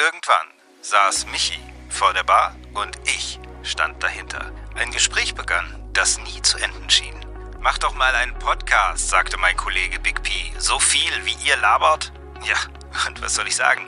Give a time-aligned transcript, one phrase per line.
[0.00, 0.46] Irgendwann
[0.80, 1.58] saß Michi
[1.90, 4.50] vor der Bar und ich stand dahinter.
[4.74, 7.14] Ein Gespräch begann, das nie zu enden schien.
[7.60, 10.30] Mach doch mal einen Podcast, sagte mein Kollege Big P.
[10.56, 12.12] So viel, wie ihr labert?
[12.42, 12.56] Ja,
[13.08, 13.86] und was soll ich sagen?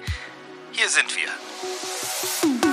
[0.72, 2.71] Hier sind wir.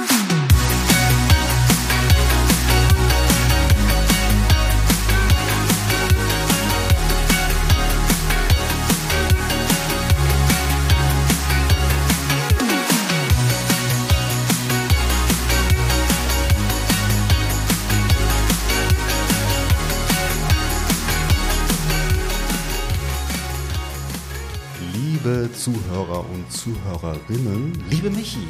[25.69, 28.47] Zuhörer und Zuhörerinnen, liebe Michi,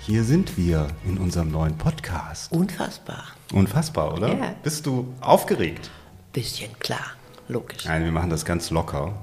[0.00, 2.52] hier sind wir in unserem neuen Podcast.
[2.52, 3.28] Unfassbar.
[3.54, 4.28] Unfassbar, oder?
[4.28, 4.54] Ja.
[4.62, 5.90] Bist du aufgeregt?
[6.34, 7.12] Bisschen klar,
[7.48, 7.86] logisch.
[7.86, 9.14] Nein, wir machen das ganz locker.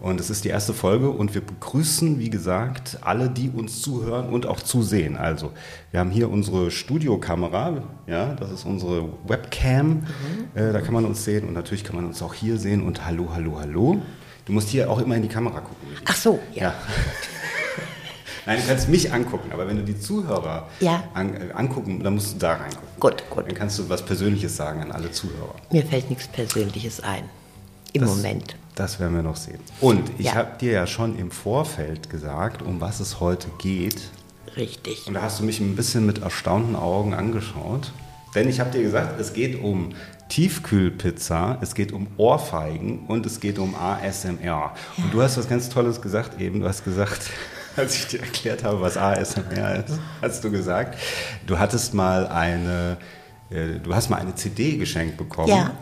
[0.00, 4.28] Und es ist die erste Folge und wir begrüßen, wie gesagt, alle, die uns zuhören
[4.28, 5.16] und auch zusehen.
[5.16, 5.52] Also,
[5.92, 10.02] wir haben hier unsere Studiokamera, ja, das ist unsere Webcam.
[10.54, 12.82] Äh, da kann man uns sehen und natürlich kann man uns auch hier sehen.
[12.82, 14.02] Und hallo, hallo, hallo.
[14.50, 15.76] Du musst hier auch immer in die Kamera gucken.
[16.06, 16.62] Ach so, ja.
[16.64, 16.74] Ja.
[18.46, 21.04] Nein, du kannst mich angucken, aber wenn du die Zuhörer Ja.
[21.14, 22.88] an, äh, angucken, dann musst du da reingucken.
[22.98, 23.46] Gut, gut.
[23.46, 25.54] Dann kannst du was Persönliches sagen an alle Zuhörer.
[25.70, 27.26] Mir fällt nichts Persönliches ein.
[27.92, 28.56] Im Das- Moment.
[28.74, 29.60] Das werden wir noch sehen.
[29.80, 30.34] Und ich Ja.
[30.34, 34.00] habe dir ja schon im Vorfeld gesagt, um was es heute geht.
[34.56, 35.06] Richtig.
[35.06, 37.92] Und da hast du mich ein bisschen mit erstaunten Augen angeschaut.
[38.34, 39.90] Denn ich habe dir gesagt, es geht um
[40.30, 44.72] Tiefkühlpizza, es geht um Ohrfeigen und es geht um ASMR.
[44.96, 46.60] Und du hast was ganz Tolles gesagt eben.
[46.60, 47.30] Du hast gesagt,
[47.76, 50.98] als ich dir erklärt habe, was ASMR ist, hast du gesagt,
[51.46, 52.96] du hattest mal eine,
[53.50, 55.48] äh, du hast mal eine CD geschenkt bekommen.
[55.48, 55.72] Ja.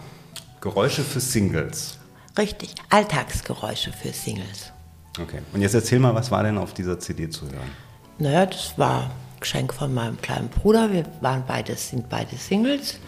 [0.60, 1.98] Geräusche für Singles.
[2.36, 2.74] Richtig.
[2.88, 4.72] Alltagsgeräusche für Singles.
[5.20, 5.40] Okay.
[5.52, 7.70] Und jetzt erzähl mal, was war denn auf dieser CD zu hören?
[8.18, 9.10] Naja, das war
[9.40, 10.92] Geschenk von meinem kleinen Bruder.
[10.92, 12.98] Wir waren beide, sind beide Singles.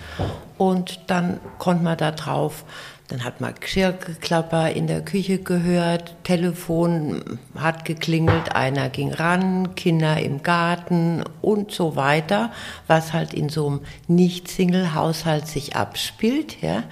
[0.59, 2.65] Und dann konnte man da drauf,
[3.09, 10.21] dann hat man Geschirrgeklapper in der Küche gehört, Telefon hat geklingelt, einer ging ran, Kinder
[10.21, 12.53] im Garten und so weiter,
[12.87, 16.85] was halt in so einem Nicht-Single-Haushalt sich abspielt, ja.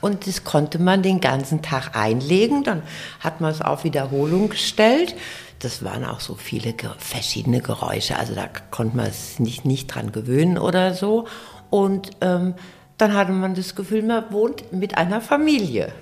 [0.00, 2.62] Und das konnte man den ganzen Tag einlegen.
[2.62, 2.82] Dann
[3.18, 5.16] hat man es auf Wiederholung gestellt.
[5.60, 8.18] Das waren auch so viele verschiedene Geräusche.
[8.18, 11.26] Also da konnte man es nicht, nicht dran gewöhnen oder so.
[11.70, 12.54] Und ähm,
[12.98, 15.92] dann hatte man das Gefühl, man wohnt mit einer Familie.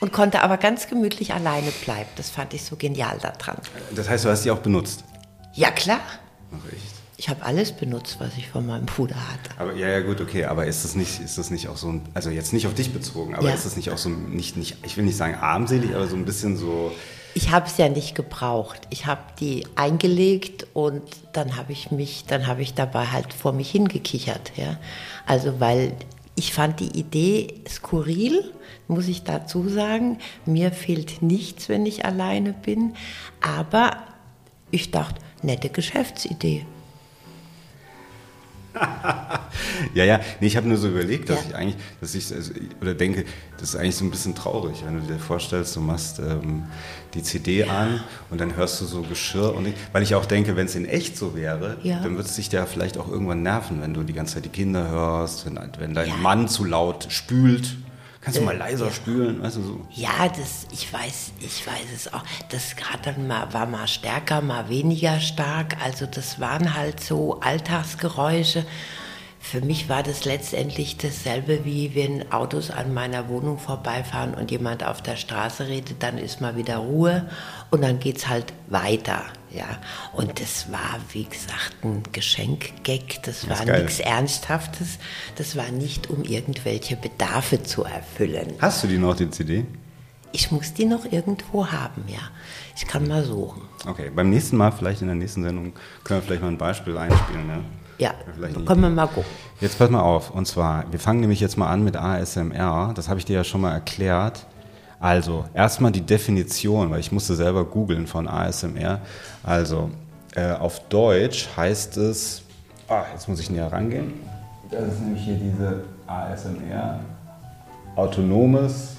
[0.00, 2.08] Und konnte aber ganz gemütlich alleine bleiben.
[2.16, 3.56] Das fand ich so genial daran.
[3.94, 5.04] Das heißt, du hast die auch benutzt.
[5.54, 6.00] Ja, klar.
[6.52, 6.82] Ach, echt?
[7.16, 9.50] Ich habe alles benutzt, was ich von meinem Bruder hatte.
[9.56, 12.02] Aber ja, ja, gut, okay, aber ist das nicht, ist das nicht auch so ein,
[12.12, 13.54] also jetzt nicht auf dich bezogen, aber Ja.
[13.54, 16.16] ist das nicht auch so ein, nicht, nicht, ich will nicht sagen armselig, aber so
[16.16, 16.92] ein bisschen so,
[17.36, 18.82] Ich habe es ja nicht gebraucht.
[18.90, 21.02] Ich habe die eingelegt und
[21.32, 24.52] dann habe ich mich, dann habe ich dabei halt vor mich hingekichert.
[24.56, 24.78] Ja?
[25.26, 25.94] Also weil
[26.36, 28.52] ich fand die Idee skurril,
[28.86, 30.18] muss ich dazu sagen.
[30.46, 32.94] Mir fehlt nichts, wenn ich alleine bin.
[33.40, 33.96] Aber
[34.70, 36.66] ich dachte, nette Geschäftsidee.
[39.94, 41.48] Ja, ja, nee, ich habe nur so überlegt, dass Ja.
[41.50, 43.24] ich eigentlich, dass ich, also, oder denke,
[43.58, 46.64] das ist eigentlich so ein bisschen traurig, wenn du dir vorstellst, du machst ähm,
[47.14, 50.56] die CD an und dann hörst du so Geschirr und ich, weil ich auch denke,
[50.56, 52.00] wenn es in echt so wäre, Ja.
[52.00, 54.48] dann wird es dich ja vielleicht auch irgendwann nerven, wenn du die ganze Zeit die
[54.50, 56.16] Kinder hörst, wenn, wenn dein Ja.
[56.16, 57.76] Mann zu laut spült.
[58.24, 58.92] Kannst du Äh, mal leiser ja.
[58.92, 59.80] spülen, weißt du so?
[59.90, 62.22] Ja, das, ich weiß, ich weiß es auch.
[62.48, 65.76] Das hat dann mal, war mal stärker, mal weniger stark.
[65.84, 68.64] Also das waren halt so Alltagsgeräusche.
[69.40, 74.82] Für mich war das letztendlich dasselbe, wie wenn Autos an meiner Wohnung vorbeifahren und jemand
[74.84, 77.28] auf der Straße redet, dann ist mal wieder Ruhe
[77.70, 79.22] und dann geht's halt weiter.
[79.54, 79.78] Ja,
[80.12, 84.98] und das war, wie gesagt, ein Geschenk-Gag, das Das war nichts Ernsthaftes,
[85.36, 88.54] das war nicht, um irgendwelche Bedarfe zu erfüllen.
[88.58, 89.64] Hast du die noch, die CD?
[90.32, 92.18] Ich muss die noch irgendwo haben, ja.
[92.76, 93.62] Ich kann mal suchen.
[93.86, 95.72] Okay, beim nächsten Mal, vielleicht in der nächsten Sendung,
[96.02, 97.48] können wir vielleicht mal ein Beispiel einspielen.
[97.48, 97.60] Ja?
[97.98, 99.30] Ja, Vielleicht können wir mal gucken.
[99.60, 103.08] Jetzt pass mal auf, und zwar, wir fangen nämlich jetzt mal an mit ASMR, das
[103.08, 104.46] habe ich dir ja schon mal erklärt.
[105.04, 109.02] Also, erstmal die Definition, weil ich musste selber googeln von ASMR.
[109.42, 109.90] Also,
[110.34, 112.42] äh, auf Deutsch heißt es,
[112.88, 114.14] ah, jetzt muss ich näher rangehen.
[114.70, 117.00] Das ist nämlich hier diese ASMR,
[117.96, 118.96] autonomes,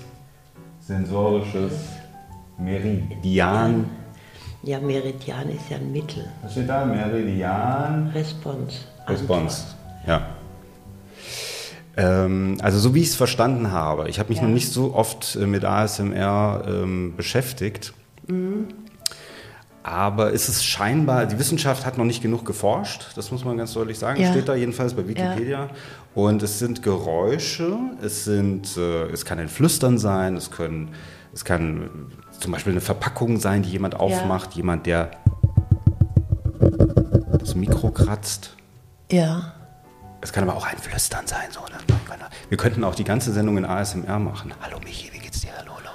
[0.79, 1.73] sensorisches
[2.59, 3.89] Meridian.
[4.61, 6.27] Ja, Meridian ist ja ein Mittel.
[6.43, 6.85] Was steht da?
[6.85, 8.09] Meridian.
[8.09, 8.77] Response.
[9.07, 9.63] Response,
[10.05, 10.34] ja.
[11.97, 14.43] Ähm, also so wie ich es verstanden habe, ich habe mich Ja.
[14.45, 17.93] noch nicht so oft äh, mit ASMR ähm, beschäftigt,
[19.83, 23.71] aber es ist scheinbar, die Wissenschaft hat noch nicht genug geforscht, das muss man ganz
[23.73, 24.31] deutlich sagen, Ja.
[24.31, 25.69] steht da jedenfalls bei Wikipedia.
[26.15, 30.89] Und es sind Geräusche, es, sind, äh, es kann ein Flüstern sein, es, können,
[31.33, 35.11] es kann äh, zum Beispiel eine Verpackung sein, die jemand aufmacht, jemand, der
[37.39, 38.55] das Mikro kratzt.
[39.11, 39.53] Ja.
[40.25, 41.51] Es kann aber auch ein Flüstern sein.
[41.51, 41.77] So, ne?
[42.49, 44.51] Wir könnten auch die ganze Sendung in ASMR machen.
[44.59, 45.51] Hallo Michi, wie geht's dir?
[45.55, 45.91] Hallo, hallo.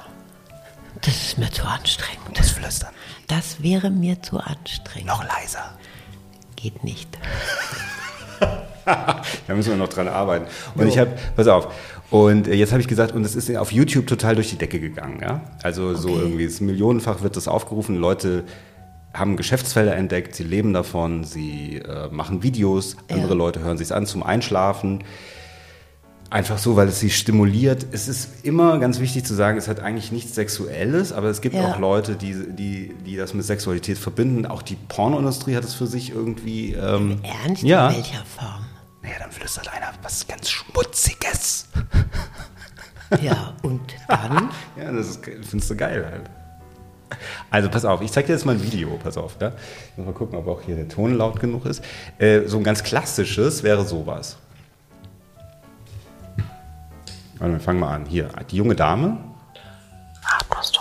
[1.00, 2.38] Das ist mir zu anstrengend.
[2.38, 2.90] Das Flüstern.
[3.26, 5.08] Das wäre mir zu anstrengend.
[5.08, 5.72] Noch leiser.
[6.54, 7.08] Geht nicht.
[8.86, 10.46] Da müssen wir noch dran arbeiten.
[10.74, 11.72] Und ich habe, pass auf,
[12.10, 14.80] und äh, jetzt habe ich gesagt, und es ist auf YouTube total durch die Decke
[14.80, 15.20] gegangen.
[15.22, 15.42] Ja?
[15.62, 16.18] Also so Okay.
[16.22, 17.96] irgendwie, es millionenfach wird das aufgerufen.
[17.96, 18.44] Leute
[19.12, 23.34] haben Geschäftsfelder entdeckt, sie leben davon, sie äh, machen Videos, andere Ja.
[23.34, 25.02] Leute hören sich an zum Einschlafen.
[26.32, 27.86] Einfach so, weil es sie stimuliert.
[27.90, 31.56] Es ist immer ganz wichtig zu sagen, es hat eigentlich nichts Sexuelles, aber es gibt
[31.56, 31.72] Ja.
[31.72, 34.46] auch Leute, die, die, die das mit Sexualität verbinden.
[34.46, 36.74] Auch die Pornoindustrie hat es für sich irgendwie.
[36.74, 37.64] Ähm, Ernst?
[37.64, 37.88] Ja.
[37.88, 38.64] In welcher Form?
[39.02, 41.66] Naja, dann flüstert einer was ganz Schmutziges.
[43.20, 44.50] Ja, und dann?
[44.80, 46.30] Ja, das ist, findest du geil halt.
[47.50, 49.36] Also pass auf, ich zeig dir jetzt mal ein Video, pass auf.
[49.40, 49.48] Ja?
[49.48, 51.84] Ich muss mal gucken, ob auch hier der Ton laut genug ist.
[52.18, 54.36] Äh, so ein ganz klassisches wäre sowas.
[57.38, 58.06] Warte, wir fangen mal an.
[58.06, 59.16] Hier, die junge Dame.
[60.24, 60.78] Atmest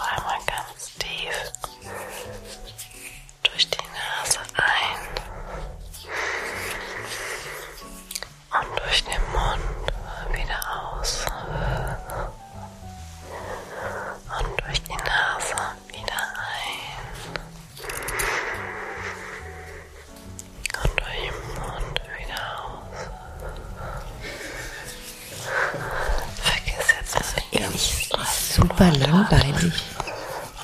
[28.79, 29.73] super langweilig.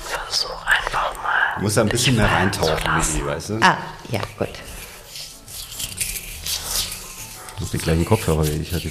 [0.08, 1.56] Versuch einfach mal.
[1.58, 3.60] Du musst da ein bisschen mehr reintauchen, zu Michi, weißt du?
[3.62, 3.78] Ah,
[4.10, 4.48] ja, gut.
[7.56, 8.90] Du musst die gleichen Kopfhörer wie ich hatte.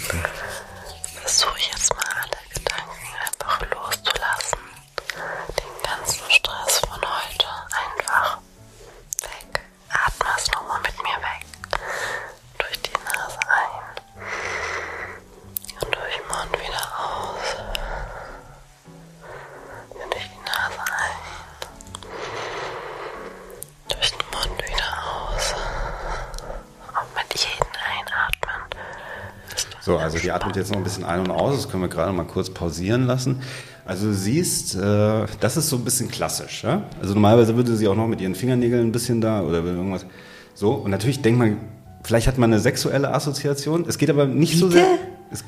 [30.15, 31.57] Also die atmet jetzt noch ein bisschen ein und aus.
[31.57, 33.41] Das können wir gerade mal kurz pausieren lassen.
[33.85, 36.65] Also du siehst, äh, das ist so ein bisschen klassisch.
[36.65, 36.85] Ja?
[37.01, 40.07] Also normalerweise würde sie auch noch mit ihren Fingernägeln ein bisschen da oder irgendwas.
[40.55, 41.57] So, und natürlich denkt man,
[42.03, 43.85] vielleicht hat man eine sexuelle Assoziation.
[43.89, 44.79] Es geht aber nicht so Bitte?
[44.79, 44.99] sehr.
[45.33, 45.45] Es,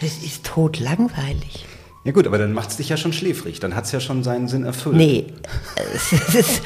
[0.00, 1.64] Das ist totlangweilig.
[2.04, 3.60] ja gut, aber dann macht es dich ja schon schläfrig.
[3.60, 4.96] Dann hat es ja schon seinen Sinn erfüllt.
[4.96, 5.26] Nee,
[5.94, 6.60] es, es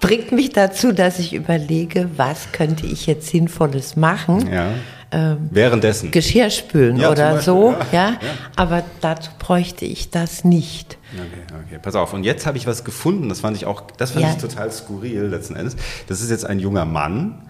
[0.00, 4.50] bringt mich dazu, dass ich überlege, was könnte ich jetzt Sinnvolles machen.
[4.50, 4.72] Ja.
[5.12, 6.10] Währenddessen.
[6.12, 8.18] Geschirr spülen Ja, oder Beispiel, so, ja, ja,
[8.56, 10.98] Aber dazu bräuchte ich das nicht.
[11.12, 12.12] Okay, okay, pass auf.
[12.12, 14.30] Und jetzt habe ich was gefunden, das fand ich auch, das fand Ja.
[14.30, 15.74] ich total skurril letzten Endes.
[16.06, 17.42] Das ist jetzt ein junger Mann,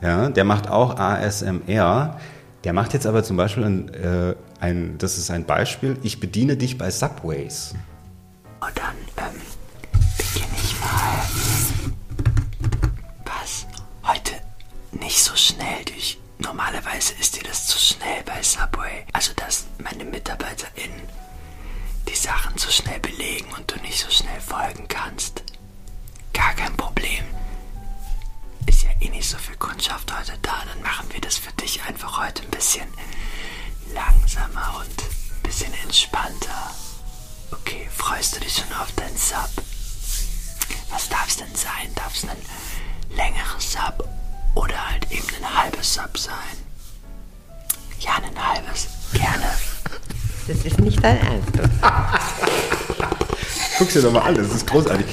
[0.00, 2.18] ja, der macht auch ASMR.
[2.64, 6.56] Der macht jetzt aber zum Beispiel ein, äh, ein das ist ein Beispiel, ich bediene
[6.56, 7.74] dich bei Subways.
[8.60, 9.40] Und dann ähm,
[10.16, 11.92] beginne ich mal.
[13.26, 13.66] Was?
[14.04, 14.32] Heute
[14.92, 15.66] nicht so schnell.
[16.42, 19.06] Normalerweise ist dir das zu schnell bei Subway.
[19.12, 21.08] Also, dass meine MitarbeiterInnen
[22.08, 25.42] die Sachen so schnell belegen und du nicht so schnell folgen kannst.
[26.32, 27.24] Gar kein Problem.
[28.66, 30.64] Ist ja eh nicht so viel Kundschaft heute da.
[30.66, 32.88] Dann machen wir das für dich einfach heute ein bisschen
[33.94, 36.74] langsamer und ein bisschen entspannter.
[37.52, 39.48] Okay, freust du dich schon auf deinen Sub?
[40.90, 41.94] Was darf es denn sein?
[41.94, 42.36] Darf es ein
[43.16, 44.08] längeres Sub
[44.54, 46.32] oder halt eben ein halbes Sub sein?
[48.00, 48.88] Ja, ein halbes.
[49.12, 49.52] Gerne.
[50.48, 51.52] Das ist nicht dein Ernst.
[53.78, 55.06] Guck's dir doch mal an, das ist großartig.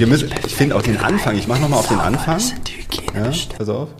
[0.00, 2.34] Müssen, perfekt ich finde auch den Anfang, ich mache nochmal auf den Anfang.
[2.34, 2.74] Das sind die
[3.14, 3.90] Ja, pass auf.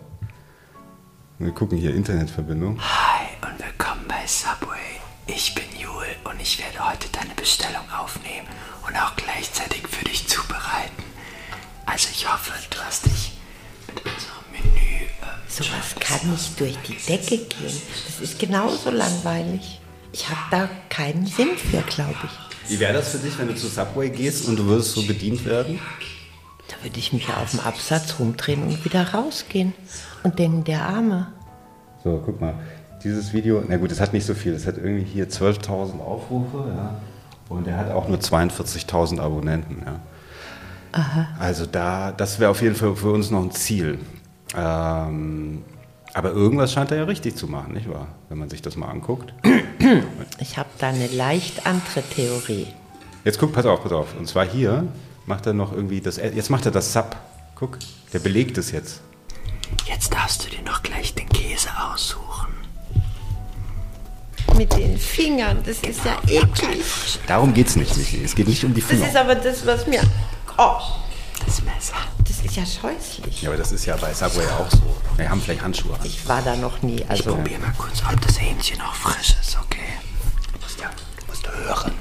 [1.38, 2.80] Wir gucken hier Internetverbindung.
[2.80, 5.00] Hi und willkommen bei Subway.
[5.26, 8.48] Ich bin Jule und ich werde heute deine Bestellung aufnehmen
[8.86, 11.04] und auch gleichzeitig für dich zubereiten.
[11.86, 13.32] Also ich hoffe, du hast dich
[13.88, 14.41] mit unserem
[15.48, 17.82] Sowas kann nicht durch die Decke gehen.
[18.06, 19.80] Das ist genauso langweilig.
[20.12, 22.70] Ich habe da keinen Sinn für, glaube ich.
[22.70, 25.44] Wie wäre das für dich, wenn du zu Subway gehst und du würdest so bedient
[25.44, 25.78] werden?
[26.68, 29.74] Da würde ich mich auf dem Absatz rumdrehen und wieder rausgehen
[30.22, 31.32] und denken, der Arme.
[32.02, 32.54] So, guck mal.
[33.04, 34.54] Dieses Video, na gut, es hat nicht so viel.
[34.54, 37.00] Es hat irgendwie hier 12.000 Aufrufe, ja.
[37.48, 40.00] Und er hat auch nur 42.000 Abonnenten, ja.
[41.38, 43.98] Also da, das wäre auf jeden Fall für uns noch ein Ziel.
[44.54, 45.64] Ähm,
[46.14, 48.08] aber irgendwas scheint er ja richtig zu machen, nicht wahr?
[48.28, 49.32] Wenn man sich das mal anguckt.
[50.38, 52.66] Ich habe da eine leicht andere Theorie.
[53.24, 54.08] Jetzt guck, pass auf, pass auf.
[54.18, 54.86] Und zwar hier
[55.26, 56.16] macht er noch irgendwie das.
[56.16, 57.16] Jetzt macht er das Sub.
[57.54, 57.78] Guck,
[58.12, 59.00] der belegt es jetzt.
[59.86, 62.52] Jetzt darfst du dir noch gleich den Käse aussuchen.
[64.56, 66.84] Mit den Fingern, das ist ja eklig.
[67.26, 68.22] Darum geht's nicht, Michi.
[68.22, 69.06] Es geht nicht um die Das Finger.
[69.08, 70.02] ist aber das, was mir.
[70.58, 70.76] Oh,
[71.46, 71.94] Das Messer.
[72.42, 73.42] Das ist ja scheußlich.
[73.42, 74.96] Ja, aber das ist ja bei Subway auch so.
[75.16, 76.00] Wir haben vielleicht Handschuhe an.
[76.04, 76.96] Ich war da noch nie.
[76.96, 79.78] Ich Also, probier mal kurz, ob das Hähnchen noch frisch ist, okay?
[80.52, 81.92] Du musst ja, du musst hören.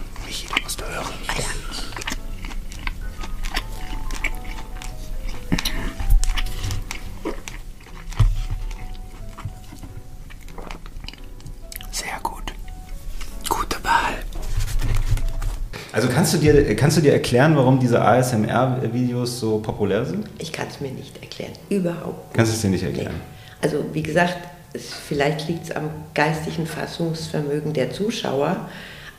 [15.93, 20.25] Also kannst du dir, kannst du dir erklären, warum diese ASMR-Videos so populär sind?
[20.39, 21.51] ich kann es mir nicht erklären.
[21.69, 22.33] Überhaupt nicht.
[22.36, 22.89] Kannst du es dir nicht Nee.
[22.89, 23.15] erklären?
[23.62, 24.38] Also, wie gesagt,
[24.74, 28.69] es, vielleicht liegt es am geistigen Fassungsvermögen der Zuschauer.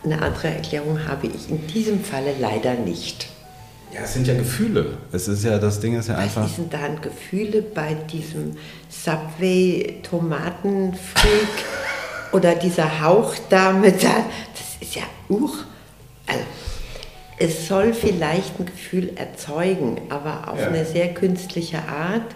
[0.05, 3.29] Eine andere Erklärung habe ich in diesem Falle leider nicht.
[3.93, 4.97] Ja, es sind ja Gefühle.
[5.13, 6.45] Es ist ja, das Ding ist ja einfach.
[6.45, 8.57] Was sind da an Gefühle bei diesem
[8.89, 10.97] Subway-Tomatenfreak
[12.33, 14.25] oder dieser Hauchdame da?
[14.55, 15.59] Das ist ja uch.
[16.27, 16.45] Also,
[17.39, 20.69] es soll vielleicht ein Gefühl erzeugen, aber auf Ja.
[20.69, 22.35] eine sehr künstliche Art.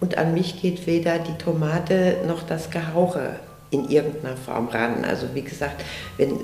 [0.00, 3.36] Und an mich geht weder die Tomate noch das Gehauche
[3.70, 5.04] in irgendeiner Form ran.
[5.04, 5.84] Also wie gesagt,
[6.16, 6.38] wenn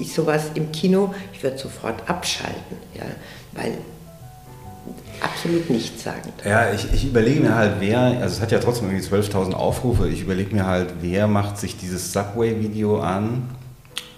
[0.00, 3.04] ich sowas im Kino, ich würde sofort abschalten, ja,
[3.52, 3.72] weil
[5.20, 6.32] absolut nichtssagend.
[6.44, 10.08] Ja, ich, ich überlege mir halt, wer, also es hat ja trotzdem irgendwie 12.000 Aufrufe,
[10.08, 13.48] ich überlege mir halt, wer macht sich dieses Subway-Video an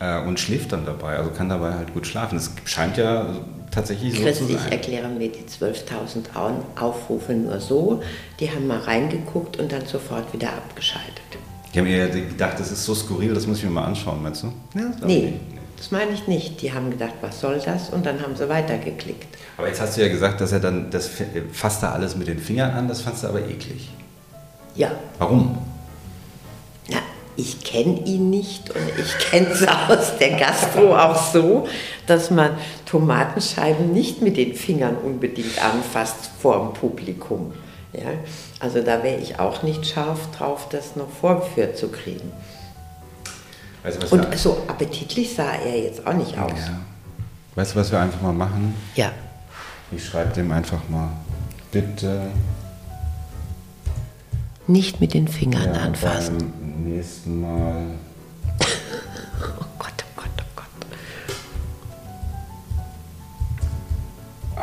[0.04, 2.37] äh, und schläft dann dabei, also kann dabei halt gut schlafen.
[2.37, 3.26] Es scheint ja
[3.70, 4.73] tatsächlich so Chris, zu ich sein.
[4.73, 8.02] erkläre mir die 12.000 Au- Aufrufe nur so,
[8.40, 11.11] die haben mal reingeguckt und dann sofort wieder abgeschaltet.
[11.75, 14.44] Die haben ja gedacht, das ist so skurril, das muss ich mir mal anschauen, meinst
[14.44, 14.52] du?
[14.78, 15.40] Ja, das Nee, nicht.
[15.76, 16.62] das meine ich nicht.
[16.62, 17.90] Die haben gedacht, was soll das?
[17.90, 19.26] Und dann haben sie weitergeklickt.
[19.56, 21.11] Aber jetzt hast du ja gesagt, dass er dann, das
[21.52, 23.90] fasst er alles mit den Fingern an, das fandst du aber eklig.
[24.76, 25.58] Ja, Warum?
[27.37, 31.67] Ich kenne ihn nicht und ich kenne es aus der Gastro auch so,
[32.07, 32.50] dass man
[32.87, 37.53] Tomatenscheiben nicht mit den Fingern unbedingt anfasst vor dem Publikum.
[37.93, 38.03] Ja?
[38.61, 42.33] Also da wäre ich auch nicht scharf drauf, das noch vorgeführt zu kriegen.
[43.83, 46.53] Weißt du, Und so appetitlich sah er jetzt auch nicht aus.
[46.53, 46.81] ja.
[47.55, 48.75] weißt du, was wir einfach mal machen?
[48.95, 49.12] Ja.
[49.93, 51.11] Ich schreibe dem einfach mal,
[51.71, 52.31] bitte
[54.66, 56.38] Nicht mit den Fingern ja, anfassen.
[56.38, 57.83] beim nächsten Mal
[58.61, 58.64] Oh
[59.78, 60.66] Gott, oh Gott, oh Gott.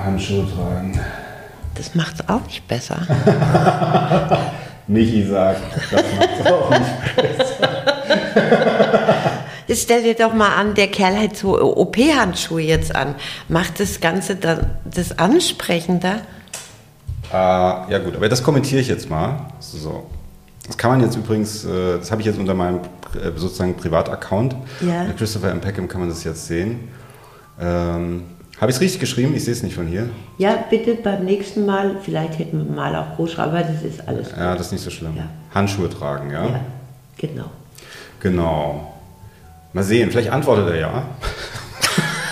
[0.04, 1.00] Handschuhe tragen.
[1.76, 2.98] Das macht's auch nicht besser.
[4.88, 6.92] Michi sagt, das macht auch nicht.
[9.68, 13.16] Jetzt stell dir doch mal an, der Kerl hat so OP-Handschuhe jetzt an.
[13.48, 16.22] Macht das Ganze dann das ansprechender?
[17.32, 19.48] Äh, ja gut, aber das kommentiere ich jetzt mal.
[19.60, 20.08] So.
[20.68, 22.80] Das kann man jetzt übrigens, äh, das habe ich jetzt unter meinem
[23.16, 24.56] äh, sozusagen Privataccount.
[24.82, 25.06] Ja.
[25.06, 25.62] Mit Christopher M.
[25.62, 26.90] Peckham kann man das jetzt sehen.
[27.60, 28.24] Ähm,
[28.60, 29.34] habe ich es richtig geschrieben?
[29.36, 30.10] Ich sehe es nicht von hier.
[30.38, 34.30] Ja, bitte beim nächsten Mal, vielleicht hätten wir mal auch groß, aber das ist alles
[34.30, 34.38] gut.
[34.38, 35.16] Ja, das ist nicht so schlimm.
[35.18, 35.24] Ja.
[35.54, 36.46] Handschuhe tragen, ja?
[36.46, 36.60] Ja,
[37.18, 37.46] genau.
[38.20, 38.94] Genau.
[39.74, 41.04] Mal sehen, vielleicht antwortet er ja.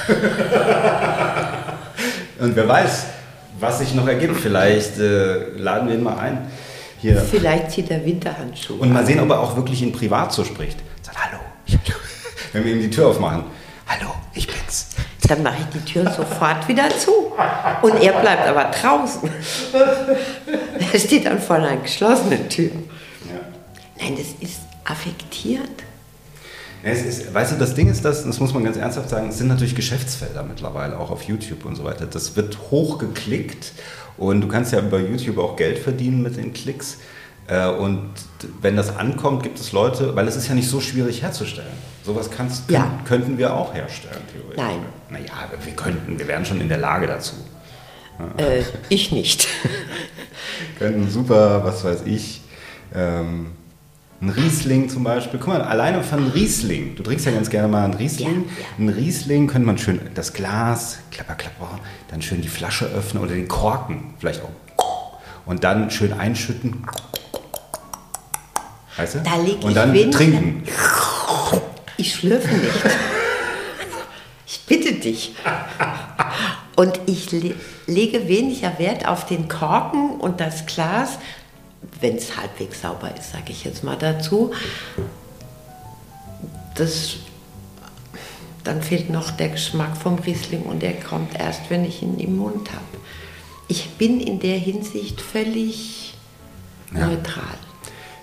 [2.39, 3.05] Und wer weiß,
[3.59, 4.37] was sich noch ergibt.
[4.37, 6.51] Vielleicht äh, laden wir ihn mal ein.
[7.01, 7.17] Hier.
[7.17, 8.77] Vielleicht zieht er Winterhandschuhe.
[8.77, 10.77] Und mal sehen, ob er auch wirklich in privat so spricht.
[11.01, 11.39] Sagt, hallo.
[12.53, 13.45] Wenn wir ihm die Tür aufmachen.
[13.87, 14.89] Hallo, ich bin's.
[15.27, 17.31] Dann mache ich die Tür sofort wieder zu.
[17.81, 19.29] Und er bleibt aber draußen.
[20.91, 22.71] Er steht dann vor einer geschlossenen Tür.
[22.71, 23.39] Ja.
[23.99, 25.83] Nein, das ist affektiert.
[26.83, 29.37] Es ist, weißt du, das Ding ist das, das muss man ganz ernsthaft sagen, es
[29.37, 32.05] sind natürlich Geschäftsfelder mittlerweile, auch auf YouTube und so weiter.
[32.05, 33.73] Das wird hochgeklickt
[34.17, 36.97] und du kannst ja über YouTube auch Geld verdienen mit den Klicks.
[37.47, 38.11] Äh, Und
[38.61, 41.67] wenn das ankommt, gibt es Leute, weil es ist ja nicht so schwierig herzustellen.
[42.05, 42.81] Sowas kannst, Ja.
[42.83, 44.57] können, könnten wir auch herstellen, theoretisch.
[44.63, 44.79] Nein.
[45.09, 45.33] Naja,
[45.63, 47.33] wir könnten, wir wären schon in der Lage dazu.
[48.37, 49.47] Äh, ich nicht.
[50.79, 52.41] könnten super, was weiß ich,
[52.93, 53.51] ähm,
[54.21, 55.39] ein Riesling zum Beispiel.
[55.39, 58.27] Guck mal, alleine von Riesling, du trinkst ja ganz gerne mal einen Riesling.
[58.45, 58.65] Ja, ja.
[58.77, 63.33] Ein Riesling könnte man schön das Glas, klapper, klapper, dann schön die Flasche öffnen oder
[63.33, 64.49] den Korken vielleicht auch.
[65.45, 66.83] Und dann schön einschütten.
[68.97, 69.19] Weißt du?
[69.21, 70.63] Da leg Und ich dann wenig- trinken.
[71.97, 72.71] Ich schlürfe nicht.
[74.45, 75.33] Ich bitte dich.
[76.75, 77.55] Und ich le
[77.87, 81.17] lege weniger Wert auf den Korken und das Glas,
[82.01, 84.51] wenn es halbwegs sauber ist, sage ich jetzt mal dazu.
[86.75, 87.15] Das,
[88.63, 92.37] dann fehlt noch der Geschmack vom Riesling und der kommt erst, wenn ich ihn im
[92.37, 92.83] Mund habe.
[93.67, 96.13] Ich bin in der Hinsicht völlig
[96.93, 97.07] Ja.
[97.07, 97.43] neutral.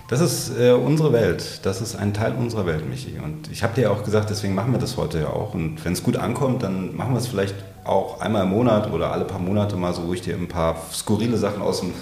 [0.09, 1.59] Das ist äh, unsere Welt.
[1.63, 3.19] Das ist ein Teil unserer Welt, Michi.
[3.21, 5.53] Und ich habe dir ja auch gesagt, deswegen machen wir das heute ja auch.
[5.53, 9.11] Und wenn es gut ankommt, dann machen wir es vielleicht auch einmal im Monat oder
[9.11, 11.93] alle paar Monate mal so, wo ich dir ein paar skurrile Sachen aus dem.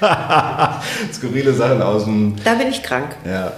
[1.12, 2.36] skurrile Sachen aus dem.
[2.44, 3.16] Da bin ich krank.
[3.24, 3.52] Ja.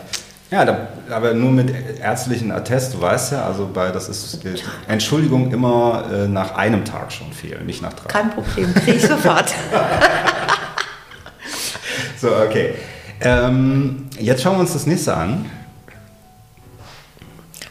[0.51, 4.41] Ja, da, aber nur mit ärztlichen Attest, du weißt ja, also bei das ist
[4.89, 8.09] Entschuldigung immer äh, nach einem Tag schon fehlen, nicht nach drei.
[8.09, 9.55] Kein Problem, kriege ich sofort.
[12.21, 12.75] So, okay.
[13.23, 15.51] Ähm, jetzt schauen wir uns das nächste an.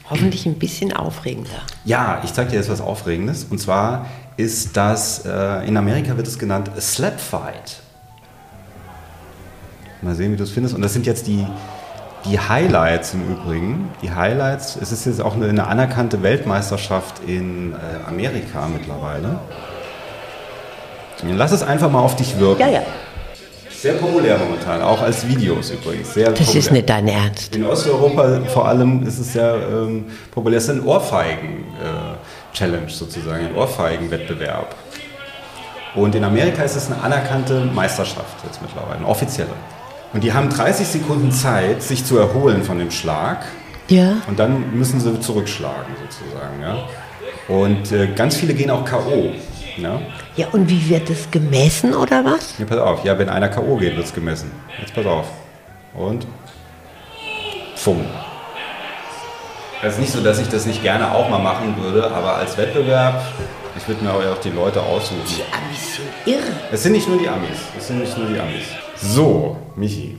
[0.09, 1.61] Hoffentlich ein bisschen aufregender.
[1.85, 3.43] Ja, ich zeige dir jetzt was Aufregendes.
[3.43, 4.07] Und zwar
[4.37, 7.81] ist das, äh, in Amerika wird es genannt a Slap Fight.
[10.01, 10.73] Mal sehen, wie du es findest.
[10.75, 11.45] Und das sind jetzt die,
[12.25, 13.89] die Highlights im Übrigen.
[14.01, 17.75] Die Highlights, es ist jetzt auch eine, eine anerkannte Weltmeisterschaft in äh,
[18.07, 19.39] Amerika mittlerweile.
[21.23, 22.61] Lass es einfach mal auf dich wirken.
[22.61, 22.81] Ja, ja.
[23.69, 26.13] Sehr populär momentan, auch als Videos übrigens.
[26.13, 26.59] Sehr Das populär.
[26.59, 27.55] ist nicht dein Ernst.
[27.55, 30.57] In Osteuropa vor allem ist es sehr ähm, populär.
[30.57, 34.75] Es ist ein Ohrfeigen-Challenge sozusagen, ein Ohrfeigen-Wettbewerb.
[35.95, 39.49] Und in Amerika ist es eine anerkannte Meisterschaft jetzt mittlerweile, eine offizielle.
[40.13, 43.45] Und die haben 30 Sekunden Zeit, sich zu erholen von dem Schlag.
[43.89, 44.17] Ja.
[44.27, 46.61] Und dann müssen sie zurückschlagen sozusagen.
[46.61, 46.77] Ja?
[47.47, 49.31] Und äh, ganz viele gehen auch K.O.
[49.77, 50.01] Ja?
[50.35, 52.55] Ja, und wie wird es gemessen oder was?
[52.57, 53.03] Ja, pass auf.
[53.03, 53.77] Ja, wenn einer K.O.
[53.77, 54.51] geht, wird es gemessen.
[54.79, 55.27] Jetzt pass auf.
[55.93, 56.25] Und?
[57.75, 58.05] Fumm.
[59.81, 62.57] Es ist nicht so, dass ich das nicht gerne auch mal machen würde, aber als
[62.57, 63.23] Wettbewerb,
[63.77, 65.21] ich würde mir auch die Leute aussuchen.
[65.25, 66.51] Die Amis sind irre.
[66.71, 67.57] Es sind nicht nur die Amis.
[67.77, 68.65] Es sind nicht nur die Amis.
[69.01, 70.17] So, Michi.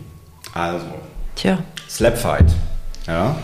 [0.55, 0.87] Also,
[1.35, 1.59] Tja.
[1.89, 2.47] Slapfight.
[3.07, 3.37] Ja.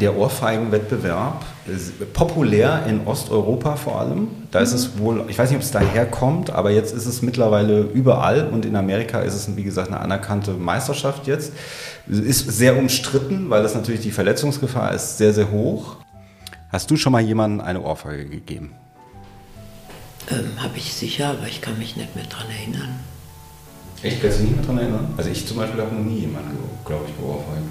[0.00, 4.28] Der Ohrfeigenwettbewerb ist populär in Osteuropa vor allem.
[4.50, 7.22] Da ist es wohl, ich weiß nicht, ob es daher kommt, aber jetzt ist es
[7.22, 11.52] mittlerweile überall und in Amerika ist es, wie gesagt, eine anerkannte Meisterschaft jetzt.
[12.06, 15.96] Ist sehr umstritten, weil das natürlich die Verletzungsgefahr ist sehr, sehr hoch.
[16.70, 18.72] Hast du schon mal jemandem eine Ohrfeige gegeben?
[20.30, 23.00] Ähm, Habe ich sicher, aber ich kann mich nicht mehr dran erinnern.
[24.02, 24.22] Echt?
[24.22, 25.14] Kannst du nicht mehr daran erinnern?
[25.16, 27.66] Also ich zum Beispiel habe noch nie jemanden, glaube ich, geohrfeigt.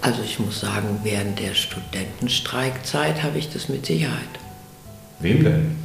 [0.00, 4.28] Also ich muss sagen, während der Studentenstreikzeit habe ich das mit Sicherheit.
[5.18, 5.76] Wem denn?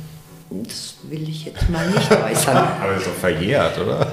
[0.51, 2.57] Das will ich jetzt mal nicht äußern.
[2.81, 4.07] Aber ist doch verjährt, oder?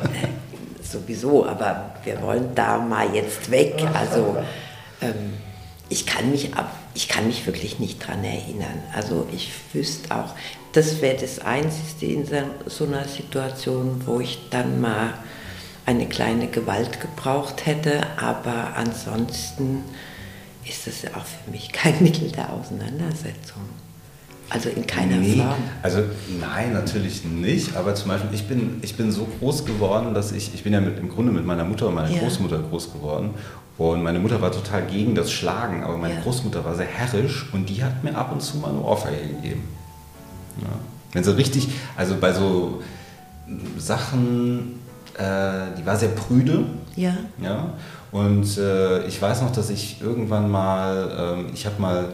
[0.83, 3.75] Sowieso, aber wir wollen da mal jetzt weg.
[3.95, 4.39] Also
[5.01, 5.35] ähm,
[5.89, 8.83] ich kann mich ab, ich kann mich wirklich nicht dran erinnern.
[8.93, 10.35] Also ich wüsste auch,
[10.73, 15.15] das wäre das Einzige in so, so einer Situation, wo ich dann mal
[15.91, 19.83] eine kleine Gewalt gebraucht hätte, aber ansonsten
[20.65, 23.63] ist das auch für mich kein Mittel der Auseinandersetzung.
[24.53, 25.55] Also in keiner Nee, Form.
[25.83, 26.03] also
[26.41, 27.77] nein, natürlich nicht.
[27.77, 30.81] Aber zum Beispiel, ich bin, ich bin so groß geworden, dass ich, ich bin ja
[30.81, 32.19] mit, im Grunde mit meiner Mutter und meiner Ja.
[32.21, 33.31] Großmutter groß geworden.
[33.79, 36.21] Und meine Mutter war total gegen das Schlagen, aber meine Ja.
[36.23, 39.69] Großmutter war sehr herrisch und die hat mir ab und zu mal eine Ohrfeige gegeben.
[40.61, 40.69] Ja.
[41.13, 42.83] Wenn so richtig, also bei so
[43.79, 44.80] Sachen,
[45.19, 46.65] äh, die war sehr prüde.
[46.97, 47.15] Ja.
[47.43, 47.73] Ja,
[48.13, 52.05] und äh, ich weiß noch, dass ich irgendwann mal, ähm, ich habe mal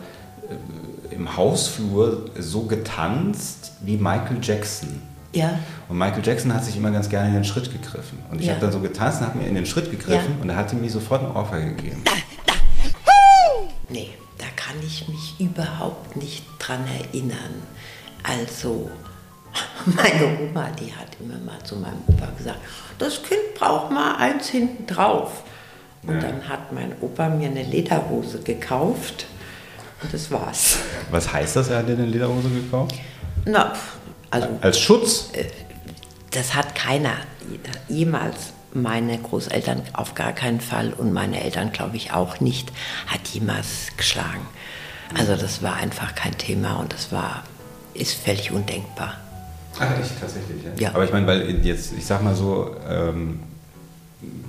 [1.10, 5.00] äh, im Hausflur so getanzt wie Michael Jackson.
[5.32, 5.58] Ja.
[5.88, 8.18] Und Michael Jackson hat sich immer ganz gerne in den Schritt gegriffen.
[8.30, 8.52] Und ich Ja.
[8.54, 10.42] habe dann so getanzt und habe mir in den Schritt gegriffen Ja.
[10.42, 12.02] und er hatte mir sofort eine Ohrfeige gegeben.
[13.88, 17.62] Nee, da kann ich mich überhaupt nicht dran erinnern.
[18.22, 18.90] Also,
[19.86, 22.58] meine Oma, die hat immer mal zu meinem Opa gesagt,
[22.98, 25.42] das Kind braucht mal eins hinten drauf.
[26.02, 26.28] Und Ja.
[26.28, 29.26] dann hat mein Opa mir eine Lederhose gekauft
[30.02, 30.76] und das war's.
[31.10, 32.94] Was heißt das, er hat dir eine Lederhose gekauft?
[33.44, 33.72] Na,
[34.30, 35.30] also Als Schutz?
[36.30, 37.14] das hat keiner
[37.88, 42.70] jemals, meine Großeltern auf gar keinen Fall und meine Eltern glaube ich auch nicht,
[43.06, 44.46] hat jemals geschlagen.
[45.16, 47.44] Also das war einfach kein Thema und das war,
[47.94, 49.14] ist völlig undenkbar.
[49.78, 50.70] Ach, echt, tatsächlich, ja.
[50.88, 50.94] Ja.
[50.94, 53.40] Aber ich meine, weil jetzt, ich sag mal so, ähm,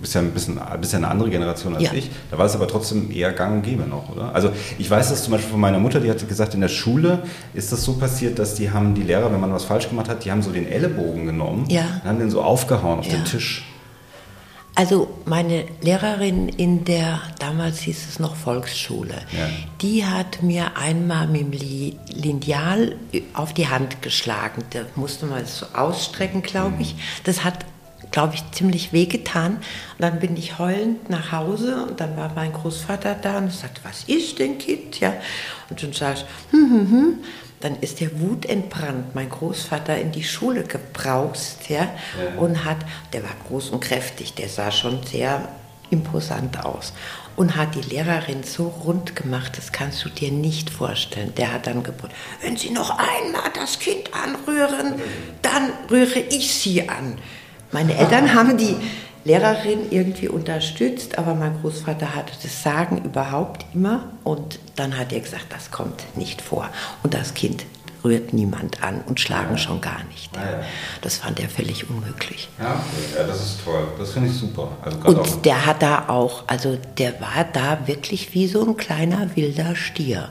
[0.02, 1.94] bist ja ein bisschen, bist ja eine andere Generation als Ja.
[1.94, 4.34] ich, da war es aber trotzdem eher gang und gäbe noch, oder?
[4.34, 7.24] Also ich weiß das zum Beispiel von meiner Mutter, die hat gesagt, in der Schule
[7.54, 10.24] ist das so passiert, dass die haben, die Lehrer, wenn man was falsch gemacht hat,
[10.24, 11.82] die haben so den Ellenbogen genommen Ja.
[12.04, 13.16] und haben den so aufgehauen auf Ja.
[13.18, 13.67] den Tisch.
[14.78, 19.50] Also meine Lehrerin in der, damals hieß es noch Volksschule, Ja.
[19.82, 22.96] die hat mir einmal mit dem Li- Lineal
[23.34, 24.64] auf die Hand geschlagen.
[24.70, 26.94] Da musste man es so ausstrecken, glaube ich.
[27.24, 27.66] Das hat,
[28.12, 29.54] glaube ich, ziemlich wehgetan.
[29.56, 29.62] Und
[29.98, 34.04] dann bin ich heulend nach Hause und dann war mein Großvater da und sagte, was
[34.04, 35.00] ist denn, Kind?
[35.00, 35.12] Ja.
[35.72, 37.14] Und dann sag ich, hm, hm, hm.
[37.60, 41.90] Dann ist der Wut entbrannt, mein Großvater in die Schule gebraust, ja,
[42.38, 42.78] und hat,
[43.14, 45.48] der war groß und kräftig, der sah schon sehr
[45.90, 46.94] imposant aus
[47.38, 51.34] und hat die Lehrerin so rund gemacht, das kannst du dir nicht vorstellen.
[51.38, 54.96] Der hat dann gebrüllt, wenn Sie noch einmal das Kind anrühren,
[55.44, 57.20] dann rühre ich Sie an.
[57.72, 58.76] Meine Eltern haben die
[59.28, 65.20] Lehrerin irgendwie unterstützt, aber mein Großvater hatte das Sagen überhaupt immer und dann hat er
[65.20, 66.70] gesagt, das kommt nicht vor
[67.04, 67.66] und das Kind
[68.04, 70.30] rührt niemand an und schlagen schon gar nicht.
[70.38, 70.60] Ah, ja.
[71.02, 72.48] Das fand er völlig unmöglich.
[72.58, 72.82] Ja,
[73.18, 73.88] ja das ist toll.
[74.00, 74.70] Das finde ich super.
[74.82, 78.66] Also gerade auch, Und der hat da auch, also der war da wirklich wie so
[78.66, 80.30] ein kleiner wilder Stier.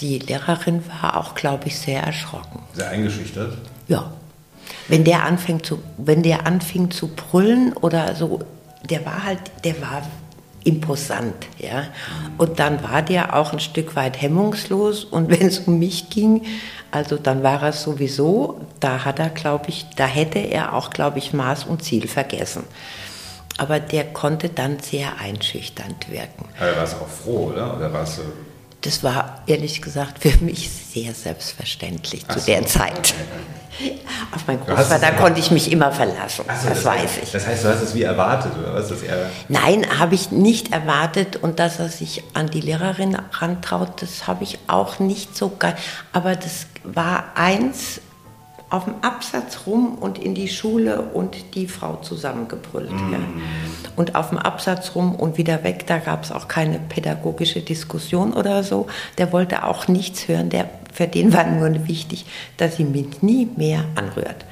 [0.00, 2.60] Die Lehrerin war auch, glaube ich, sehr erschrocken.
[2.74, 3.56] sehr eingeschüchtert.
[3.88, 4.12] Ja.
[4.88, 8.40] Wenn der anfängt zu, wenn der anfing zu brüllen oder so,
[8.88, 10.02] der war halt, der war
[10.64, 11.84] imposant, ja.
[12.38, 16.42] Und dann war der auch ein Stück weit hemmungslos und wenn es um mich ging,
[16.90, 21.18] also dann war er sowieso, da hat er, glaube ich, da hätte er auch, glaube
[21.18, 22.64] ich, Maß und Ziel vergessen.
[23.58, 26.46] Aber der konnte dann sehr einschüchternd wirken.
[26.58, 27.76] Aber warst du auch froh, oder?
[27.76, 28.22] Oder warst du.
[28.86, 33.14] Das war ehrlich gesagt für mich sehr selbstverständlich Ach zu so, der Zeit.
[34.32, 36.44] Auf meinen Großvater konnte ich mich immer verlassen.
[36.46, 37.32] So, das, weiß heißt, ich.
[37.32, 38.88] Das heißt, du hast es wie erwartet, oder was?
[38.88, 39.28] Dass er.
[39.48, 44.44] Nein, habe ich nicht erwartet und dass er sich an die Lehrerin rantraut, das habe
[44.44, 45.74] ich auch nicht so geil.
[46.12, 48.00] Aber das war eins
[48.68, 52.90] auf dem Absatz rum und in die Schule und die Frau zusammengebrüllt.
[52.90, 53.18] Ja.
[53.94, 58.32] Und auf dem Absatz rum und wieder weg, da gab es auch keine pädagogische Diskussion
[58.32, 58.86] oder so.
[59.18, 62.26] Der wollte auch nichts hören, der, für den war nur wichtig,
[62.56, 64.44] dass sie mich nie mehr anrührt.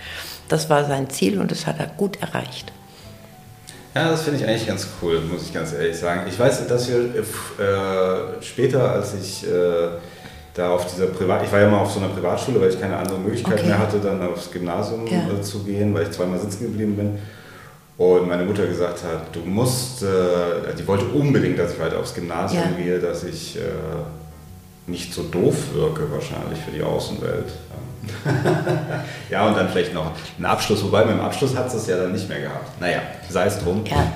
[0.49, 2.73] Das war sein Ziel und das hat er gut erreicht.
[3.95, 6.23] Ja, das finde ich eigentlich ganz cool, muss ich ganz ehrlich sagen.
[6.29, 9.89] Ich weiß, dass wir äh, später, als ich äh,
[10.55, 12.97] da auf dieser Privat, ich war ja mal auf so einer Privatschule, weil ich keine
[12.97, 13.67] andere Möglichkeit Okay.
[13.67, 15.19] mehr hatte, dann aufs Gymnasium Ja.
[15.37, 17.19] äh, zu gehen, weil ich zweimal sitzen geblieben bin.
[17.97, 20.07] Und meine Mutter gesagt hat, du musst, äh,
[20.79, 22.83] die wollte unbedingt, dass ich weiter aufs Gymnasium Ja.
[22.85, 23.61] gehe, dass ich äh,
[24.87, 27.53] nicht so doof wirke wahrscheinlich für die Außenwelt.
[29.31, 32.13] ja, und dann vielleicht noch einen Abschluss, wobei mit dem Abschluss hat es ja dann
[32.13, 32.81] nicht mehr gehabt.
[32.81, 33.83] Naja, sei es drum.
[33.87, 34.13] Ja.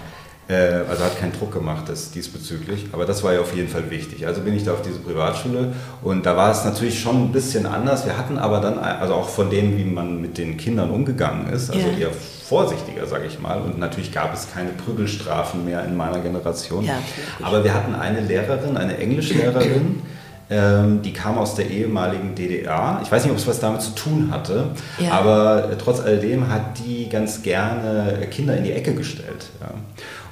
[0.48, 3.90] Äh, also hat keinen Druck gemacht das diesbezüglich, aber das war ja auf jeden Fall
[3.90, 4.26] wichtig.
[4.26, 7.66] Also bin ich da auf diese Privatschule und da war es natürlich schon ein bisschen
[7.66, 8.06] anders.
[8.06, 11.70] Wir hatten aber dann, also auch von dem, wie man mit den Kindern umgegangen ist,
[11.70, 11.98] also Ja.
[12.06, 12.10] eher
[12.48, 13.60] vorsichtiger, sage ich mal.
[13.60, 16.82] Und natürlich gab es keine Prügelstrafen mehr in meiner Generation.
[16.82, 16.94] Ja,
[17.42, 20.00] aber wir hatten eine Lehrerin, eine Englischlehrerin,
[20.50, 23.00] ähm, die kam aus der ehemaligen DDR.
[23.02, 25.10] Ich weiß nicht, ob es was damit zu tun hatte, Ja.
[25.12, 29.50] aber äh, trotz alledem hat die ganz gerne Kinder in die Ecke gestellt.
[29.60, 29.68] Ja.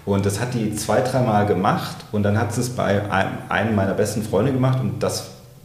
[0.06, 3.74] Und das hat die zwei, dreimal gemacht und dann hat sie es bei einem, einem
[3.74, 5.24] meiner besten Freunde gemacht und das,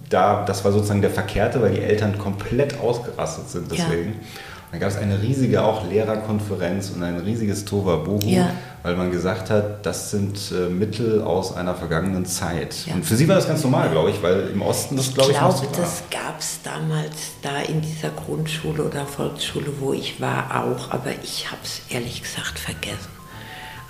[0.10, 3.86] da, das war sozusagen der Verkehrte, weil die Eltern komplett ausgerastet sind Ja.
[3.88, 4.14] deswegen.
[4.14, 8.50] Und dann gab es eine riesige auch Lehrerkonferenz und ein riesiges Tohuwabohu, Ja.
[8.84, 12.88] weil man gesagt hat, das sind äh, Mittel aus einer vergangenen Zeit.
[12.88, 12.96] Ja.
[12.96, 15.36] Und für sie war das ganz normal, glaube ich, weil im Osten das, glaube Ich
[15.38, 17.12] ich, noch glaube, so das gab es damals
[17.44, 20.90] da in dieser Grundschule oder Volksschule, wo ich war, auch.
[20.90, 23.21] Aber ich habe es ehrlich gesagt vergessen.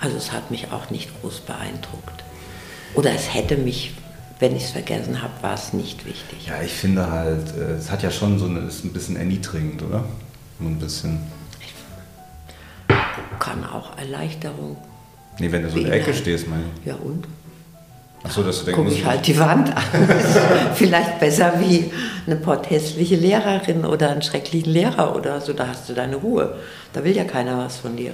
[0.02, 2.24] Also es hat mich auch nicht groß beeindruckt.
[2.94, 3.92] Oder es hätte mich,
[4.40, 6.48] wenn ich es vergessen habe, war es nicht wichtig.
[6.48, 9.80] Ja, ich finde halt, äh, es hat ja schon so eine, ist ein bisschen erniedrigend,
[9.80, 10.04] oder?
[10.60, 11.20] Ein bisschen.
[13.38, 14.76] Kann auch Erleichterung.
[15.38, 16.86] Nee, wenn du so in der Ecke stehst, meine ich.
[16.86, 17.28] Ja und?
[18.24, 19.82] Achso, dass du denkst, Gucke ich halt die Wand an.
[20.74, 21.92] Vielleicht besser wie
[22.26, 25.52] eine potthässliche Lehrerin oder einen schrecklichen Lehrer oder so.
[25.52, 26.56] Da hast du deine Ruhe.
[26.92, 28.12] Da will ja keiner was von dir.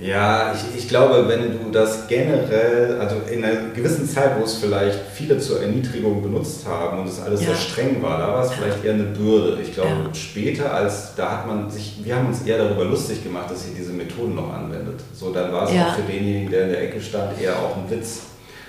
[0.00, 4.54] Ja, ich, ich glaube, wenn du das generell, also in einer gewissen Zeit, wo es
[4.54, 7.48] vielleicht viele zur Erniedrigung benutzt haben und es alles Ja.
[7.48, 9.60] sehr streng war, da war es vielleicht eher eine Bürde.
[9.60, 10.14] Ich glaube, Ja.
[10.14, 13.74] später, als da hat man sich, wir haben uns eher darüber lustig gemacht, dass sie
[13.76, 15.00] diese Methoden noch anwendet.
[15.14, 15.88] So, dann war es Ja.
[15.88, 18.20] auch für denjenigen, der in der Ecke stand, eher auch ein Witz.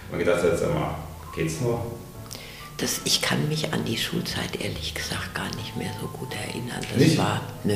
[0.09, 0.95] Man gedacht hat, sag mal,
[1.35, 1.85] geht's noch?
[2.77, 6.79] Das, ich kann mich an die Schulzeit ehrlich gesagt gar nicht mehr so gut erinnern.
[6.91, 7.17] Das Nicht?
[7.19, 7.75] war, nö,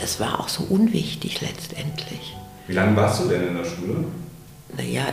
[0.00, 2.34] das war auch so unwichtig letztendlich.
[2.68, 4.04] Wie lange warst du denn in der Schule?
[4.76, 5.06] Naja,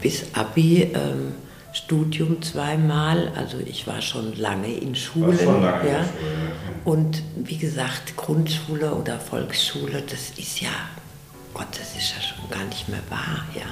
[0.00, 1.34] bis Abi ähm,
[1.72, 3.32] Studium zweimal.
[3.34, 5.36] Also ich war schon lange in Schulen.
[5.36, 6.04] schon lange in ja.
[6.04, 6.80] Schule, okay.
[6.84, 10.70] Und wie gesagt, Grundschule oder Volksschule, das ist ja,
[11.52, 13.44] Gott, das ist ja schon gar nicht mehr wahr.
[13.54, 13.66] Ja.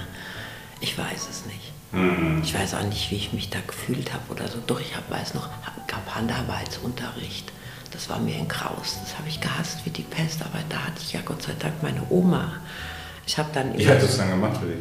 [0.81, 1.73] Ich weiß es nicht.
[1.93, 2.43] Mhm.
[2.43, 4.59] Ich weiß auch nicht, wie ich mich da gefühlt habe oder so.
[4.67, 5.49] Doch, ich hab, weiß noch,
[5.87, 7.53] gab Handarbeitsunterricht.
[7.93, 8.99] Das war mir in Kraus.
[9.03, 11.83] Das habe ich gehasst wie die Pest, aber da hatte ich ja Gott sei Dank
[11.83, 12.53] meine Oma.
[13.27, 14.79] Ich habe dann Wie immer, hat das dann gemacht für dich?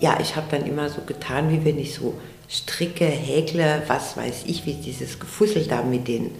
[0.00, 2.14] ja, ich habe dann immer so getan, wie wenn ich so
[2.48, 6.30] stricke, häkle, was weiß ich, wie dieses Gefussel da mit den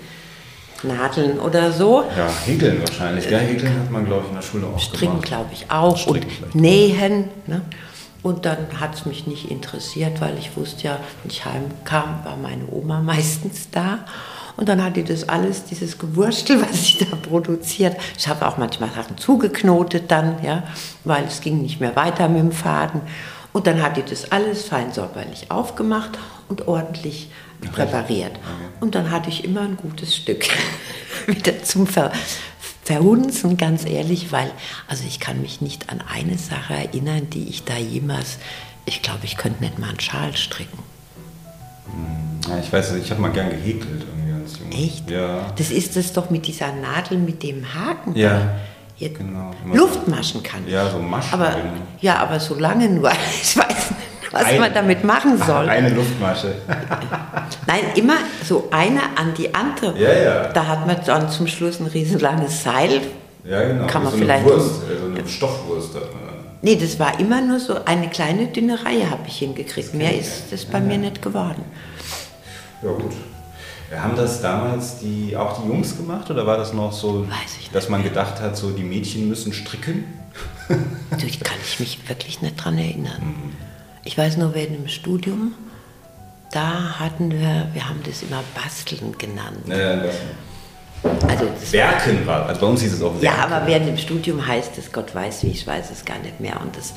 [0.82, 2.04] Nadeln oder so.
[2.16, 3.28] Ja, Häkeln wahrscheinlich.
[3.28, 5.96] Ja, Häkeln hat man, glaube ich, in der Schule auch Stricken, glaube ich, auch.
[5.96, 7.24] Stricken und nähen.
[7.46, 7.62] Ne?
[8.22, 12.36] Und dann hat es mich nicht interessiert, weil ich wusste ja, wenn ich heimkam, war
[12.36, 14.00] meine Oma meistens da.
[14.58, 17.96] Und dann hat die das alles, dieses Gewurstel, was sie da produziert.
[18.18, 20.64] Ich habe auch manchmal Sachen zugeknotet dann, ja,
[21.04, 23.00] weil es ging nicht mehr weiter mit dem Faden.
[23.52, 26.18] Und dann hat die das alles fein säuberlich aufgemacht
[26.48, 27.30] und ordentlich
[27.72, 28.32] präpariert.
[28.80, 30.44] Und dann hatte ich immer ein gutes Stück
[31.26, 32.10] wieder zum Ver
[32.82, 34.50] verhunzen, ganz ehrlich, weil,
[34.88, 38.38] also ich kann mich nicht an eine Sache erinnern, die ich da jemals,
[38.86, 40.78] ich glaube, ich könnte nicht mal einen Schal stricken.
[42.48, 44.27] Ja, ich weiß, ich habe mal gern gehäkelt irgendwie.
[44.72, 45.10] Echt?
[45.10, 45.46] Ja.
[45.56, 48.14] Das ist es doch mit dieser Nadel, mit dem Haken.
[48.16, 48.40] Ja.
[48.98, 49.52] Ja, genau.
[49.72, 50.66] Luftmaschen kann.
[50.66, 51.54] Ja, so Maschen, Aber.
[52.00, 53.10] Ja, aber so lange nur.
[53.42, 55.68] Ich weiß nicht, was Ein- man damit machen soll.
[55.68, 56.54] Eine Luftmasche.
[57.66, 59.96] Nein, immer so eine an die andere.
[59.98, 60.48] Ja, ja.
[60.52, 63.00] Da hat man dann zum Schluss ein riesenlanges Seil.
[63.44, 63.86] Ja, genau.
[63.86, 66.34] Kann man so vielleicht- Eine Wurst, äh, so eine Stoffwurst hat man dann.
[66.60, 69.94] Nee, das war immer nur so eine kleine dünne Reihe habe ich hingekriegt.
[69.94, 71.64] Mehr ist das bei mir nicht geworden.
[72.82, 73.12] Ja, gut.
[73.96, 77.26] Haben das damals die, auch die Jungs gemacht oder war das noch so,
[77.58, 80.04] ich dass man gedacht hat, so die Mädchen müssen stricken?
[80.68, 80.76] Du,
[81.16, 83.20] da kann ich mich wirklich nicht dran erinnern.
[83.20, 83.52] Mhm.
[84.04, 85.54] Ich weiß nur, während dem Studium,
[86.52, 89.68] da hatten wir, wir haben das immer Basteln genannt.
[89.68, 90.16] Äh, das,
[91.02, 93.24] Also Werken war, also bei uns hieß es auch Werken.
[93.24, 96.40] Ja, aber während dem Studium heißt es, Gott weiß wie, ich weiß es gar nicht
[96.40, 96.60] mehr.
[96.60, 96.94] Und das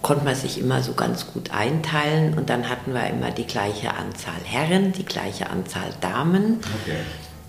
[0.00, 2.34] konnte man sich immer so ganz gut einteilen.
[2.34, 6.60] Und dann hatten wir immer die gleiche Anzahl Herren, die gleiche Anzahl Damen.
[6.82, 6.98] Okay.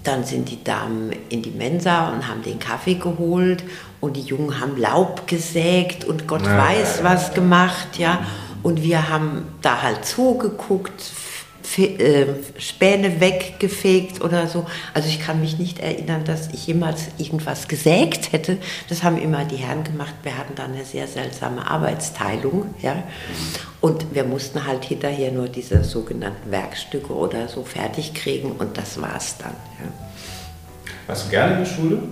[0.03, 3.63] Dann sind die Damen in die Mensa und haben den Kaffee geholt.
[4.01, 7.09] Und die Jungen haben Laub gesägt und Gott Ja, weiß ja, ja.
[7.09, 8.25] was gemacht, ja.
[8.63, 11.03] Und wir haben da halt zugeguckt,
[11.65, 14.65] Späne weggefegt oder so.
[14.93, 18.57] Also ich kann mich nicht erinnern, dass ich jemals irgendwas gesägt hätte.
[18.89, 20.13] Das haben immer die Herren gemacht.
[20.23, 22.73] Wir hatten da eine sehr seltsame Arbeitsteilung.
[22.81, 23.03] Ja?
[23.81, 29.01] Und wir mussten halt hinterher nur diese sogenannten Werkstücke oder so fertig kriegen und das
[29.01, 29.55] war's dann.
[29.79, 29.91] Ja?
[31.07, 32.03] Warst du gerne in der Schule?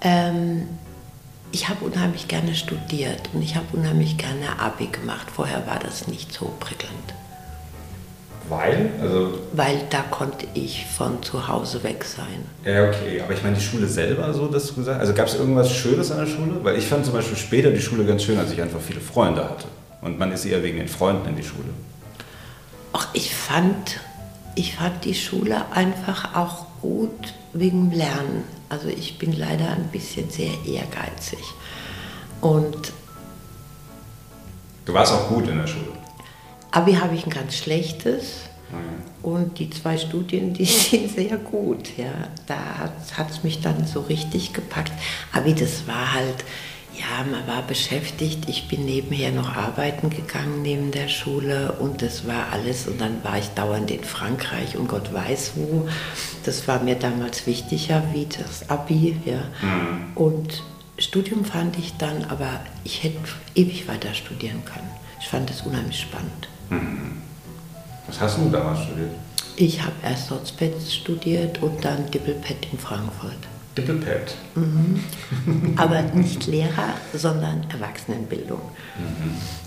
[0.00, 0.68] Ähm,
[1.50, 5.28] ich habe unheimlich gerne studiert und ich habe unheimlich gerne Abi gemacht.
[5.34, 7.14] Vorher war das nicht so prickelnd.
[8.48, 8.90] Weil?
[9.00, 12.44] Also, Weil da konnte ich von zu Hause weg sein.
[12.64, 13.20] ja, okay.
[13.20, 16.10] Aber ich meine, die Schule selber, so, dass du gesagt Also gab es irgendwas Schönes
[16.10, 16.62] an der Schule?
[16.62, 19.44] Weil ich fand zum Beispiel später die Schule ganz schön, als ich einfach viele Freunde
[19.44, 19.66] hatte.
[20.00, 21.68] Und man ist eher wegen den Freunden in die Schule.
[22.92, 24.00] Ach, ich fand,
[24.54, 28.44] ich fand die Schule einfach auch gut wegen dem Lernen.
[28.68, 31.40] Also ich bin leider ein bisschen sehr ehrgeizig.
[32.40, 32.92] Und
[34.84, 35.84] Du warst auch gut in der Schule.
[36.70, 38.48] Abi habe ich ein ganz schlechtes.
[39.22, 41.96] Und die zwei Studien, die sind sehr gut.
[41.96, 42.12] Ja.
[42.46, 44.92] Da hat es mich dann so richtig gepackt.
[45.32, 46.44] Abi, das war halt,
[46.94, 48.48] ja, man war beschäftigt.
[48.48, 52.86] Ich bin nebenher noch arbeiten gegangen neben der Schule und das war alles.
[52.86, 55.88] Und dann war ich dauernd in Frankreich und Gott weiß wo.
[56.44, 59.16] Das war mir damals wichtiger wie das Abi.
[59.24, 59.42] Ja.
[60.14, 60.62] Und
[60.98, 63.18] Studium fand ich dann, aber ich hätte
[63.54, 64.90] ewig weiter studieren können.
[65.20, 66.48] Ich fand es unheimlich spannend.
[68.06, 69.10] Was hast du damals studiert?
[69.56, 73.36] Ich habe erst Hospitz studiert und dann Dippelpet in Frankfurt.
[73.76, 74.34] Dippelpad.
[75.76, 78.60] Aber nicht Lehrer, sondern Erwachsenenbildung.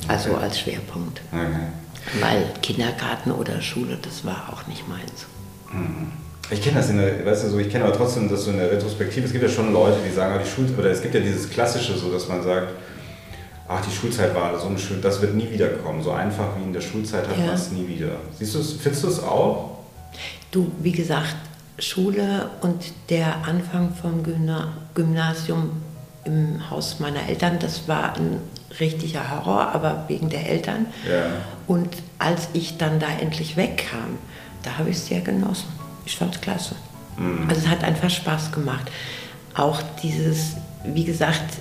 [0.08, 1.22] Also als Schwerpunkt.
[1.32, 1.46] Okay.
[2.20, 5.28] Weil Kindergarten oder Schule, das war auch nicht meins.
[6.50, 8.58] Ich kenne das in der, weißt du, so, ich kenne aber trotzdem das so in
[8.58, 9.26] der Retrospektive.
[9.26, 11.98] Es gibt ja schon Leute, die sagen, die Schul oder es gibt ja dieses Klassische,
[11.98, 12.74] so dass man sagt,
[13.72, 16.04] ach, die Schulzeit war so ein schön, das wird nie wiederkommen.
[16.04, 17.46] So einfach wie in der Schulzeit hat Ja.
[17.48, 18.12] man es nie wieder.
[18.38, 19.78] Siehst du es, findest du es auch?
[20.52, 21.36] Du, wie gesagt,
[21.80, 25.72] Schule und der Anfang vom Gymna Gymnasium
[26.26, 28.38] im Haus meiner Eltern, das war ein
[28.80, 30.86] richtiger Horror, aber wegen der Eltern.
[31.10, 31.26] Ja.
[31.68, 34.18] Und als ich dann da endlich wegkam,
[34.64, 35.68] da habe ich es sehr genossen.
[36.06, 36.76] Ich fand es klasse.
[37.48, 38.90] Also es hat einfach Spaß gemacht.
[39.56, 40.56] Auch dieses,
[40.86, 41.58] wie gesagt,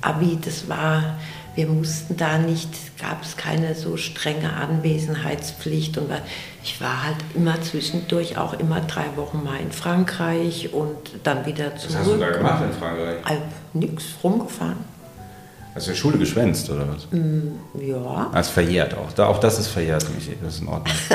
[0.00, 1.16] Abi, das war,
[1.54, 6.08] wir mussten da nicht, gab es keine so strenge Anwesenheitspflicht und
[6.62, 11.76] ich war halt immer zwischendurch auch immer drei Wochen mal in Frankreich und dann wieder
[11.76, 11.94] zurück.
[11.94, 13.16] Was hast du da gemacht in Frankreich?
[13.24, 13.42] Also,
[13.74, 14.94] nix, rumgefahren.
[15.74, 17.08] Hast du in der Schule geschwänzt oder was?
[17.80, 18.30] Ja.
[18.32, 19.12] Das ist verjährt auch.
[19.12, 20.36] Da, auch das ist verjährt, Michi.
[20.40, 20.94] Das ist in Ordnung.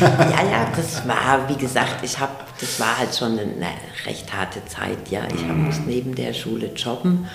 [0.00, 3.66] ja, ja, das war, wie gesagt, ich habe, das war halt schon eine
[4.04, 5.22] recht harte Zeit, ja.
[5.34, 7.26] Ich hab, muss neben der Schule jobben.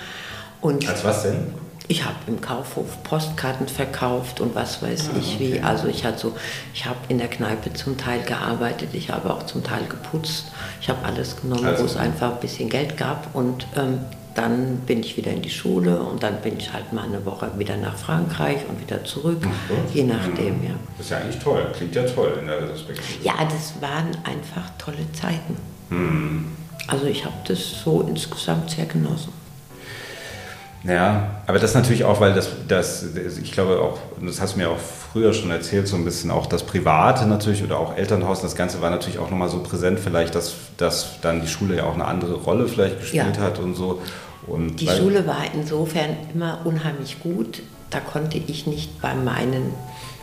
[0.60, 1.54] Und Als was denn?
[1.88, 5.60] Ich habe im Kaufhof Postkarten verkauft und was weiß Ah, ich wie.
[5.60, 6.36] Also ich hatte so,
[6.74, 10.46] ich habe in der Kneipe zum Teil gearbeitet, ich habe auch zum Teil geputzt.
[10.80, 13.98] Ich habe alles genommen, Also- wo es einfach ein bisschen Geld gab und ähm,
[14.36, 17.50] dann bin ich wieder in die Schule und dann bin ich halt mal eine Woche
[17.58, 19.42] wieder nach Frankreich und wieder zurück,
[19.92, 20.70] je nachdem, ja.
[20.96, 21.66] Das ist ja eigentlich toll.
[21.76, 23.24] Klingt ja toll in der Retrospektive.
[23.24, 25.56] Ja, das waren einfach tolle Zeiten.
[25.88, 26.46] Hm.
[26.86, 29.32] Also ich habe das so insgesamt sehr genossen.
[30.82, 33.04] Ja, aber das natürlich auch, weil das, das,
[33.42, 36.46] ich glaube auch, das hast du mir auch früher schon erzählt, so ein bisschen auch
[36.46, 40.34] das Private natürlich oder auch Elternhaus, das Ganze war natürlich auch nochmal so präsent, vielleicht,
[40.34, 43.42] dass, dass dann die Schule ja auch eine andere Rolle vielleicht gespielt Ja.
[43.42, 44.00] hat und so.
[44.46, 47.60] Und Die Schule war insofern immer unheimlich gut.
[47.90, 49.74] Da konnte ich nicht bei meinen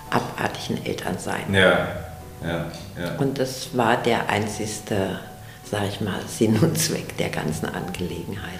[0.09, 1.53] abartigen Eltern sein.
[1.53, 1.87] Ja,
[2.43, 2.65] ja,
[2.99, 3.15] ja.
[3.19, 5.19] Und das war der einzigste,
[5.69, 8.59] sag ich mal, Sinn und Zweck der ganzen Angelegenheit.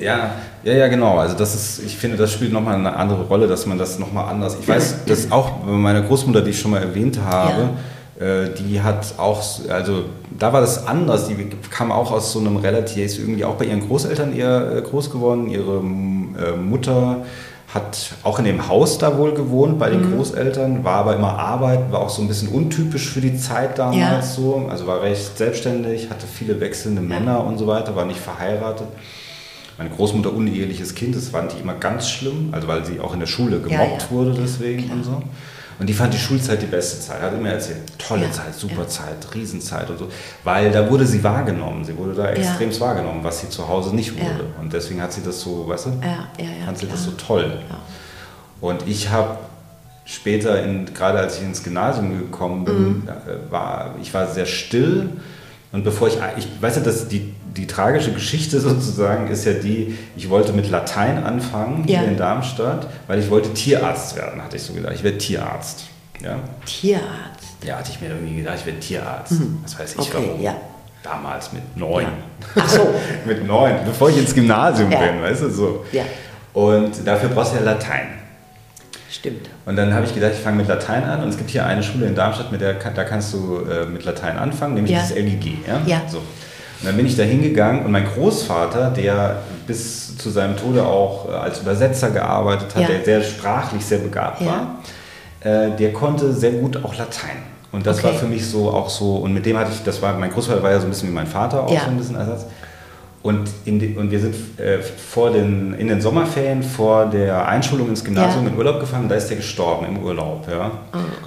[0.00, 1.18] Ja, ja, ja, genau.
[1.18, 4.28] Also das ist, ich finde, das spielt nochmal eine andere Rolle, dass man das nochmal
[4.30, 4.56] anders.
[4.60, 7.70] Ich weiß, dass auch meine Großmutter, die ich schon mal erwähnt habe,
[8.18, 10.04] äh, die hat auch, also
[10.38, 11.28] da war das anders.
[11.28, 11.36] Die
[11.70, 15.10] kam auch aus so einem relativ, ist irgendwie auch bei ihren Großeltern eher äh, groß
[15.10, 15.48] geworden.
[15.48, 17.24] Ihre äh, Mutter
[17.74, 21.90] hat auch in dem Haus da wohl gewohnt bei den Großeltern, war aber immer Arbeit,
[21.90, 24.22] war auch so ein bisschen untypisch für die Zeit damals Ja.
[24.22, 24.66] so.
[24.70, 28.86] Also war recht selbstständig, hatte viele wechselnde Männer und so weiter, war nicht verheiratet.
[29.78, 33.20] Meine Großmutter uneheliches Kind, das fand ich immer ganz schlimm, also weil sie auch in
[33.20, 34.10] der Schule gemobbt Ja, ja.
[34.10, 35.22] wurde deswegen und so.
[35.78, 38.82] Und die fand die Schulzeit die beste Zeit, hat immer erzählt, tolle Ja, Zeit, super
[38.82, 38.88] ja.
[38.88, 40.08] Zeit, Riesenzeit und so,
[40.42, 44.14] weil da wurde sie wahrgenommen, sie wurde da extrem wahrgenommen, was sie zu Hause nicht
[44.18, 44.46] wurde.
[44.60, 45.90] Und deswegen hat sie das so, weißt du,
[46.64, 47.26] fand sie das so klar.
[47.26, 47.58] toll.
[48.60, 49.36] Und ich habe
[50.06, 53.08] später, in, gerade als ich ins Gymnasium gekommen bin, Mhm.
[53.08, 55.10] äh, war ich war sehr still.
[55.72, 59.96] Und bevor ich, ich weiß ja, dass die, die tragische Geschichte sozusagen ist ja die,
[60.16, 62.00] ich wollte mit Latein anfangen Ja.
[62.00, 64.92] hier in Darmstadt, weil ich wollte Tierarzt werden, hatte ich so gedacht.
[64.94, 65.84] Ich werde Tierarzt.
[66.22, 67.04] Ja, Tierarzt.
[67.64, 69.32] ja hatte ich mir irgendwie gedacht, ich werde Tierarzt.
[69.62, 70.02] Das weiß ich Mhm.
[70.02, 70.42] Okay, warum.
[70.42, 70.54] ja.
[71.02, 72.02] Damals mit neun.
[72.04, 72.10] Ja.
[72.56, 72.88] Ach so.
[73.26, 74.98] mit neun, bevor ich ins Gymnasium Ja.
[74.98, 75.84] bin, weißt du so.
[75.92, 76.02] Ja.
[76.52, 78.06] Und dafür brauchst du ja Latein.
[79.10, 79.48] Stimmt.
[79.66, 81.22] Und dann habe ich gedacht, ich fange mit Latein an.
[81.22, 84.04] Und es gibt hier eine Schule in Darmstadt, mit der da kannst du äh, mit
[84.04, 84.98] Latein anfangen, nämlich Ja.
[85.00, 85.58] das LGG.
[85.66, 85.80] Ja?
[85.86, 86.02] Ja.
[86.08, 86.20] So.
[86.80, 89.36] Und dann bin ich da hingegangen und mein Großvater, der
[89.66, 92.88] bis zu seinem Tode auch äh, als Übersetzer gearbeitet hat, Ja.
[92.88, 94.46] der sehr sprachlich sehr begabt Ja.
[95.42, 97.38] war, äh, der konnte sehr gut auch Latein.
[97.72, 98.08] Und das Okay.
[98.08, 100.62] war für mich so auch so, und mit dem hatte ich, das war, mein Großvater
[100.62, 101.80] war ja so ein bisschen wie mein Vater auch Ja.
[101.80, 102.46] so ein bisschen Ersatz.
[103.22, 107.88] Und, in die, und wir sind äh, vor den, in den Sommerferien vor der Einschulung
[107.88, 108.52] ins Gymnasium Ja.
[108.52, 110.46] in Urlaub gefahren da ist der gestorben im Urlaub.
[110.48, 110.70] Ja?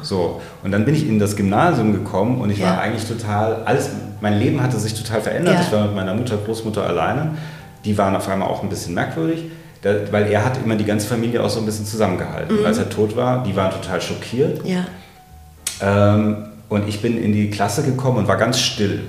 [0.02, 2.80] So, und dann bin ich in das Gymnasium gekommen und ich war Ja.
[2.80, 3.90] eigentlich total, alles,
[4.22, 5.56] mein Leben hatte sich total verändert.
[5.56, 5.62] Ja.
[5.62, 7.32] Ich war mit meiner Mutter, Großmutter alleine.
[7.86, 9.46] Die waren auf einmal auch ein bisschen merkwürdig,
[9.82, 12.66] weil er hat immer die ganze Familie auch so ein bisschen zusammengehalten.
[12.66, 14.66] Als er tot war, die waren total schockiert.
[14.66, 14.86] Ja.
[15.82, 19.02] Ähm, und ich bin in die Klasse gekommen und war ganz still.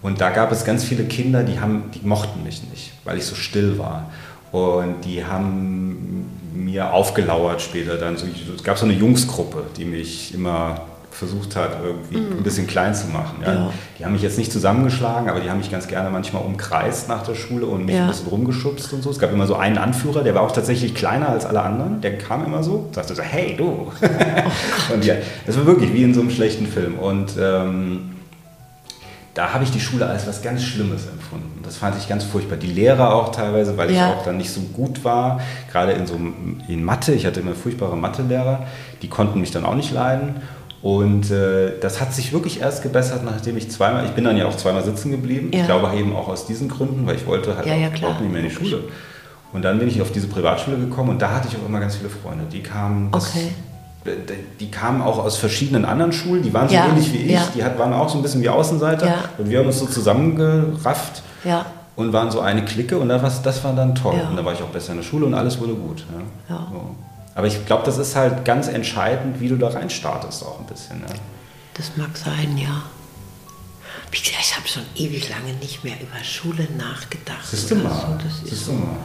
[0.00, 3.26] Und da gab es ganz viele Kinder, die, haben, die mochten mich nicht, weil ich
[3.26, 4.10] so still war.
[4.52, 8.16] Und die haben mir aufgelauert später dann.
[8.16, 12.94] So, es gab so eine Jungsgruppe, die mich immer versucht hat, irgendwie ein bisschen klein
[12.94, 13.38] zu machen.
[13.44, 13.52] Ja.
[13.54, 13.70] Ja.
[13.98, 17.22] Die haben mich jetzt nicht zusammengeschlagen, aber die haben mich ganz gerne manchmal umkreist nach
[17.24, 18.02] der Schule und mich Ja.
[18.02, 19.10] ein bisschen rumgeschubst und so.
[19.10, 22.00] Es gab immer so einen Anführer, der war auch tatsächlich kleiner als alle anderen.
[22.00, 23.90] Der kam immer so, sagte so, hey du.
[24.94, 25.14] und ja,
[25.46, 26.98] das war wirklich wie in so einem schlechten Film.
[26.98, 28.10] Und ähm,
[29.34, 31.60] da habe ich die Schule als was ganz Schlimmes empfunden.
[31.62, 32.56] Das fand ich ganz furchtbar.
[32.56, 34.12] Die Lehrer auch teilweise, weil ich Ja.
[34.14, 35.40] auch dann nicht so gut war.
[35.70, 36.14] Gerade in so
[36.68, 38.66] in Mathe, ich hatte immer furchtbare Mathelehrer,
[39.02, 40.36] die konnten mich dann auch nicht leiden.
[40.80, 44.46] Und äh, das hat sich wirklich erst gebessert, nachdem ich zweimal, ich bin dann ja
[44.46, 45.50] auch zweimal sitzen geblieben.
[45.52, 45.60] Ja.
[45.60, 48.30] Ich glaube eben auch aus diesen Gründen, weil ich wollte halt Ja, ja, überhaupt nicht
[48.32, 48.84] mehr in die Schule.
[49.52, 51.96] Und dann bin ich auf diese Privatschule gekommen und da hatte ich auch immer ganz
[51.96, 52.44] viele Freunde.
[52.52, 53.52] Die kamen, das, Okay.
[54.60, 57.76] die kamen auch aus verschiedenen anderen Schulen, die waren so ähnlich wie ich, die hat,
[57.78, 59.06] waren auch so ein bisschen wie Außenseiter.
[59.38, 61.22] Und wir haben uns so zusammengerafft
[61.96, 64.14] und waren so eine Clique und das, war- das war dann toll.
[64.30, 66.04] Und da war ich auch besser in der Schule und alles wurde gut.
[66.48, 66.54] So.
[67.38, 70.98] Aber ich glaube, das ist halt ganz entscheidend, wie du da reinstartest auch ein bisschen.
[71.02, 71.14] Ja.
[71.74, 72.82] Das mag sein, ja.
[74.10, 77.46] Wie gesagt, ich habe schon ewig lange nicht mehr über Schule nachgedacht.
[77.48, 77.90] Siehst du mal.
[77.90, 78.24] So.
[78.24, 78.72] Das ist Siehst so.
[78.72, 78.96] mal.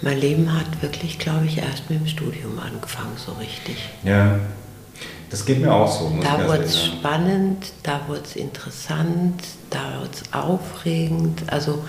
[0.00, 3.76] Mein Leben hat wirklich, glaube ich, erst mit dem Studium angefangen, so richtig.
[4.02, 4.40] Ja,
[5.30, 6.12] das geht mir auch so.
[6.20, 11.44] Da wurde es spannend, da wurde es interessant, da wurde es aufregend.
[11.46, 11.84] Also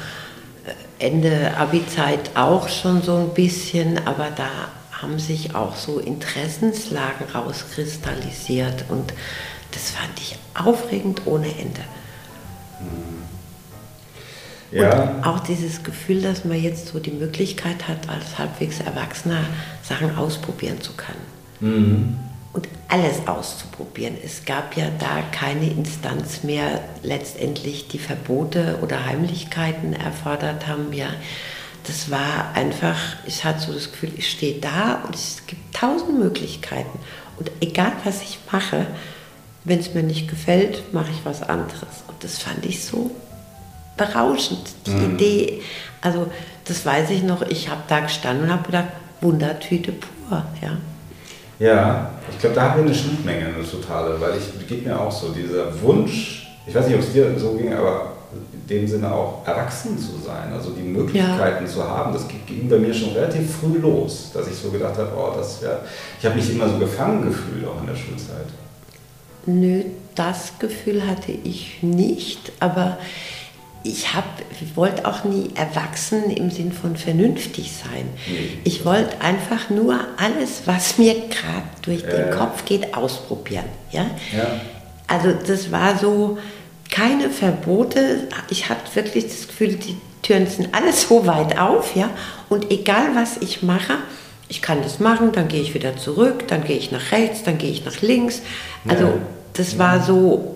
[1.00, 4.50] äh, Ende Abi-Zeit auch schon so ein bisschen, aber da
[5.04, 9.14] haben sich auch so Interessenslagen rauskristallisiert und
[9.72, 11.82] das fand ich aufregend ohne Ende.
[14.72, 19.44] Ja, Und auch dieses Gefühl, dass man jetzt so die Möglichkeit hat, als halbwegs Erwachsener
[19.84, 21.26] Sachen ausprobieren zu können.
[22.54, 24.16] Und alles auszuprobieren.
[24.24, 30.94] Es gab ja da keine Instanz mehr, letztendlich die Verbote oder Heimlichkeiten erfordert haben.
[30.94, 31.08] Ja,
[31.86, 36.20] das war einfach, ich hatte so das Gefühl, ich stehe da und es gibt tausend
[36.20, 37.00] Möglichkeiten.
[37.38, 38.86] Und egal was ich mache,
[39.66, 42.04] wenn es mir nicht gefällt, mache ich was anderes.
[42.08, 43.12] Und das fand ich so
[43.98, 45.62] berauschend, die Idee.
[46.02, 46.28] Also
[46.66, 48.88] das weiß ich noch, ich habe da gestanden und habe gedacht,
[49.22, 50.44] Wundertüte pur.
[50.62, 50.78] Ja.
[51.60, 55.12] ja, ich glaube, da haben wir eine Schnittmenge, eine totale, weil ich geht mir auch
[55.12, 58.14] so, dieser Wunsch, ich weiß nicht, ob es dir so ging, aber
[58.70, 62.94] dem Sinne auch erwachsen zu sein, also die Möglichkeiten zu haben, das ging bei mir
[62.94, 65.80] schon relativ früh los, dass ich so gedacht habe, oh, das wäre,
[66.20, 68.48] ich habe mich immer so gefangen gefühlt, auch in der Schulzeit.
[69.46, 69.84] Nö,
[70.16, 72.98] das Gefühl hatte ich nicht, aber
[73.84, 74.06] ich
[74.76, 78.06] wollte auch nie erwachsen im Sinn von vernünftig sein.
[78.64, 82.32] Ich wollte einfach nur alles, was mir gerade durch den Äh.
[82.32, 83.66] Kopf geht, ausprobieren.
[83.92, 84.06] Ja?
[84.36, 84.62] Ja.
[85.08, 86.38] Also das war so,
[86.94, 88.28] keine Verbote.
[88.52, 92.10] Ich hatte wirklich das Gefühl, die Türen sind alles so weit auf, ja.
[92.50, 93.96] Und egal was ich mache,
[94.48, 97.58] ich kann das machen, dann gehe ich wieder zurück, dann gehe ich nach rechts, dann
[97.58, 98.42] gehe ich nach links.
[98.88, 99.14] Also Ja.
[99.54, 100.56] das war so,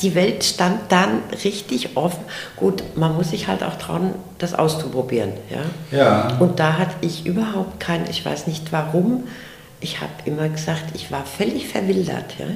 [0.00, 2.24] die Welt stand dann richtig offen.
[2.56, 5.96] Gut, man muss sich halt auch trauen, das auszuprobieren, ja.
[5.96, 6.36] Ja.
[6.40, 9.24] Und da hatte ich überhaupt kein, ich weiß nicht warum,
[9.80, 12.34] ich habe immer gesagt, ich war völlig verwildert.
[12.38, 12.46] Ja?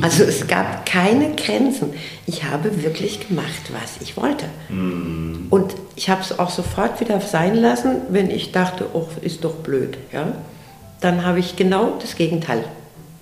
[0.00, 1.92] Also es gab keine Grenzen.
[2.26, 4.46] Ich habe wirklich gemacht, was ich wollte.
[4.70, 9.56] Und ich habe es auch sofort wieder sein lassen, wenn ich dachte, oh, ist doch
[9.56, 9.98] blöd.
[10.12, 10.32] Ja?
[11.00, 12.64] Dann habe ich genau das Gegenteil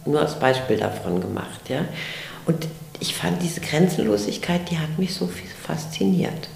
[0.04, 1.68] nur als Beispiel davon gemacht.
[1.68, 1.84] Ja?
[2.46, 2.68] Und
[3.00, 6.48] ich fand diese Grenzenlosigkeit, die hat mich so viel fasziniert.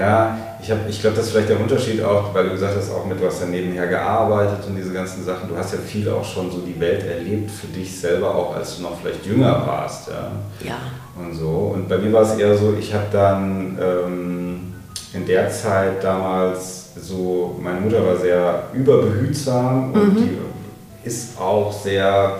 [0.00, 2.90] Ja, ich, hab- ich glaube, das ist vielleicht der Unterschied auch, weil du gesagt hast,
[2.92, 5.48] auch mit, du hast ja nebenher gearbeitet und diese ganzen Sachen.
[5.48, 8.76] Du hast ja viel auch schon so die Welt erlebt für dich selber, auch als
[8.76, 10.08] du noch vielleicht jünger warst.
[10.08, 10.30] Ja.
[10.68, 10.76] Ja.
[11.18, 11.72] Und so.
[11.74, 14.74] Und bei mir war es eher so, ich habe dann ähm,
[15.14, 20.16] in der Zeit damals so, meine Mutter war sehr überbehutsam und Mhm.
[20.16, 22.36] die ist auch sehr,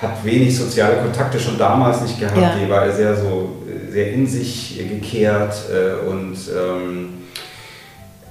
[0.00, 2.36] hat wenig soziale Kontakte schon damals nicht gehabt.
[2.36, 2.54] Ja.
[2.62, 3.50] Die war sehr so,
[3.90, 7.08] sehr in sich gekehrt äh, und ähm,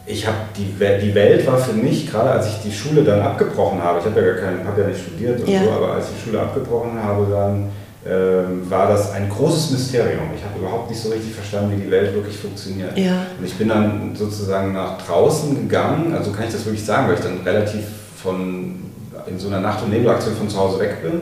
[0.08, 3.82] ich habe die, die Welt war für mich, gerade als ich die Schule dann abgebrochen
[3.82, 5.64] habe, ich habe ja gar keinen, habe ja nicht studiert und Ja.
[5.64, 7.70] so, aber als ich die Schule abgebrochen habe, dann
[8.08, 10.30] ähm, war das ein großes Mysterium.
[10.36, 12.96] Ich habe überhaupt nicht so richtig verstanden, wie die Welt wirklich funktioniert.
[12.96, 13.26] Ja.
[13.40, 17.16] Und ich bin dann sozusagen nach draußen gegangen, also kann ich das wirklich sagen, weil
[17.16, 17.86] ich dann relativ
[18.22, 18.76] von
[19.26, 21.22] in so einer Nacht- und Nebelaktion von zu Hause weg bin.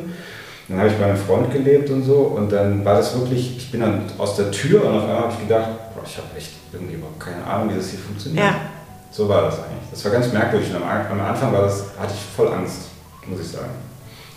[0.67, 3.71] Dann habe ich bei einem Freund gelebt und so und dann war das wirklich, ich
[3.71, 6.51] bin dann aus der Tür und auf einmal habe ich gedacht, boah, ich habe echt
[6.71, 8.45] irgendwie überhaupt keine Ahnung, wie das hier funktioniert.
[8.45, 8.55] Ja.
[9.11, 9.89] So war das eigentlich.
[9.91, 10.69] Das war ganz merkwürdig.
[10.69, 12.89] Und am, am Anfang war das, hatte ich voll Angst,
[13.27, 13.71] muss ich sagen.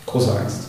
[0.04, 0.68] Große Angst.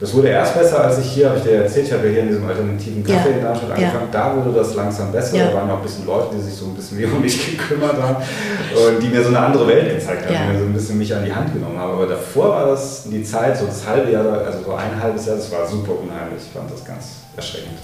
[0.00, 2.20] Das wurde erst besser, als ich hier, habe ich dir erzählt, ich habe ja hier
[2.22, 3.36] in diesem alternativen Café Ja.
[3.36, 3.74] in Darmstadt Ja.
[3.88, 4.08] angefangen.
[4.12, 5.36] Da wurde das langsam besser.
[5.36, 5.48] Ja.
[5.48, 8.00] Da waren auch ein bisschen Leute, die sich so ein bisschen wie um mich gekümmert
[8.00, 10.46] haben und die mir so eine andere Welt gezeigt haben, Ja.
[10.46, 11.92] die mir so ein bisschen mich an die Hand genommen haben.
[11.94, 15.34] Aber davor war das die Zeit, so das halbe Jahr, also so ein halbes Jahr,
[15.36, 16.44] das war super unheimlich.
[16.46, 17.04] Ich fand das ganz
[17.36, 17.78] erschreckend.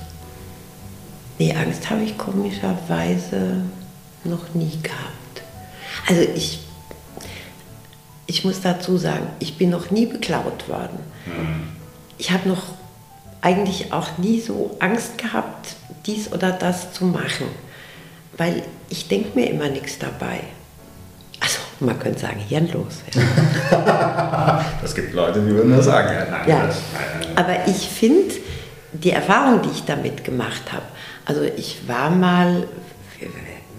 [1.41, 3.57] Nee, Angst habe ich komischerweise
[4.23, 5.43] noch nie gehabt.
[6.09, 6.61] Also ich,
[8.27, 11.01] ich muss dazu sagen, ich bin noch nie beklaut worden.
[12.19, 12.63] Ich habe noch
[13.41, 15.75] eigentlich auch nie so Angst gehabt,
[16.07, 17.47] dies oder das zu machen,
[18.37, 20.41] weil ich denke mir immer nichts dabei.
[21.41, 23.01] Also man könnte sagen, hirnlos.
[23.15, 24.65] Ja.
[24.85, 26.09] Es gibt Leute, die würden das sagen.
[26.15, 27.05] Ja, nein, Ja, das- nein,
[27.35, 27.39] nein.
[27.39, 28.35] aber ich finde
[28.93, 30.85] die Erfahrung, die ich damit gemacht habe,
[31.27, 32.67] also ich war mal,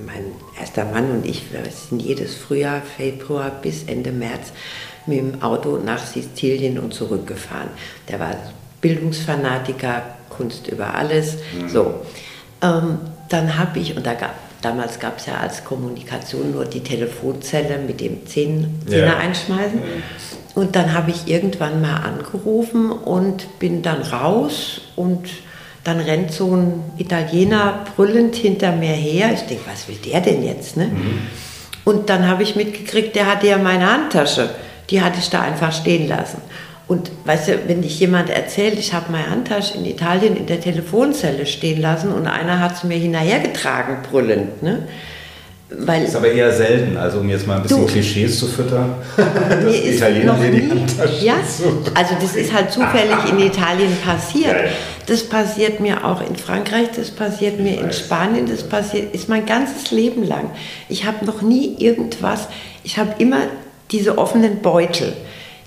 [0.05, 0.25] mein
[0.59, 4.51] erster Mann und ich, wir sind jedes Frühjahr, Februar bis Ende März
[5.08, 7.70] mit dem Auto nach Sizilien und zurückgefahren.
[8.10, 8.36] Der war
[8.82, 11.38] Bildungsfanatiker, Kunst über alles.
[11.68, 11.95] So,
[12.62, 12.97] ähm,
[13.30, 17.78] dann habe ich, und da gab, damals gab es ja als Kommunikation nur die Telefonzelle
[17.80, 19.18] mit dem Zehn, Zehner Ja.
[19.18, 19.80] einschmeißen.
[20.56, 25.28] Und dann habe ich irgendwann mal angerufen und bin dann raus und
[25.84, 29.32] dann rennt so ein Italiener brüllend hinter mir her.
[29.34, 30.78] Ich denke, was will der denn jetzt?
[30.78, 30.89] Ne?
[31.84, 34.49] Und dann habe ich mitgekriegt, der hatte ja meine Handtasche.
[34.89, 36.39] Die hatte ich da einfach stehen lassen.
[36.88, 40.61] Und weißt du, wenn dich jemand erzählt, ich habe meine Handtasche in Italien in der
[40.61, 44.61] Telefonzelle stehen lassen und einer hat sie mir hinterhergetragen, brüllend.
[44.61, 44.88] Ne?
[45.71, 47.88] Weil, Das ist aber eher selten, also um jetzt mal ein bisschen Du.
[47.88, 48.93] Klischees zu füttern.
[49.17, 54.51] Dass Italiener dir die Handtasche ja, so- also das ist halt zufällig in Italien passiert.
[54.51, 54.69] Ja, ja.
[55.07, 59.45] Das passiert mir auch in Frankreich, das passiert mir in Spanien, das passiert ist mein
[59.47, 60.51] ganzes Leben lang.
[60.88, 62.47] Ich habe noch nie irgendwas,
[62.83, 63.39] ich habe immer
[63.91, 65.13] diese offenen Beutel.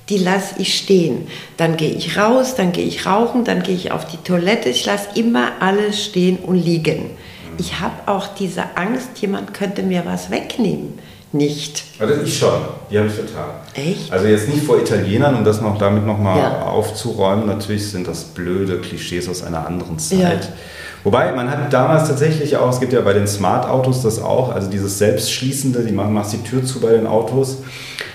[0.08, 1.26] Die lasse ich stehen.
[1.58, 4.70] Dann gehe ich raus, dann gehe ich rauchen, dann gehe ich auf die Toilette.
[4.70, 7.10] Ich lasse immer alles stehen und liegen.
[7.58, 10.98] Ich habe auch diese Angst, jemand könnte mir was wegnehmen.
[11.32, 11.82] Nicht.
[11.98, 12.52] Also ich schon,
[12.90, 13.50] die habe ich total.
[13.74, 14.10] Echt?
[14.10, 16.62] Also jetzt nicht vor Italienern, um das noch damit nochmal Ja.
[16.62, 17.46] aufzuräumen.
[17.46, 20.18] Natürlich sind das blöde Klischees aus einer anderen Zeit.
[20.44, 20.48] Ja.
[21.04, 24.68] Wobei, man hat damals tatsächlich auch, es gibt ja bei den Smart-Autos das auch, also
[24.68, 27.58] dieses Selbstschließende, die machen, machst die Tür zu bei den Autos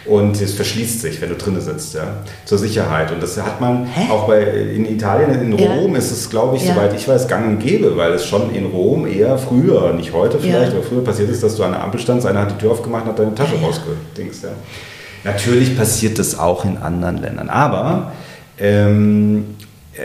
[0.06, 2.04] und es verschließt sich, wenn du drinnen sitzt, ja,
[2.44, 3.12] zur Sicherheit.
[3.12, 4.12] Und das hat man Hä?
[4.12, 5.74] auch bei, in Italien, in Ja.
[5.76, 6.74] Rom ist es, glaube ich, Ja.
[6.74, 10.38] soweit ich weiß, gang und gäbe, weil es schon in Rom eher früher, nicht heute
[10.40, 10.78] vielleicht, Ja.
[10.78, 13.04] aber früher passiert ist, dass du an der Ampel standst, einer hat die Tür aufgemacht
[13.04, 13.68] und hat deine Tasche Ja, ja.
[13.68, 14.44] rausgedingst.
[14.44, 14.50] Ja.
[15.24, 18.12] Natürlich passiert das auch in anderen Ländern, aber
[18.60, 19.56] ähm,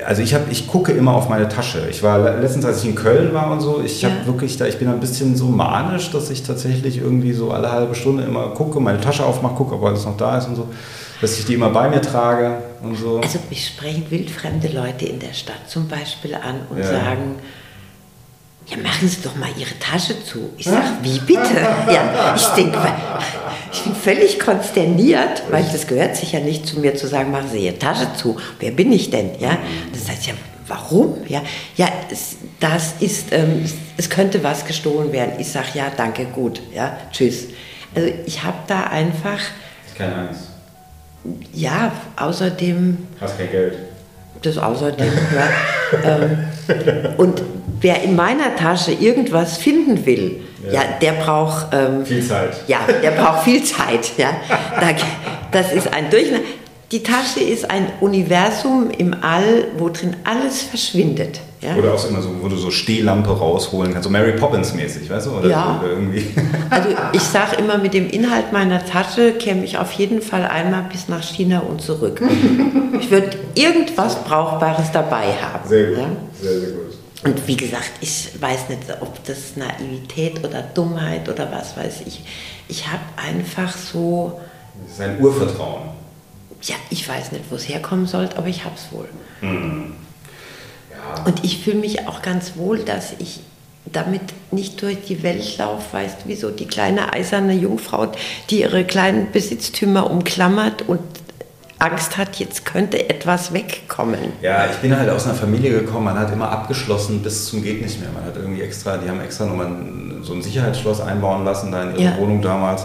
[0.06, 1.86] also ich, hab, ich gucke immer auf meine Tasche.
[1.90, 4.10] Ich war letztens, als ich in Köln war und so, ich Ja.
[4.10, 7.72] habe wirklich da, ich bin ein bisschen so manisch, dass ich tatsächlich irgendwie so alle
[7.72, 10.68] halbe Stunde immer gucke, meine Tasche aufmache, gucke, ob alles noch da ist und so,
[11.20, 13.20] dass ich die immer bei mir trage und so.
[13.22, 16.84] Also mich sprechen wildfremde Leute in der Stadt zum Beispiel an und Ja.
[16.84, 17.36] sagen,
[18.70, 20.50] ja machen Sie doch mal Ihre Tasche zu.
[20.56, 21.60] Ich sage, wie bitte?
[21.92, 22.78] Ja, ich denke,
[23.72, 27.48] ich bin völlig konsterniert, weil das gehört sich ja nicht zu mir zu sagen, machen
[27.50, 28.36] Sie Ihre Tasche zu.
[28.60, 29.30] Wer bin ich denn?
[29.38, 29.58] Ja,
[29.92, 30.34] das heißt ja,
[30.66, 31.16] warum?
[31.26, 31.42] Ja,
[31.76, 35.34] ja es, das ist, ähm, es, es könnte was gestohlen werden.
[35.38, 37.44] Ich sage, ja, danke, gut, ja, tschüss.
[37.94, 39.40] Also ich habe da einfach,
[39.96, 40.48] Keine Angst.
[41.52, 43.78] ja, außerdem Hast kein Geld.
[44.42, 45.10] das außerdem.
[45.34, 45.48] ja.
[46.04, 46.48] ähm,
[47.16, 47.42] und
[47.80, 52.56] wer in meiner Tasche irgendwas finden will, ja, der braucht ähm, Viel Zeit.
[52.66, 54.12] Ja, der braucht viel Zeit.
[54.18, 54.30] Ja,
[54.80, 54.88] da,
[55.52, 56.46] das ist ein Durcheinander.
[56.90, 61.40] Die Tasche ist ein Universum im All, wo drin alles verschwindet.
[61.60, 61.74] Ja?
[61.76, 65.26] Oder auch immer so, wo du so Stehlampe rausholen kannst, so Mary Poppins mäßig, weißt
[65.26, 65.30] du?
[65.32, 65.80] Oder, Ja.
[65.82, 66.24] oder irgendwie.
[66.70, 70.84] Also ich sage immer, mit dem Inhalt meiner Tasche käme ich auf jeden Fall einmal
[70.90, 72.22] bis nach China und zurück.
[73.00, 75.68] Ich würde irgendwas Brauchbares dabei haben.
[75.68, 75.98] Sehr gut.
[75.98, 76.04] Ja?
[76.40, 76.87] Sehr, sehr gut.
[77.24, 82.22] Und wie gesagt, ich weiß nicht, ob das Naivität oder Dummheit oder was weiß ich.
[82.68, 84.40] Ich habe einfach so,
[84.84, 85.90] Das ist ein Urvertrauen.
[86.62, 89.08] ja, ich weiß nicht, wo es herkommen sollte, aber ich habe es wohl.
[89.42, 91.24] Ja.
[91.24, 93.40] Und ich fühle mich auch ganz wohl, dass ich
[93.86, 98.12] damit nicht durch die Welt laufe, weißt du, wie so die kleine eiserne Jungfrau,
[98.50, 101.00] die ihre kleinen Besitztümer umklammert und
[101.78, 104.32] Angst hat, jetzt könnte etwas wegkommen.
[104.42, 107.82] Ja, ich bin halt aus einer Familie gekommen, man hat immer abgeschlossen bis zum geht
[107.82, 108.10] nicht mehr.
[108.12, 109.70] Man hat irgendwie extra, die haben extra nochmal
[110.22, 112.18] so ein Sicherheitsschloss einbauen lassen da in ihrer Ja.
[112.18, 112.84] Wohnung damals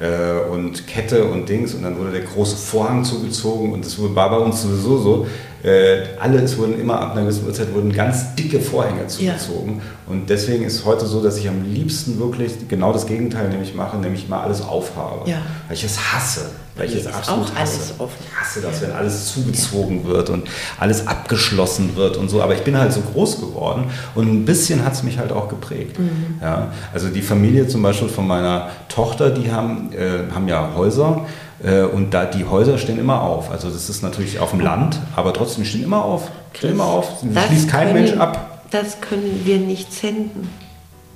[0.00, 4.30] äh, und Kette und Dings und dann wurde der große Vorhang zugezogen und das war
[4.30, 5.26] bei uns sowieso so.
[5.62, 10.28] Äh, alle, es wurden immer ab einer gewissen Uhrzeit wurden ganz dicke Vorhänge zugezogen und
[10.28, 14.28] deswegen ist heute so, dass ich am liebsten wirklich genau das Gegenteil nämlich mache, nämlich
[14.28, 15.30] mal alles aufhabe.
[15.30, 15.38] Ja.
[15.68, 16.50] Weil ich es hasse.
[16.76, 17.94] Weil ich es absolut auch alles hasse.
[17.98, 18.16] offen.
[18.26, 20.48] Ich hasse das, wenn alles zugezogen wird und
[20.78, 22.42] alles abgeschlossen wird und so.
[22.42, 23.84] Aber ich bin halt so groß geworden
[24.14, 25.98] und ein bisschen hat es mich halt auch geprägt.
[25.98, 26.38] Mhm.
[26.40, 31.26] Ja, also die Familie zum Beispiel von meiner Tochter, die haben, äh, haben ja Häuser
[31.62, 33.50] und da die Häuser stehen immer auf.
[33.50, 36.30] Also das ist natürlich auf dem Land, aber trotzdem stehen immer auf.
[36.54, 37.08] Stehen immer auf.
[37.22, 38.62] Das Schließt kein können- Mensch ab.
[38.70, 40.48] Das können wir nicht senden.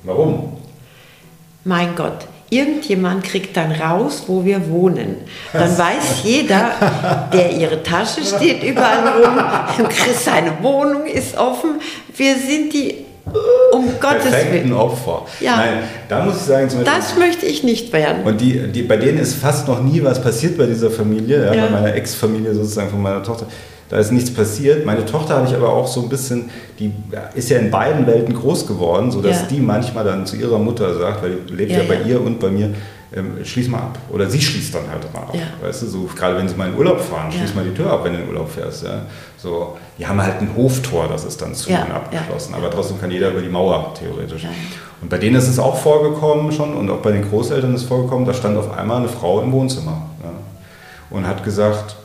[0.02, 0.54] Warum?
[1.64, 5.16] Mein Gott, irgendjemand kriegt dann raus, wo wir wohnen.
[5.52, 6.72] Dann weiß jeder,
[7.32, 11.80] der ihre Tasche steht überall rum, Chris, seine Wohnung ist offen.
[12.16, 13.03] Wir sind die,
[13.72, 14.72] um Gottes Perfekten Willen.
[14.74, 15.22] Opfer.
[15.40, 15.56] Ja.
[15.56, 15.72] Nein,
[16.08, 18.22] da muss ich sagen, zum Beispiel, Das möchte ich nicht werden.
[18.24, 21.54] Und die, die, bei denen ist fast noch nie was passiert bei dieser Familie, ja,
[21.54, 21.64] Ja.
[21.66, 23.46] bei meiner Ex-Familie sozusagen von meiner Tochter.
[23.88, 24.84] Da ist nichts passiert.
[24.86, 26.90] Meine Tochter habe ich aber auch so ein bisschen, die
[27.34, 29.46] ist ja in beiden Welten groß geworden, sodass Ja.
[29.50, 32.48] die manchmal dann zu ihrer Mutter sagt, weil die lebt ja, bei ihr und bei
[32.48, 32.70] mir,
[33.14, 33.98] ähm, schließ mal ab.
[34.10, 35.34] Oder sie schließt dann halt mal ab.
[35.34, 35.42] Ja.
[35.66, 37.56] Weißt du, so gerade wenn sie mal in Urlaub fahren, schließ Ja.
[37.56, 38.84] mal die Tür ab, wenn du in Urlaub fährst.
[38.84, 39.02] Ja.
[39.36, 42.54] So, die haben halt ein Hoftor, das ist dann zu und abgeschlossen.
[42.54, 44.46] Aber trotzdem kann jeder über die Mauer theoretisch.
[45.00, 47.86] Und bei denen ist es auch vorgekommen schon und auch bei den Großeltern ist es
[47.88, 50.02] vorgekommen, da stand auf einmal eine Frau im Wohnzimmer
[51.10, 51.96] und hat gesagt,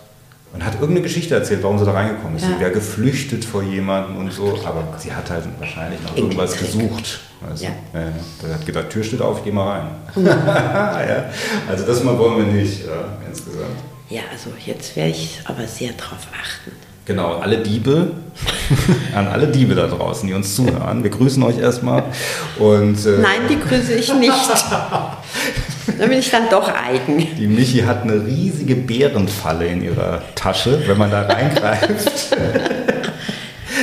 [0.53, 2.43] und hat irgendeine Geschichte erzählt, warum sie da reingekommen ist.
[2.43, 2.49] Ja.
[2.55, 6.89] Sie wäre geflüchtet vor jemandem und so, aber sie hat halt wahrscheinlich noch irgendwas Enkeltrick.
[6.89, 7.19] gesucht.
[7.41, 7.69] Weißt Ja.
[7.93, 8.11] Ja, ja.
[8.41, 9.87] Da hat gedacht, Tür steht auf, geh mal rein.
[10.25, 11.29] ja.
[11.69, 13.65] Also das mal wollen wir nicht, ja, insgesamt.
[14.09, 16.71] Ja, also jetzt werde ich aber sehr drauf achten.
[17.05, 18.11] Genau, alle Diebe,
[19.15, 21.03] an alle Diebe da draußen, die uns zuhören.
[21.03, 22.03] Wir grüßen euch erstmal.
[22.59, 24.31] Und äh, Nein, die grüße ich nicht.
[25.97, 27.27] da bin ich dann doch eigen.
[27.37, 30.81] die Michi hat eine riesige Bärenfalle in ihrer Tasche.
[30.85, 32.35] Wenn man da reingreift,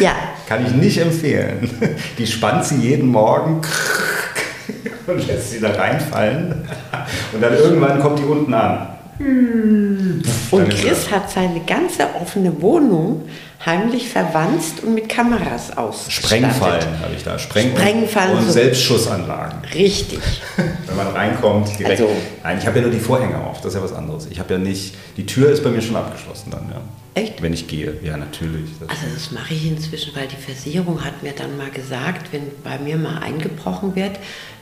[0.00, 0.12] Ja,
[0.46, 1.70] kann ich nicht empfehlen.
[2.18, 3.62] Die spannt sie jeden Morgen
[5.07, 6.54] und lässt sie da reinfallen.
[7.32, 8.88] Und dann irgendwann kommt die unten an.
[9.18, 13.22] und Dann ist Chris hat seine ganze offene Wohnung
[13.67, 16.39] heimlich verwanzt und mit Kameras ausgestattet.
[16.39, 17.39] Sprengfallen habe ich da.
[17.39, 19.59] Spreng Sprengfallen, und so- Selbstschussanlagen.
[19.75, 20.21] Richtig.
[20.87, 22.01] Wenn man reinkommt, direkt.
[22.01, 22.12] Also-
[22.45, 24.27] Nein, ich habe ja nur die Vorhänge auf, das ist ja was anderes.
[24.31, 26.81] Ich habe ja nicht, die Tür ist bei mir schon abgeschlossen dann, ja.
[27.21, 27.43] Echt?
[27.43, 28.71] Wenn ich gehe, ja, natürlich.
[28.79, 32.43] Das Also das mache ich inzwischen, weil die Versicherung hat mir dann mal gesagt, wenn
[32.62, 34.12] bei mir mal eingebrochen wird,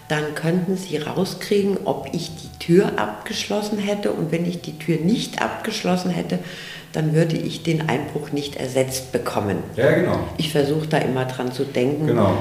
[0.08, 4.98] dann könnten sie rauskriegen, ob ich die Tür abgeschlossen hätte und wenn ich die Tür
[4.98, 6.38] nicht abgeschlossen hätte,
[6.94, 9.58] dann würde ich den Einbruch nicht ersetzt bekommen.
[9.76, 10.20] ja, genau.
[10.38, 12.06] Ich versuche da immer dran zu denken.
[12.06, 12.38] Genau.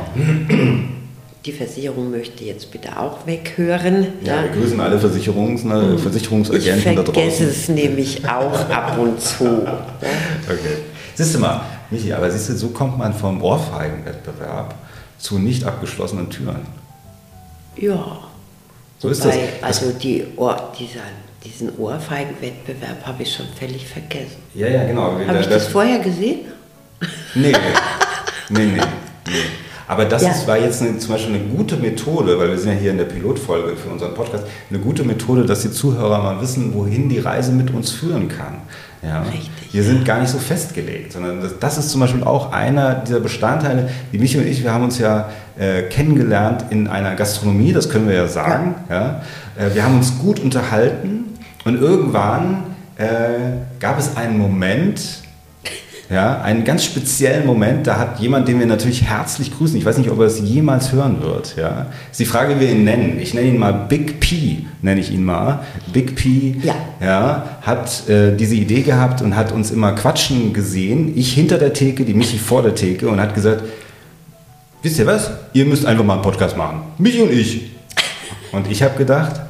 [1.45, 4.07] Die Versicherung möchte jetzt bitte auch weghören.
[4.23, 5.93] Ja, wir grüßen alle Versicherungs, ne.
[5.95, 7.47] Ich Versicherungsagenten da vergesse draußen.
[7.49, 9.43] es nämlich auch ab und zu.
[9.43, 10.77] Okay.
[11.15, 14.75] Siehst du mal, Michi, aber siehst du, so kommt man vom Ohrfeigenwettbewerb
[15.17, 16.61] zu nicht abgeschlossenen Türen.
[17.75, 18.19] Ja.
[18.99, 19.35] So ist das.
[19.35, 21.01] Wobei, Also die Ohr, dieser,
[21.43, 24.37] diesen Ohrfeigenwettbewerb habe ich schon völlig vergessen.
[24.53, 25.17] Ja, ja, genau.
[25.27, 26.39] Habe ich das vorher gesehen?
[27.35, 27.51] Nee,
[28.49, 28.81] nee, nee.
[29.27, 29.33] nee.
[29.87, 30.31] Aber das Ja.
[30.31, 32.97] ist, war jetzt eine, zum Beispiel eine gute Methode, weil wir sind ja hier in
[32.97, 37.19] der Pilotfolge für unseren Podcast, eine gute Methode, dass die Zuhörer mal wissen, wohin die
[37.19, 38.61] Reise mit uns führen kann.
[39.01, 39.21] Ja.
[39.23, 42.95] Richtig, Wir sind gar nicht so festgelegt, sondern das, das ist zum Beispiel auch einer
[42.95, 45.29] dieser Bestandteile, die Michi und ich, wir haben uns ja
[45.59, 48.75] äh, kennengelernt in einer Gastronomie, das können wir ja sagen.
[48.89, 49.21] Ja.
[49.57, 51.25] Äh, wir haben uns gut unterhalten
[51.65, 52.63] und irgendwann
[52.97, 53.05] äh,
[53.79, 55.01] gab es einen Moment,
[56.09, 59.97] ja, einen ganz speziellen Moment, da hat jemand, den wir natürlich herzlich grüßen, ich weiß
[59.97, 61.87] nicht, ob er es jemals hören wird, ja.
[62.11, 63.19] Ist die Frage, wie wir ihn nennen.
[63.19, 65.61] Ich nenne ihn mal Big P, nenne ich ihn mal.
[65.91, 66.75] Big P, Ja.
[67.01, 71.13] ja hat äh, diese Idee gehabt und hat uns immer quatschen gesehen.
[71.15, 73.63] Ich hinter der Theke, die Michi vor der Theke und hat gesagt,
[74.83, 75.31] wisst ihr was?
[75.53, 76.81] Ihr müsst einfach mal einen Podcast machen.
[76.97, 77.71] Michi und ich.
[78.51, 79.41] Und ich habe gedacht,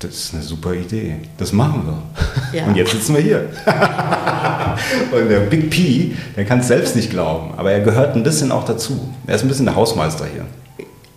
[0.00, 1.16] das ist eine super Idee.
[1.38, 2.58] Das machen wir.
[2.58, 2.66] Ja.
[2.66, 3.48] Und jetzt sitzen wir hier.
[5.12, 8.52] Und der Big P, der kann es selbst nicht glauben, aber er gehört ein bisschen
[8.52, 9.12] auch dazu.
[9.26, 10.44] Er ist ein bisschen der Hausmeister hier.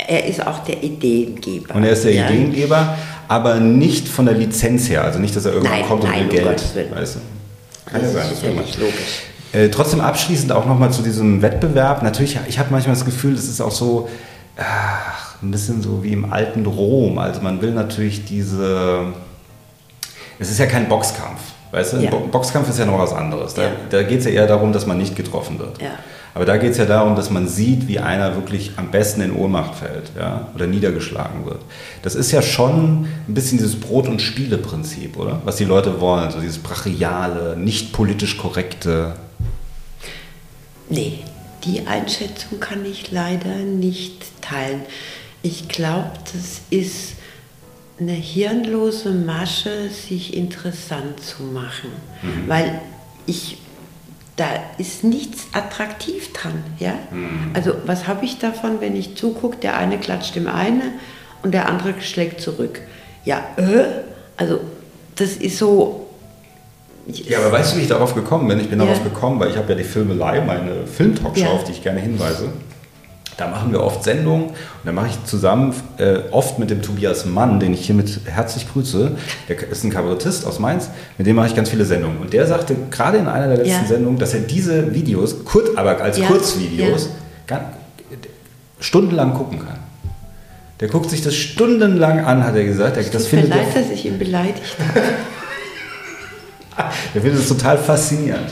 [0.07, 1.75] Er ist auch der Ideengeber.
[1.75, 2.27] Und er ist der Ja.
[2.29, 5.03] Ideengeber, aber nicht von der Lizenz her.
[5.03, 6.75] Also nicht, dass er irgendwann Nein, kommt und nein, will um Geld.
[6.75, 6.95] Willen.
[6.95, 7.19] Weißt du?
[7.93, 8.65] Das ja ist sein, das will man.
[8.65, 9.21] sicherlich logisch.
[9.53, 12.03] Äh, trotzdem abschließend auch nochmal zu diesem Wettbewerb.
[12.03, 14.09] Natürlich, ich habe manchmal das Gefühl, das ist auch so
[14.57, 17.17] ach, ein bisschen so wie im alten Rom.
[17.17, 19.05] Also man will natürlich diese.
[20.39, 21.39] Es ist ja kein Boxkampf.
[21.71, 21.97] Weißt du?
[21.97, 22.09] Ja.
[22.11, 23.53] Bo Boxkampf ist ja noch was anderes.
[23.53, 23.71] Da, Ja.
[23.89, 25.81] da geht es ja eher darum, dass man nicht getroffen wird.
[25.81, 25.91] Ja.
[26.33, 29.33] Aber da geht es ja darum, dass man sieht, wie einer wirklich am besten in
[29.35, 30.47] Ohnmacht fällt ja?
[30.55, 31.59] oder niedergeschlagen wird.
[32.03, 35.41] Das ist ja schon ein bisschen dieses Brot- und Spiele-Prinzip, oder?
[35.43, 39.15] Was die Leute wollen, so dieses brachiale, nicht politisch korrekte.
[40.89, 41.19] Nee,
[41.65, 44.81] die Einschätzung kann ich leider nicht teilen.
[45.43, 47.13] Ich glaube, das ist
[47.99, 51.89] eine hirnlose Masche, sich interessant zu machen.
[52.47, 52.79] Weil
[53.25, 53.57] ich,
[54.35, 54.45] da
[54.77, 56.63] ist nichts attraktiv dran.
[56.79, 56.93] Ja?
[57.53, 60.83] Also was habe ich davon, wenn ich zugucke, der eine klatscht dem eine
[61.43, 62.81] und der andere schlägt zurück.
[63.25, 63.85] Ja, äh,
[64.37, 64.59] also
[65.15, 66.07] das ist so...
[67.07, 68.59] Ja, aber weißt du, wie ich darauf gekommen bin?
[68.59, 68.85] Ich bin Ja.
[68.85, 71.49] darauf gekommen, weil ich habe ja die Filmelei, meine Filmtalkshow, Ja.
[71.51, 72.49] auf die ich gerne hinweise.
[73.37, 74.53] Da machen wir oft Sendungen und
[74.85, 79.11] da mache ich zusammen äh, oft mit dem Tobias Mann, den ich hiermit herzlich grüße.
[79.49, 82.17] Der ist ein Kabarettist aus Mainz, mit dem mache ich ganz viele Sendungen.
[82.19, 83.87] Und der sagte gerade in einer der letzten Ja.
[83.87, 86.27] Sendungen, dass er diese Videos, kurz, aber als Ja.
[86.27, 87.09] Kurzvideos,
[87.47, 87.63] ganz,
[88.79, 89.79] stundenlang gucken kann.
[90.79, 92.97] Der guckt sich das stundenlang an, hat er gesagt.
[92.97, 95.01] Er- Das findet er leid, dass ich ihn beleidigt habe.
[97.13, 98.49] Der findet es total faszinierend.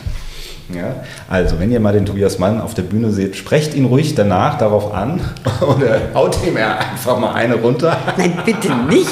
[0.73, 0.95] Ja?
[1.27, 4.57] Also, wenn ihr mal den Tobias Mann auf der Bühne seht, sprecht ihn ruhig danach
[4.57, 5.19] darauf an
[5.61, 7.97] oder haut ihm einfach mal eine runter.
[8.17, 9.11] Nein, bitte nicht.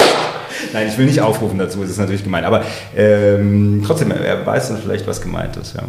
[0.72, 2.44] Nein, ich will nicht aufrufen dazu, das ist natürlich gemein.
[2.44, 2.62] Aber
[2.96, 5.74] ähm, trotzdem, er weiß dann vielleicht, was gemeint ist.
[5.74, 5.82] Ja.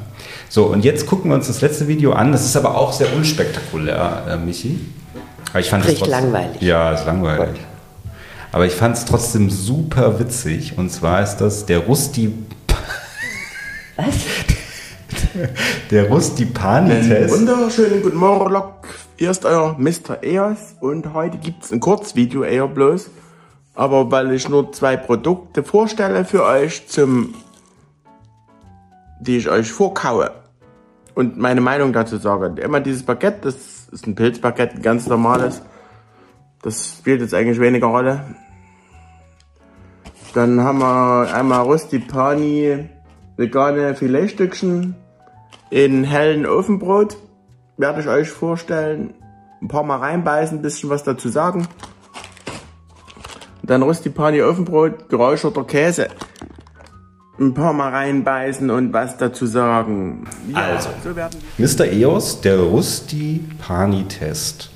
[0.47, 2.31] So, und jetzt gucken wir uns das letzte Video an.
[2.31, 4.79] Das ist aber auch sehr unspektakulär, äh, Michi.
[5.51, 6.61] Aber ich fand es Sprich trotzdem- langweilig.
[6.61, 7.59] Ja, ist langweilig.
[8.51, 10.73] Aber ich fand es trotzdem super witzig.
[10.77, 12.33] Und zwar ist das der Rusti
[13.95, 14.05] Was?
[15.91, 17.33] Der Rustipani-Test.
[17.33, 18.87] Wunderschönen guten Morgen, Lok.
[19.17, 20.23] Hier ist euer Mr.
[20.23, 23.09] EOS und heute gibt's ein Kurzvideo eher bloß.
[23.75, 27.33] Aber weil ich nur zwei Produkte vorstelle für euch zum,
[29.19, 30.31] die ich euch vorkaue
[31.15, 32.61] und meine Meinung dazu sage.
[32.61, 35.61] Immer dieses Baguette, das ist ein Pilzbaguette, ein ganz normales.
[36.61, 38.21] Das spielt jetzt eigentlich weniger Rolle.
[40.33, 42.89] Dann haben wir einmal Rustipani
[43.37, 44.95] vegane Filetstückchen
[45.69, 47.17] in hellen Ofenbrot.
[47.77, 49.13] Werde ich euch vorstellen.
[49.61, 51.67] Ein paar Mal reinbeißen, ein bisschen was dazu sagen.
[53.63, 56.07] Dann Rustipani Ofenbrot, geräucherter Käse.
[57.39, 60.25] Ein paar Mal reinbeißen und was dazu sagen.
[60.51, 60.89] Ja, Also.
[61.03, 61.09] so
[61.57, 61.85] Mr.
[61.91, 64.71] EOS, der Rustipani-Test.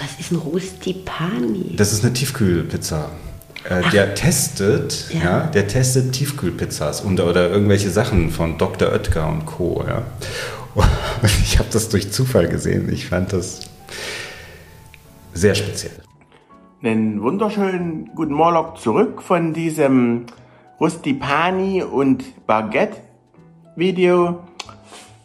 [0.00, 1.74] Was ist ein Rustipani?
[1.76, 3.10] Das ist eine Tiefkühlpizza.
[3.68, 5.20] Äh, der testet, ja.
[5.20, 5.40] Ja.
[5.46, 8.90] der testet Tiefkühlpizzas und, oder irgendwelche Sachen von Dr.
[8.92, 9.84] Oetker und Co.
[9.86, 10.02] Ja.
[10.74, 12.90] Und ich habe das durch Zufall gesehen.
[12.92, 13.68] Ich fand das
[15.34, 15.92] sehr speziell.
[16.82, 20.26] einen wunderschönen guten Morgen zurück von diesem
[20.80, 22.96] Rustipani und Baguette
[23.76, 24.40] Video.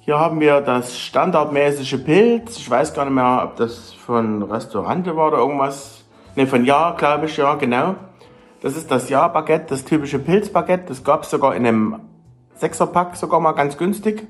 [0.01, 2.57] Hier haben wir das standardmäßige Pilz.
[2.57, 6.03] Ich weiß gar nicht mehr, ob das von Restaurante war oder irgendwas.
[6.35, 7.95] Ne, von Ja, glaube ich, ja, genau.
[8.65, 10.85] Das ist das Ja-Baguette, das typische Pilzbaguette.
[10.87, 11.99] Das gab es sogar in einem
[12.55, 14.27] Sechserpack, sogar mal ganz günstig.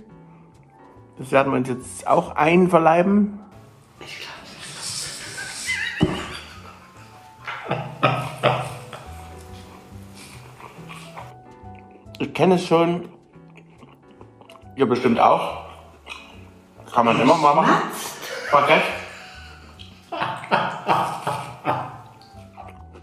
[1.17, 3.39] Das werden wir uns jetzt auch einverleiben.
[12.19, 13.07] Ich kenne es schon.
[14.75, 15.63] Ihr bestimmt auch.
[16.93, 17.75] Kann man immer mal machen.
[18.51, 18.83] Baguette.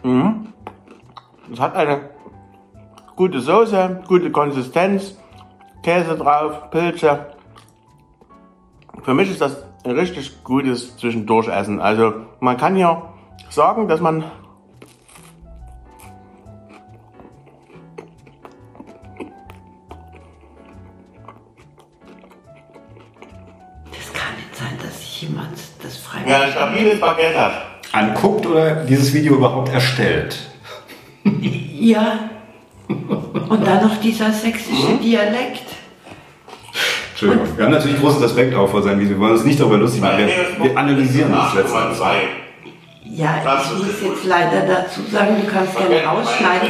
[0.02, 0.41] Mhm.
[1.52, 2.08] Es hat eine
[3.14, 5.18] gute Soße, gute Konsistenz,
[5.82, 7.26] Käse drauf, Pilze.
[9.02, 11.78] Für mich ist das ein richtig gutes Zwischendurchessen.
[11.78, 13.02] Also man kann hier
[13.50, 14.24] sagen, dass man
[23.90, 25.50] Das kann nicht sein, dass sich jemand
[25.82, 26.30] das freiwillig...
[26.30, 27.52] ja, ein stabiles Baguette hat.
[27.92, 30.51] Anguckt oder dieses Video überhaupt erstellt?
[31.24, 32.30] Ja.
[32.88, 35.64] Und dann noch dieser sächsische Dialekt.
[37.10, 37.56] Entschuldigung.
[37.56, 39.16] Wir haben natürlich großen Respekt auch vor seinem Video.
[39.16, 40.18] Wir wollen uns nicht darüber lustig machen.
[40.18, 41.98] Wir, wir analysieren das letztendlich.
[43.04, 46.68] Ja, ich muss jetzt leider dazu sagen, du kannst gerne rausschneiden.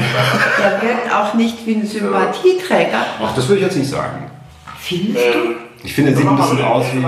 [0.58, 3.06] Der wirkt auch nicht wie ein Sympathieträger.
[3.22, 4.30] Ach, das würde ich jetzt nicht sagen.
[4.78, 5.54] Findest du?
[5.84, 7.00] Ich finde, er sieht ein bisschen aus wie.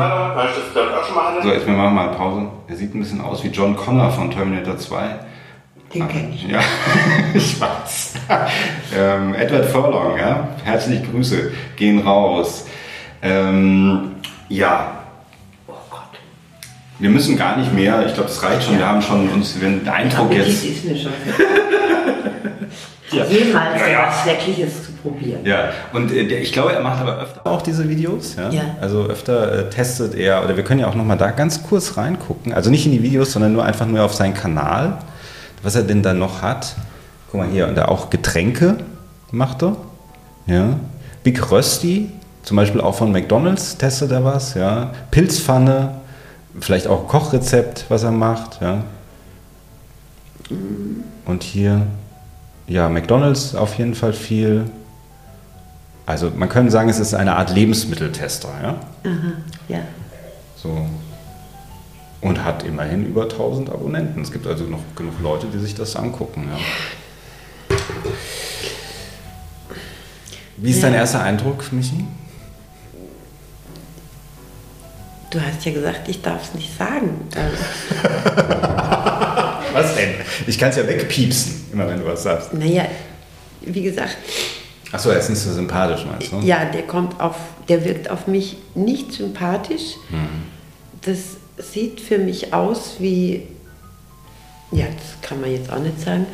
[1.43, 2.47] So, jetzt wir machen mal Pause.
[2.69, 5.19] Er sieht ein bisschen aus wie John Connor von Terminator 2.
[5.95, 6.43] Den kenn ich.
[6.49, 6.61] Ja,
[7.35, 8.15] ich weiß.
[8.99, 10.49] ähm, Edward Furlong, ja.
[10.65, 11.53] Herzliche Grüße.
[11.77, 12.67] Gehen raus.
[13.23, 14.13] Ähm,
[14.49, 14.99] ja.
[15.69, 16.01] Oh Gott.
[16.99, 18.05] Wir müssen gar nicht mehr.
[18.07, 18.79] Ich glaube, das reicht schon.
[18.79, 20.65] Wir haben schon uns den Eindruck Appetit jetzt.
[20.65, 21.13] ist mir schon.
[23.13, 24.07] Jemals Ja, ja.
[24.09, 25.41] was Schreckliches zu probieren.
[25.45, 28.35] Ja, und äh, ich glaube, er macht aber öfter auch diese Videos.
[28.37, 28.51] Ja?
[28.51, 28.63] Ja.
[28.81, 32.53] Also öfter äh, testet er, oder wir können ja auch nochmal da ganz kurz reingucken.
[32.53, 34.99] Also nicht in die Videos, sondern nur einfach nur auf seinen Kanal,
[35.65, 36.77] was er denn da noch hat.
[37.31, 38.79] Guck mal hier, und da auch Getränke
[39.33, 39.77] macht er.
[40.47, 40.79] Ja.
[41.25, 42.11] Big Rösti,
[42.43, 44.55] zum Beispiel auch von McDonalds testet er was.
[44.55, 44.93] Ja.
[45.11, 45.95] Pilzpfanne,
[46.61, 48.61] vielleicht auch Kochrezept, was er macht.
[48.61, 48.85] Ja.
[51.25, 51.87] Und hier,
[52.67, 54.71] ja, McDonalds auf jeden Fall viel.
[56.07, 58.75] Also man könnte sagen, es ist eine Art Lebensmitteltester, ja.
[59.69, 59.81] Ja.
[60.57, 60.87] So.
[62.25, 64.23] Und hat immerhin über 1000 Abonnenten.
[64.23, 66.49] Es gibt also noch genug Leute, die sich das angucken.
[66.51, 67.77] Ja.
[70.57, 72.05] Wie ist dein erster Eindruck, Michi?
[75.31, 77.29] Du hast ja gesagt, ich darf es nicht sagen.
[79.73, 80.15] Was denn?
[80.47, 82.55] Ich kann es ja wegpiepsen, immer wenn du was sagst.
[82.55, 82.85] naja,
[83.63, 84.17] wie gesagt,
[84.93, 86.39] Achso, er ist nicht so sympathisch, meinst du?
[86.47, 87.35] ja, der kommt auf,
[87.69, 89.97] der wirkt auf mich nicht sympathisch.
[91.01, 91.19] Das
[91.59, 93.43] sieht für mich aus wie,
[94.73, 96.27] ja, das kann man jetzt auch nicht sagen.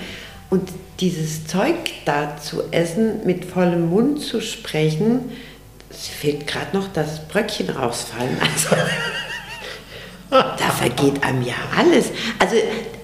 [0.49, 5.31] Und dieses Zeug da zu essen, mit vollem Mund zu sprechen,
[5.91, 8.37] es fehlt gerade noch das Bröckchen rausfallen.
[8.41, 8.77] Also,
[10.31, 12.11] da vergeht einem ja alles.
[12.39, 12.55] Also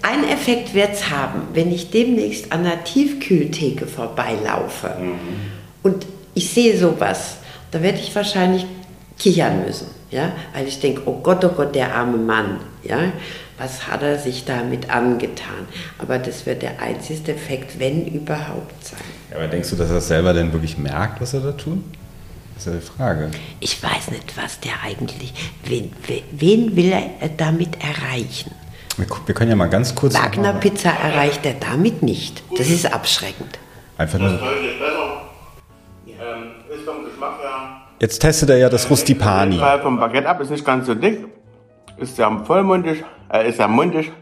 [0.02, 4.96] ein Effekt wird es haben, wenn ich demnächst an der Tiefkühltheke vorbeilaufe
[5.82, 7.38] und ich sehe sowas,
[7.72, 8.66] da werde ich wahrscheinlich
[9.18, 12.98] kichern müssen, ja, weil ich denke, oh Gott, oh Gott, der arme Mann, ja,
[13.58, 15.66] was hat er sich damit angetan?
[15.98, 19.00] Aber das wird der einzige Effekt, wenn überhaupt sein.
[19.30, 21.82] Ja, aber denkst du, dass er selber denn wirklich merkt, was er da tut?
[22.54, 23.30] Das ist ja die Frage.
[23.60, 25.32] Ich weiß nicht, was der eigentlich,
[25.64, 25.92] wen,
[26.32, 28.50] wen- will er damit erreichen?
[28.98, 30.14] Wir, wir können ja mal ganz kurz.
[30.14, 32.42] Wagner Pizza erreicht er damit nicht.
[32.56, 33.58] Das ist abschreckend.
[33.98, 34.30] Einfach nur.
[34.30, 34.78] Deutlich
[37.98, 39.58] Jetzt testet er ja das Rustipani.
[39.58, 41.26] Teil vom Baguette ab, ist nicht ganz so dick.
[41.96, 44.12] Ist sehr vollmundig, äh, ist sehr mundig.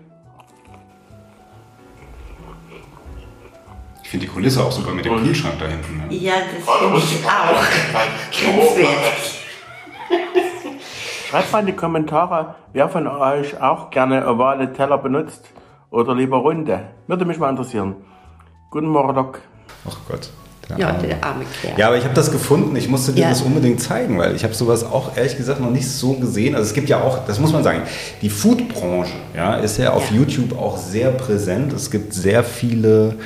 [4.05, 6.07] Ich finde die Kulisse auch super mit dem Kühlschrank da hinten.
[6.07, 6.14] Ne?
[6.14, 9.41] Ja, das finde ich auch grenzwertig.
[11.29, 15.51] Schreibt mal in die Kommentare, wer von euch auch gerne ovale Teller benutzt
[15.91, 16.91] oder lieber runde.
[17.09, 17.97] Würde mich mal interessieren.
[18.70, 19.41] Guten Morgen, Doc.
[19.89, 20.31] Ach Gott.
[20.69, 21.07] Der Ja, Arme.
[21.07, 21.79] der arme Kerl.
[21.79, 22.75] Ja, aber ich habe das gefunden.
[22.77, 23.29] Ich musste dir Ja.
[23.31, 26.55] das unbedingt zeigen, weil ich habe sowas auch ehrlich gesagt noch nicht so gesehen.
[26.55, 27.83] Also es gibt ja auch, das muss man sagen,
[28.23, 30.17] die Foodbranche ja, ist ja auf Ja.
[30.19, 31.73] YouTube auch sehr präsent.
[31.73, 33.17] Es gibt sehr viele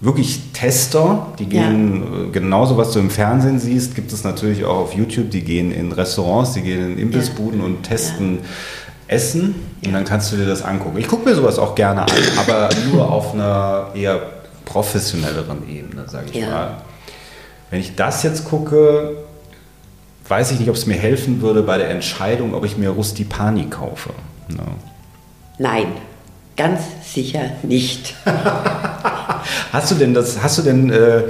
[0.00, 4.76] wirklich Tester, die gehen äh, genauso, was du im Fernsehen siehst, gibt es natürlich auch
[4.76, 5.30] auf YouTube.
[5.30, 8.40] Die gehen in Restaurants, die gehen in Imbissbuden und testen
[9.08, 9.54] Essen.
[9.84, 10.98] Und dann kannst du dir das angucken.
[10.98, 14.20] Ich gucke mir sowas auch gerne an, aber nur auf einer eher
[14.66, 16.50] professionelleren Ebene, sage ich Ja.
[16.50, 16.76] mal.
[17.70, 19.16] Wenn ich das jetzt gucke,
[20.28, 23.64] weiß ich nicht, ob es mir helfen würde bei der Entscheidung, ob ich mir Rustipani
[23.70, 24.10] kaufe.
[24.48, 24.62] No.
[25.58, 25.86] Nein,
[26.56, 28.14] ganz sicher nicht.
[29.72, 31.22] Hast du denn das, hast du denn äh,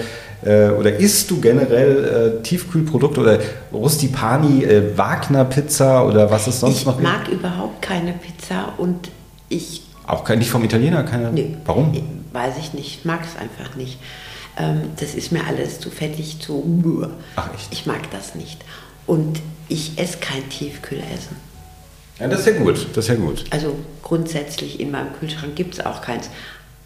[0.44, 3.38] äh, oder isst du generell äh, Tiefkühlprodukte oder
[3.72, 7.08] Rustipani, äh, Wagner Pizza oder was es sonst Ich noch gibt?
[7.08, 9.10] mag überhaupt keine Pizza und
[9.48, 11.30] ich Auch kein, nicht vom Italiener, keine.
[11.32, 11.56] Nee.
[11.66, 11.92] Warum?
[12.36, 13.98] Weiß ich nicht, mag es einfach nicht.
[14.58, 17.08] Ähm, das ist mir alles zu fettig, zu.
[17.34, 17.72] Ach, echt?
[17.72, 18.62] Ich mag das nicht.
[19.06, 21.34] Und ich esse kein Tiefkühlessen.
[22.18, 22.88] Ja, das ist ja gut.
[22.92, 23.44] Das ist ja gut.
[23.48, 26.28] Also grundsätzlich in meinem Kühlschrank gibt es auch keins.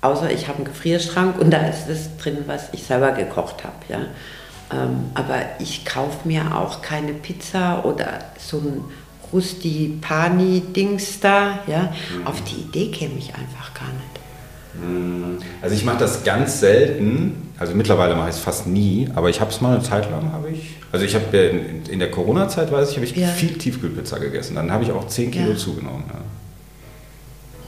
[0.03, 3.75] Außer ich habe einen Gefrierschrank und da ist das drin, was ich selber gekocht habe.
[3.89, 4.03] Ja.
[4.73, 8.85] Ähm, aber ich kaufe mir auch keine Pizza oder so ein
[9.33, 11.59] Rusti-Pani-Dings da.
[11.67, 11.93] Ja.
[12.25, 14.20] Auf die Idee käme ich einfach gar nicht.
[15.63, 17.49] Also ich mache das ganz selten.
[17.59, 20.33] Also mittlerweile mache ich es fast nie, aber ich habe es mal eine Zeit lang,
[20.33, 20.71] habe ich.
[20.93, 23.29] Also ich habe in, in der Corona-Zeit, weiß ich, habe ich Ja.
[23.29, 24.55] viel Tiefkühlpizza gegessen.
[24.55, 25.57] Dann habe ich auch 10 Kilo Ja.
[25.57, 26.05] zugenommen.
[26.09, 26.21] Ja.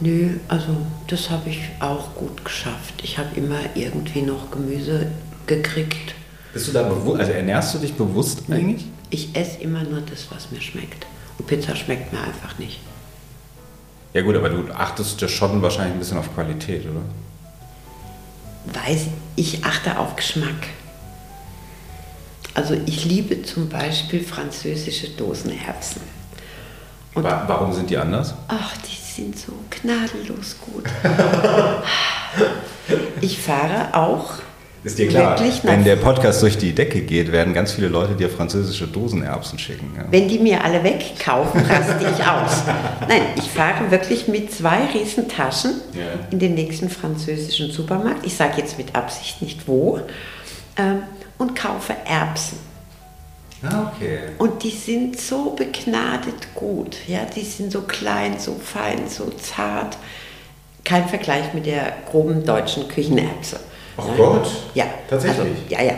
[0.01, 0.69] Nö, also
[1.09, 2.95] das habe ich auch gut geschafft.
[3.03, 5.07] Ich habe immer irgendwie noch Gemüse
[5.47, 6.15] gekriegt.
[6.55, 8.87] Bist du da bewusst, also ernährst du dich bewusst eigentlich?
[9.11, 11.07] Ich esse immer nur das, was mir schmeckt.
[11.39, 12.81] Und Pizza schmeckt mir einfach nicht.
[14.15, 17.01] Ja gut, aber du achtest ja schon wahrscheinlich ein bisschen auf Qualität, oder?
[18.85, 19.07] Weiß,
[19.37, 20.69] ich achte auf Geschmack.
[22.55, 26.03] Also ich liebe zum Beispiel französische Dosenerbsen.
[27.15, 28.35] Und Wa- Warum sind die anders?
[28.49, 30.85] ach, die sind so gnadenlos gut.
[33.21, 34.35] Ich fahre auch
[34.85, 38.29] Ist dir klar, wenn der Podcast durch die Decke geht, werden ganz viele Leute dir
[38.29, 39.93] französische Dosenerbsen schicken.
[39.97, 40.05] Ja.
[40.11, 42.63] Wenn die mir alle wegkaufen, raste ich aus.
[43.09, 46.27] Nein, ich fahre wirklich mit zwei riesen Taschen Ja.
[46.33, 48.27] in den nächsten französischen Supermarkt.
[48.27, 50.01] Ich sage jetzt mit Absicht nicht wo.
[50.77, 51.05] Ähm,
[51.39, 52.59] und kaufe Erbsen.
[53.63, 54.19] Ah, okay.
[54.39, 56.97] Und die sind so begnadet gut.
[57.07, 59.97] Ja, die sind so klein, so fein, so zart.
[60.85, 63.61] Kein Vergleich mit der groben deutschen Küchenerbse.
[63.97, 64.15] Ach Ja.
[64.17, 65.39] Gott, Ja, tatsächlich?
[65.41, 65.95] Also, ja, ja.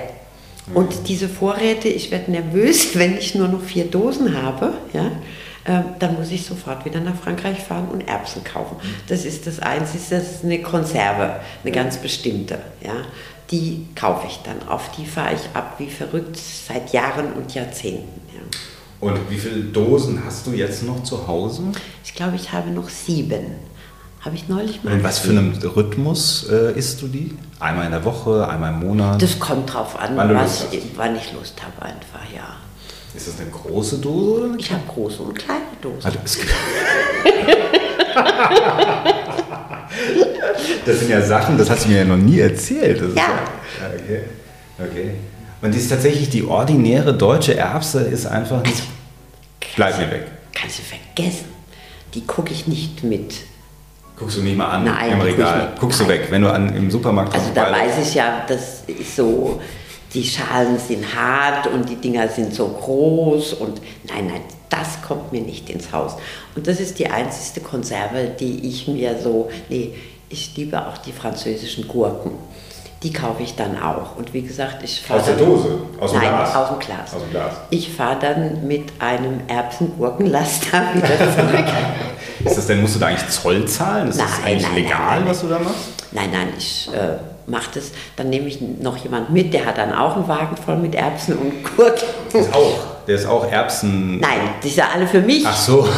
[0.73, 4.73] Und diese Vorräte, ich werde nervös, wenn ich nur noch vier Dosen habe.
[4.93, 5.11] Ja,
[5.67, 8.77] ähm, dann muss ich sofort wieder nach Frankreich fahren und Erbsen kaufen.
[9.09, 12.59] Das ist das Einzige, das ist eine Konserve, eine ganz bestimmte.
[12.83, 12.97] Ja,
[13.51, 14.69] die kaufe ich dann.
[14.69, 18.21] Auf die fahre ich ab wie verrückt seit Jahren und Jahrzehnten.
[18.35, 18.41] Ja.
[19.09, 21.63] Und wie viele Dosen hast du jetzt noch zu Hause?
[22.05, 23.74] Ich glaube, ich habe noch sieben.
[24.25, 24.95] Habe ich neulich mal.
[24.95, 27.37] In was für einem Rhythmus äh, isst du die?
[27.61, 29.21] Einmal in der Woche, einmal im Monat?
[29.21, 30.67] Das kommt drauf an, Wann was,
[30.97, 32.57] wann ich Lust habe, einfach, ja.
[33.15, 34.49] ist das eine große Dose?
[34.49, 36.07] Oder Ich habe große und kleine Dosen.
[36.07, 36.19] Also,
[40.87, 43.03] das sind ja Sachen, das hast du mir ja noch nie erzählt.
[43.03, 43.23] Das Ja.
[43.23, 44.23] ja okay.
[44.79, 45.11] okay.
[45.61, 48.85] Und die ist tatsächlich die ordinäre deutsche Erbse ist einfach nicht.
[49.77, 50.29] Bleib mir weg.
[50.55, 51.47] Kannst du vergessen.
[52.15, 53.35] Die gucke ich nicht mit.
[54.17, 55.73] Guckst du nicht mal an Nein, im Regal.
[55.81, 59.17] Guckst du weg, wenn du an, im Supermarkt Also da weiß ich ja, das ist
[59.17, 59.61] so,
[60.13, 64.41] die Schalen sind hart und die Dinger sind so groß und nein, nein,
[64.71, 66.17] das kommt mir nicht ins Haus.
[66.55, 69.95] Und das ist die einzige Konserve, die ich mir so, nee,
[70.29, 72.33] ich liebe auch die französischen Gurken.
[73.03, 74.17] Die kaufe ich dann auch.
[74.17, 75.21] Und wie gesagt, ich fahre.
[75.21, 75.79] Aus der dann- Dose?
[76.01, 76.57] Aus dem Nein, Glas?
[76.57, 77.15] aus dem Glas.
[77.15, 77.53] Aus dem Glas.
[77.71, 81.65] Ich fahre dann mit einem Erbsen-Gurkenlaster wieder zurück.
[82.45, 84.09] Ist das denn, musst du da eigentlich Zoll zahlen?
[84.09, 85.77] Ist das Nein, eigentlich nein, legal, nein, was du da machst?
[86.13, 87.17] Nein, nein, ich äh,
[87.47, 90.77] macht es, dann nehme ich noch jemand mit, der hat dann auch einen Wagen voll
[90.77, 92.09] mit Erbsen und Gurken.
[92.33, 92.79] Ist auch.
[93.07, 94.19] Der ist auch Erbsen.
[94.21, 95.45] Nein, die sind alle für mich.
[95.47, 95.89] Ach so.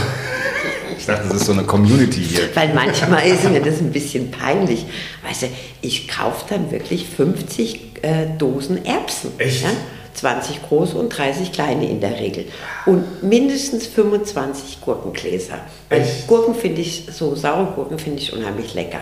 [0.99, 2.49] Ich dachte, das ist so eine Community hier.
[2.55, 4.87] Weil manchmal ist mir das ein bisschen peinlich.
[5.27, 5.47] Weißt du,
[5.83, 9.31] ich kaufe dann wirklich 50 äh, Dosen Erbsen.
[9.39, 9.63] Echt?
[9.63, 9.69] Ja?
[10.17, 12.47] 20 große und 30 kleine in der Regel.
[12.87, 15.59] Und mindestens 25 Gurkengläser.
[15.89, 16.27] Weil Echt?
[16.27, 19.01] Gurken finde ich, so saure Gurken finde ich unheimlich lecker.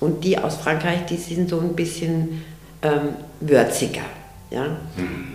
[0.00, 2.42] Und die aus Frankreich, die sind so ein bisschen
[2.82, 3.10] ähm,
[3.40, 4.02] würziger.
[4.50, 4.78] Ja?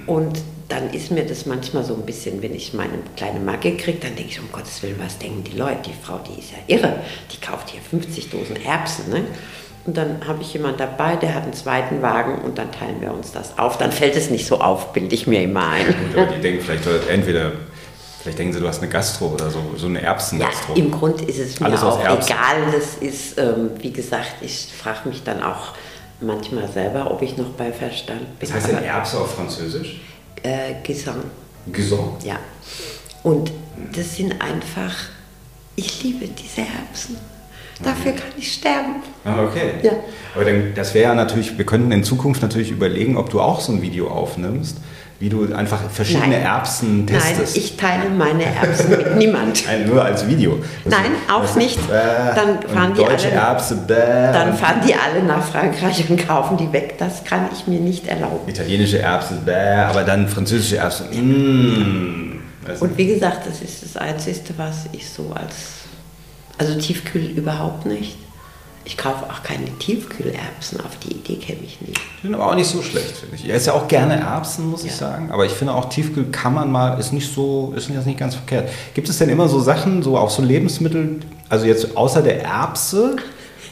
[0.08, 4.00] Und dann ist mir das manchmal so ein bisschen, wenn ich meine kleine Macke kriege,
[4.00, 5.90] dann denke ich, um Gottes Willen, was denken die Leute?
[5.90, 7.00] Die Frau, die ist ja irre.
[7.32, 9.10] Die kauft hier 50 Dosen Erbsen.
[9.10, 9.26] Ne?
[9.86, 13.14] Und dann habe ich jemanden dabei, der hat einen zweiten Wagen und dann teilen wir
[13.14, 13.78] uns das auf.
[13.78, 15.86] Dann fällt es nicht so auf, bilde ich mir immer ein.
[15.86, 17.52] Gut, aber die denken vielleicht äh, entweder,
[18.24, 20.74] vielleicht denken sie, du hast eine Gastro oder so, so eine Ja, Erbsengastro.
[20.74, 22.72] im Grund ist es mir Alles auch egal.
[22.74, 25.74] Das ist, ähm, wie gesagt, ich frage mich dann auch
[26.20, 28.50] manchmal selber, ob ich noch bei Verstand bin.
[28.50, 30.02] Was heißt denn Erbse auf Französisch?
[30.42, 31.24] äh, Gesang,
[31.72, 32.16] Gesang.
[32.24, 32.38] ja.
[33.22, 33.52] Und
[33.96, 34.96] das sind einfach,
[35.76, 37.18] ich liebe diese Erbsen.
[37.84, 38.96] Dafür kann ich sterben.
[39.26, 39.72] Ah, okay.
[39.84, 39.92] Ja.
[40.34, 43.60] Aber dann, das wäre ja natürlich, wir könnten in Zukunft natürlich überlegen, ob du auch
[43.60, 44.78] so ein Video aufnimmst,
[45.20, 46.42] wie du einfach verschiedene Nein.
[46.44, 47.58] Erbsen Nein, testest.
[47.58, 49.66] ich teile meine Erbsen mit niemand.
[49.66, 50.60] Nein, nur als Video.
[50.84, 51.88] Das Nein, auch ist- nicht.
[51.88, 51.94] Bäh,
[52.36, 53.94] Dann fahren die deutsche alle- Erbse, bäh,
[54.34, 56.96] Dann fahren die alle nach Frankreich und kaufen die weg.
[56.98, 58.48] Das kann ich mir nicht erlauben.
[58.48, 59.54] italienische Erbse, bäh,
[59.90, 61.06] aber dann französische Erbse.
[61.14, 62.40] Mm.
[62.68, 65.85] Also, Und wie gesagt, das ist das Einzige, was ich so als.
[66.58, 68.18] Also Tiefkühl überhaupt nicht.
[68.88, 71.88] Ich kaufe auch keine Tiefkühlerbsen, auf die Idee käme ich nie.
[71.88, 73.46] die sind aber auch nicht so schlecht, finde ich.
[73.46, 74.98] Ich esse ja auch gerne Erbsen, muss ich Ja.
[74.98, 75.32] sagen.
[75.32, 78.36] Aber ich finde auch Tiefkühl kann man mal, ist nicht so, ist jetzt nicht ganz
[78.36, 78.70] verkehrt.
[78.94, 83.16] Gibt es denn immer so Sachen, so auch so Lebensmittel, also jetzt außer der Erbse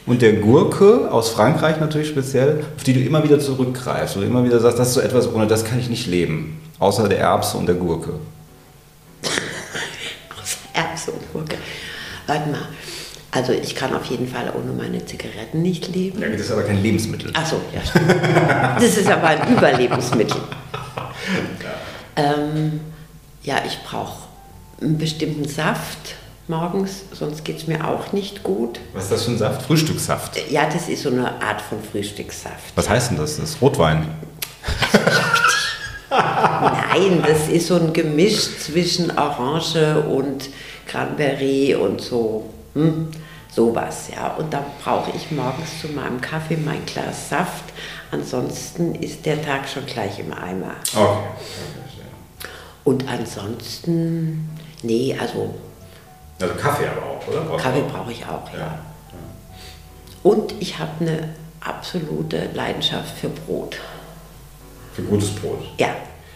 [0.08, 4.44] und der Gurke aus Frankreich natürlich speziell, auf die du immer wieder zurückgreifst, du immer
[4.44, 6.60] wieder sagst, das ist so etwas, ohne das kann ich nicht leben.
[6.80, 8.14] Außer der Erbse und der Gurke.
[10.42, 11.58] Außer Erbse und Gurke.
[12.34, 12.68] Warte mal.
[13.30, 16.20] Also ich kann auf jeden Fall ohne meine Zigaretten nicht leben.
[16.22, 17.32] Ja, das ist aber kein Lebensmittel.
[17.34, 17.82] Achso, ja.
[17.86, 18.10] stimmt.
[18.10, 20.42] Das ist aber ein Überlebensmittel.
[22.16, 22.80] Ähm,
[23.44, 24.28] ja, ich brauche
[24.82, 26.16] einen bestimmten Saft
[26.48, 28.80] morgens, sonst geht es mir auch nicht gut.
[28.94, 29.62] Was ist das für ein Saft?
[29.64, 30.52] Frühstückssaft.
[30.52, 32.74] Ja, das ist so eine Art von Frühstückssaft.
[32.76, 33.38] Was heißt denn das?
[33.38, 34.08] Das ist Rotwein.
[36.94, 40.50] Nein, das ist so ein Gemisch zwischen Orange und
[40.86, 42.50] Cranberry und so.
[42.74, 43.08] Hm,
[43.52, 44.34] sowas, ja.
[44.36, 47.64] Und da brauche ich morgens zu meinem Kaffee mein Glas Saft.
[48.12, 50.76] Ansonsten ist der Tag schon gleich im Eimer.
[50.96, 51.18] Okay.
[52.84, 54.50] Und ansonsten,
[54.84, 55.54] nee, also
[56.40, 57.42] Also Kaffee aber auch, oder?
[57.42, 57.92] Brauchst Kaffee auch?
[57.92, 58.60] brauche ich auch, ja.
[58.60, 58.80] Ja.
[60.22, 61.30] Und ich habe eine
[61.60, 63.78] absolute Leidenschaft für Brot.
[64.94, 65.60] Für gutes Brot.
[65.78, 65.90] Ja,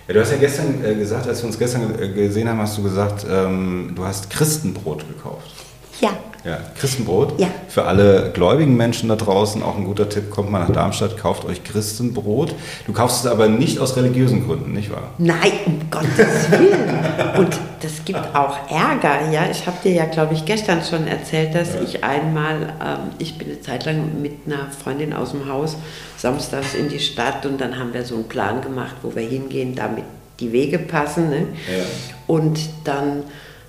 [0.07, 2.77] Ja, du hast ja gestern äh, gesagt, als wir uns gestern äh, gesehen haben, hast
[2.77, 5.51] du gesagt, ähm, du hast Christenbrot gekauft.
[5.99, 6.11] ja,
[6.47, 7.41] Ja, Christenbrot.
[7.41, 7.49] Ja.
[7.67, 11.43] Für alle gläubigen Menschen da draußen auch ein guter Tipp, kommt mal nach Darmstadt, kauft
[11.43, 12.55] euch Christenbrot.
[12.85, 15.11] Du kaufst es aber nicht aus religiösen Gründen, nicht wahr?
[15.17, 16.89] Nein, um Gottes Willen.
[17.37, 19.29] Und das gibt auch Ärger.
[19.29, 23.37] Ja, ich habe dir ja, glaube ich, gestern schon erzählt, dass ich einmal, ähm, ich
[23.37, 25.75] bin eine Zeit lang mit einer Freundin aus dem Haus
[26.15, 29.75] samstags in die Stadt und dann haben wir so einen Plan gemacht, wo wir hingehen,
[29.75, 30.05] damit
[30.39, 31.29] die Wege passen.
[31.29, 31.39] Ne?
[31.67, 31.83] Ja.
[32.25, 33.23] Und dann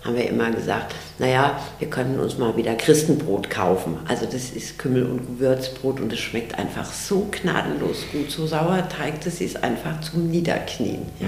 [0.08, 3.98] haben wir immer gesagt, naja, wir können uns mal wieder Christenbrot kaufen.
[4.08, 8.30] Also das ist Kümmel- und Gewürzbrot und es schmeckt einfach so gnadenlos gut.
[8.30, 11.02] So Sauerteig, das ist einfach zum Niederknien.
[11.20, 11.26] Ja.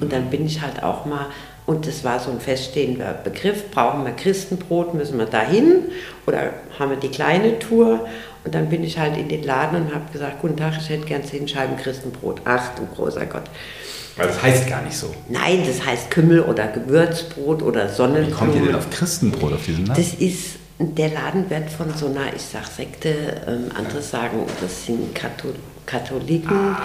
[0.00, 1.26] Und dann bin ich halt auch mal,
[1.64, 5.84] und das war so ein feststehender Begriff, brauchen wir Christenbrot, müssen wir dahin
[6.26, 8.06] oder haben wir die kleine Tour?
[8.44, 11.06] Und dann bin ich halt in den Laden und habe gesagt, guten Tag, ich hätte
[11.06, 12.42] gern zehn Scheiben Christenbrot.
[12.44, 13.44] Ach du großer Gott.
[14.16, 15.12] Weil das heißt gar nicht so.
[15.28, 19.84] Nein, das heißt Kümmel oder Gewürzbrot oder Wie kommt ihr denn auf Christenbrot, auf diesen
[19.84, 19.96] Namen?
[19.96, 24.86] Das ist, der Laden wird von so einer, ich sag Sekte, ähm, andere sagen, das
[24.86, 25.54] sind Kathol
[25.86, 26.76] Katholiken,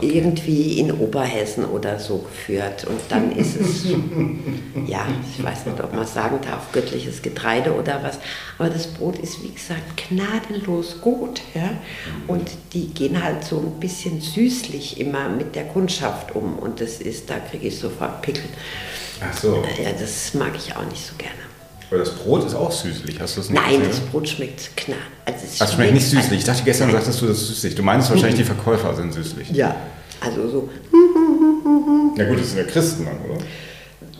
[0.00, 2.84] irgendwie in Oberhessen oder so geführt.
[2.84, 3.84] Und dann ist es,
[4.86, 8.18] ja, ich weiß nicht, ob man sagen darf, göttliches Getreide oder was.
[8.58, 11.40] Aber das Brot ist, wie gesagt, gnadenlos gut.
[11.54, 11.70] Ja?
[12.26, 16.58] Und die gehen halt so ein bisschen süßlich immer mit der Kundschaft um.
[16.58, 18.44] Und das ist, da kriege ich sofort Pickel.
[19.20, 19.62] Ach so.
[19.82, 21.43] Ja, das mag ich auch nicht so gerne.
[21.90, 23.88] Aber das Brot ist auch süßlich, hast du das nicht Nein, gesehen?
[23.90, 24.98] das Brot schmeckt knapp.
[25.24, 26.40] Also es Das schmeckt nicht schmeckt- süßlich.
[26.40, 26.96] Ich dachte, gestern Nein.
[26.96, 27.74] sagtest du, das ist süßlich.
[27.74, 29.50] Du meinst wahrscheinlich, die Verkäufer sind süßlich.
[29.50, 29.76] Ja,
[30.20, 30.68] also so.
[32.16, 33.40] Na gut, das sind ja Christen dann, oder?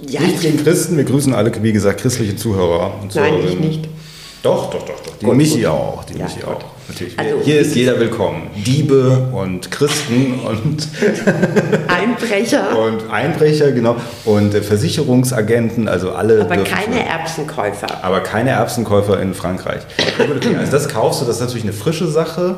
[0.08, 3.70] Ja, Nicht gegen Christen, wir grüßen alle, wie gesagt, christliche Zuhörer und Nein, Zuhörerinnen.
[3.70, 3.88] ich nicht.
[4.44, 5.16] Doch, doch, doch, doch.
[5.18, 5.66] Die Gut, Michi gut.
[5.68, 6.04] auch.
[6.04, 6.48] Die Ja, Michi gut.
[6.56, 6.64] auch.
[6.86, 7.18] Natürlich.
[7.18, 8.42] Also, Hier ist jeder willkommen.
[8.66, 10.86] Diebe und Christen und,
[11.88, 13.96] Einbrecher, und Einbrecher, genau.
[14.26, 16.42] Und äh, Versicherungsagenten, also alle.
[16.42, 18.04] aber keine schon- Erbsenkäufer.
[18.04, 19.80] aber keine Erbsenkäufer in Frankreich.
[20.18, 22.56] Okay, also das kaufst du, das ist natürlich eine frische Sache.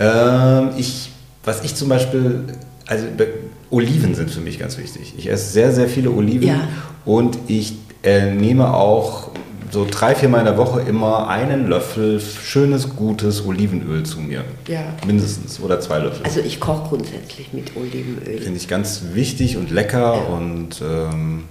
[0.00, 1.10] Ähm, ich,
[1.44, 2.46] was ich zum Beispiel,
[2.88, 3.28] also be-
[3.70, 5.14] Oliven sind für mich ganz wichtig.
[5.16, 6.60] Ich esse sehr, sehr viele Oliven Ja.
[7.04, 9.30] und ich äh, nehme auch
[9.72, 14.44] so drei, vier Mal in der Woche immer einen Löffel schönes, gutes Olivenöl zu mir.
[14.68, 14.82] Ja.
[15.06, 16.24] Mindestens oder zwei Löffel.
[16.24, 18.38] Also ich koche grundsätzlich mit Olivenöl.
[18.38, 21.44] Finde ich ganz wichtig und lecker und ähm,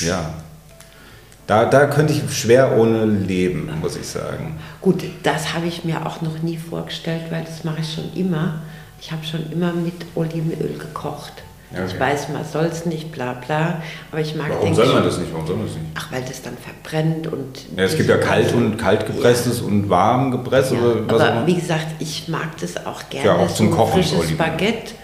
[0.00, 0.34] ja.
[1.46, 4.56] Da, da könnte ich schwer ohne leben, muss ich sagen.
[4.82, 8.60] Gut, das habe ich mir auch noch nie vorgestellt, weil das mache ich schon immer.
[9.00, 11.32] Ich habe schon immer mit Olivenöl gekocht.
[11.72, 11.92] Ja, okay.
[11.92, 15.18] Ich weiß, man soll es nicht, bla bla, aber ich mag Warum soll man das
[15.18, 15.32] nicht?
[15.32, 15.86] Warum soll man das nicht?
[15.94, 17.66] Ach, weil das dann verbrennt und...
[17.76, 21.86] Ja, es gibt ja kalt und kalt gepresstes und warm gepresst Ja, aber wie gesagt,
[21.98, 23.26] ich mag das auch gerne.
[23.26, 24.36] Ja, auch zum so Kochen, Frisches.
[24.36, 24.94] Baguette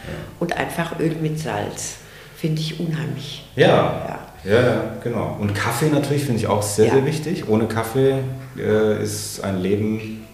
[0.40, 1.96] und einfach Öl mit Salz.
[2.36, 3.44] Finde ich unheimlich.
[3.56, 3.66] Ja.
[3.66, 4.18] Ja.
[4.44, 5.36] ja, ja, genau.
[5.38, 6.94] Und Kaffee natürlich finde ich auch sehr, Ja.
[6.94, 7.48] sehr wichtig.
[7.48, 8.18] Ohne Kaffee
[8.58, 10.24] äh, ist ein Leben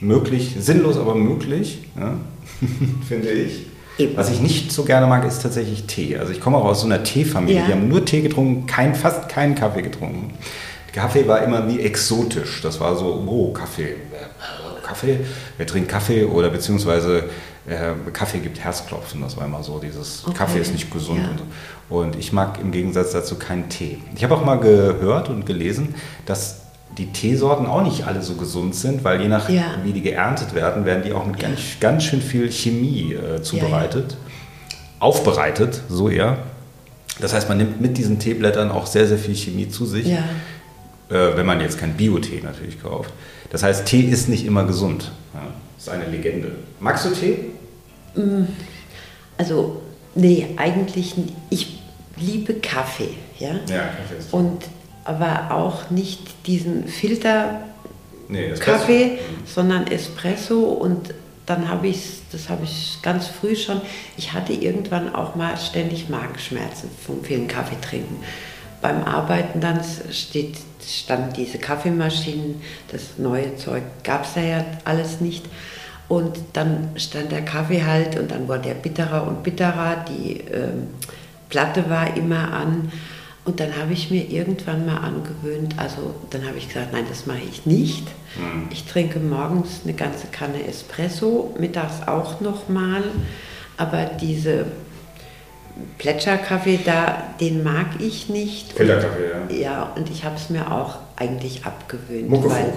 [0.00, 2.14] möglich, sinnlos, aber möglich, ja?
[3.08, 3.66] finde ich.
[4.00, 4.16] Eben.
[4.16, 6.16] Was ich nicht so gerne mag, ist tatsächlich Tee.
[6.16, 7.60] Also ich komme auch aus so einer Teefamilie.
[7.60, 7.66] Ja.
[7.66, 10.34] Die haben nur Tee getrunken, kein, fast keinen Kaffee getrunken.
[10.92, 12.60] Kaffee war immer wie exotisch.
[12.62, 13.90] Das war so, oh, Kaffee.
[13.90, 13.96] Äh,
[14.82, 15.20] Kaffee,
[15.56, 17.24] wer trinkt Kaffee oder beziehungsweise
[17.68, 19.20] äh, Kaffee gibt Herzklopfen.
[19.20, 20.36] Das war immer so, dieses Okay.
[20.36, 21.20] Kaffee ist nicht gesund.
[21.22, 21.30] Ja.
[21.30, 21.94] Und, so.
[21.96, 23.98] und ich mag im Gegensatz dazu keinen Tee.
[24.16, 25.94] Ich habe auch mal gehört und gelesen,
[26.26, 26.59] dass
[26.98, 29.76] die Teesorten auch nicht alle so gesund sind, weil je nach Ja.
[29.84, 34.16] wie die geerntet werden, werden die auch mit ganz, ganz schön viel Chemie äh, zubereitet,
[34.98, 36.38] aufbereitet, so eher.
[37.20, 40.18] Das heißt, man nimmt mit diesen Teeblättern auch sehr, sehr viel Chemie zu sich, Ja.
[41.10, 43.12] äh, wenn man jetzt kein Bio-Tee natürlich kauft.
[43.50, 45.10] Das heißt, Tee ist nicht immer gesund.
[45.34, 45.40] Ja,
[45.76, 46.52] das ist eine Legende.
[46.80, 47.38] Magst du Tee?
[49.38, 49.80] Also,
[50.14, 51.80] nee, eigentlich, n- ich
[52.16, 53.48] liebe Kaffee, ja.
[53.68, 54.32] Ja, Kaffee ist.
[54.32, 54.62] Und
[55.10, 57.60] aber auch nicht diesen Filter
[58.28, 58.52] Nee.
[58.60, 61.12] Kaffee, sondern Espresso und
[61.46, 63.80] dann habe ich das habe ich ganz früh schon,
[64.16, 68.22] ich hatte irgendwann auch mal ständig Magenschmerzen vom vielen Kaffee trinken.
[68.80, 69.80] Beim Arbeiten dann
[70.12, 70.56] steht,
[70.86, 75.44] stand diese Kaffeemaschinen, das neue Zeug gab es ja alles nicht.
[76.08, 80.88] Und dann stand der Kaffee halt und dann wurde er bitterer und bitterer, die ähm,
[81.48, 82.90] Platte war immer an.
[83.44, 87.26] Und dann habe ich mir irgendwann mal angewöhnt, also dann habe ich gesagt, nein, das
[87.26, 88.06] mache ich nicht.
[88.70, 93.02] Ich trinke morgens eine ganze Kanne Espresso, mittags auch nochmal.
[93.76, 94.66] Aber diese
[95.98, 98.72] Plätscherkaffee da, den mag ich nicht.
[98.74, 99.56] Filterkaffee, ja.
[99.56, 102.28] Ja, und ich habe es mir auch eigentlich abgewöhnt.
[102.28, 102.72] Muckefuck, weil,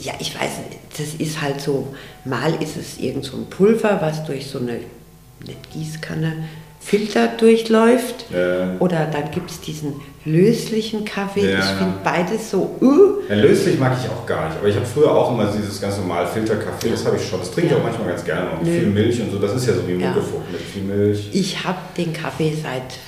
[0.00, 0.50] ja, ich weiß
[0.96, 1.94] das ist halt so,
[2.24, 6.44] mal ist es irgend so ein Pulver, was durch so eine, eine Gießkanne
[6.84, 8.26] Filter durchläuft.
[8.30, 8.76] Ja.
[8.78, 9.94] Oder dann gibt es diesen
[10.26, 11.50] löslichen Kaffee.
[11.52, 11.58] Ja.
[11.60, 14.84] Ich finde beides so, uh, Ja, löslich mag ich auch gar nicht, aber ich habe
[14.86, 17.40] früher auch immer dieses ganz normal Filterkaffee, das habe ich schon.
[17.40, 18.50] Das trinke ich auch manchmal ganz gerne.
[18.50, 18.70] Und Nö.
[18.78, 20.08] viel Milch und so, das ist ja so wie Ja.
[20.10, 21.30] Muckefuck mit viel Milch.
[21.32, 22.98] Ich habe den Kaffee seit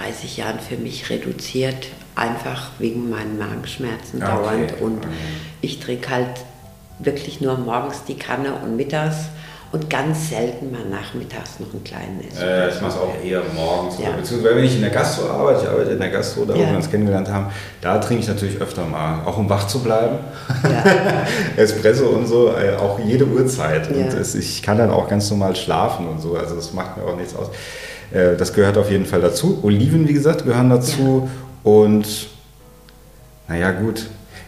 [0.00, 4.42] 30 Jahren für mich reduziert, einfach wegen meinen Magenschmerzen Ah, okay.
[4.68, 4.80] dauernd.
[4.80, 5.08] Und Okay.
[5.60, 6.28] ich trinke halt
[7.00, 9.16] wirklich nur morgens die Kanne und mittags
[9.74, 12.46] und ganz selten mal nachmittags noch einen kleinen Espresso.
[12.46, 13.96] Äh, ich mache es auch eher morgens.
[13.98, 14.12] Ja.
[14.12, 16.70] Beziehungsweise wenn ich in der Gastro arbeite, ich arbeite in der Gastro, da wo Ja.
[16.70, 17.46] wir uns kennengelernt haben,
[17.80, 20.18] da trinke ich natürlich öfter mal, auch um wach zu bleiben.
[20.62, 21.24] Ja.
[21.60, 23.90] Espresso und so, äh, auch jede Uhrzeit.
[23.90, 27.02] Und es, ich kann dann auch ganz normal schlafen und so, also das macht mir
[27.02, 27.48] auch nichts aus.
[28.12, 29.58] Äh, das gehört auf jeden Fall dazu.
[29.64, 31.28] Oliven, wie gesagt, gehören dazu.
[31.64, 32.28] Und
[33.48, 34.06] naja, gut,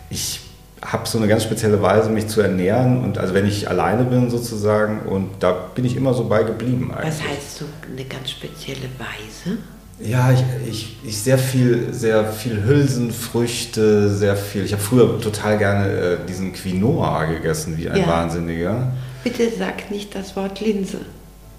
[0.08, 0.40] ich
[0.84, 3.02] habe so eine ganz spezielle Weise, mich zu ernähren.
[3.02, 6.92] Und also wenn ich alleine bin sozusagen, und da bin ich immer so bei geblieben
[6.92, 7.14] eigentlich.
[7.14, 9.58] Was heißt so eine ganz spezielle Weise?
[9.98, 14.64] Ja, ich, ich, ich sehr viel, sehr viel Hülsenfrüchte, sehr viel.
[14.64, 18.06] Ich habe früher total gerne äh, diesen Quinoa gegessen, wie ein Ja.
[18.06, 18.92] Wahnsinniger.
[19.24, 20.98] Bitte sag nicht das Wort Linse.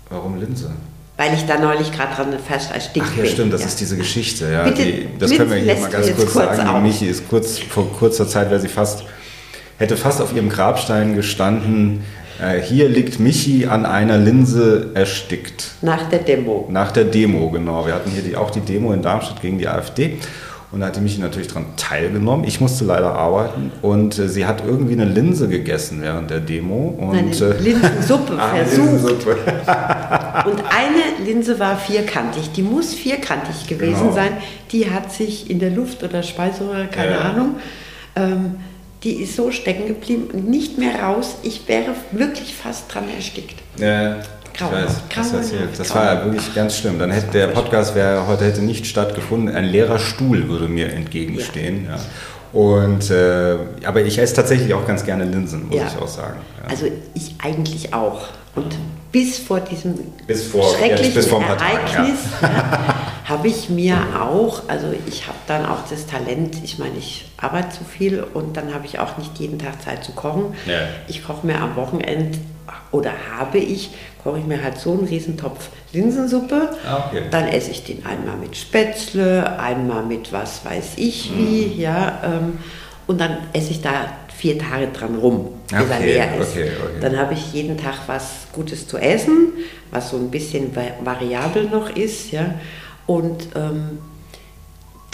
[0.10, 0.72] Warum Linse?
[1.18, 3.32] Weil ich da neulich gerade dran fast erstickt Ach ja, bin.
[3.32, 3.68] stimmt, das Ja.
[3.68, 4.52] ist diese Geschichte.
[4.52, 6.68] Ja, Bitte, die, das können wir hier mal ganz kurz, kurz sagen.
[6.70, 6.84] auf.
[6.84, 9.04] Michi ist kurz, vor kurzer Zeit, wäre sie fast,
[9.78, 12.04] hätte fast auf ihrem Grabstein gestanden.
[12.42, 15.72] Äh, hier liegt Michi an einer Linse erstickt.
[15.82, 16.68] Nach der Demo.
[16.70, 17.86] Nach der Demo, genau.
[17.86, 20.18] Wir hatten hier die, auch die Demo in Darmstadt gegen die AfD.
[20.70, 22.46] Und da hat die Michi natürlich daran teilgenommen.
[22.46, 23.72] Ich musste leider arbeiten.
[23.82, 26.94] Und äh, sie hat irgendwie eine Linse gegessen während der Demo.
[27.00, 28.78] Und, Eine äh, Linsensuppe ah, versucht.
[28.92, 29.38] Linsensuppe.
[30.46, 32.52] Und eine Linse war vierkantig.
[32.52, 34.14] Die muss vierkantig gewesen Genau.
[34.14, 34.32] sein.
[34.72, 37.20] Die hat sich in der Luft oder Speiseröhre, keine Ja.
[37.22, 37.56] Ahnung,
[38.18, 38.56] ähm,
[39.08, 41.38] die ist so stecken geblieben und nicht mehr raus.
[41.42, 43.56] Ich wäre wirklich fast dran erstickt.
[43.78, 45.80] Ja, ich Grauenhaft, weiß, was grauenhaft, erzählt.
[45.80, 47.00] Das war ja wirklich ganz schlimm.
[47.00, 49.56] Dann hätte der Podcast wäre heute hätte nicht stattgefunden.
[49.56, 51.86] Ein leerer Stuhl würde mir entgegenstehen.
[51.86, 52.00] Ja.
[52.54, 55.88] Und äh, aber ich esse tatsächlich auch ganz gerne Linsen, muss Ja.
[55.88, 56.38] ich auch sagen.
[56.64, 56.70] Ja.
[56.70, 58.28] Also ich eigentlich auch.
[58.56, 58.76] Und
[59.12, 59.96] bis vor diesem
[60.26, 62.20] Bis vor- schrecklichen bis vor Ereignis
[63.26, 67.78] habe ich mir auch, also ich habe dann auch das Talent, ich meine, ich arbeite
[67.78, 70.54] zu viel und dann habe ich auch nicht jeden Tag Zeit zu kochen.
[71.08, 72.38] Ich koche mir am Wochenende
[72.92, 73.92] oder habe ich,
[74.28, 76.70] koche ich mir halt so einen Riesentopf Linsensuppe.
[76.86, 77.24] Ah, okay.
[77.32, 81.80] Dann esse ich den einmal mit Spätzle, einmal mit was weiß ich wie, Mhm.
[81.80, 82.20] ja.
[82.26, 82.58] Ähm,
[83.08, 83.92] und dann esse ich da
[84.36, 86.52] vier Tage dran rum, bis er Okay, leer ist.
[86.52, 87.00] okay, okay.
[87.00, 89.54] Dann habe ich jeden Tag was Gutes zu essen,
[89.92, 92.56] was so ein bisschen va- variabel noch ist, ja.
[93.06, 94.00] Und ähm,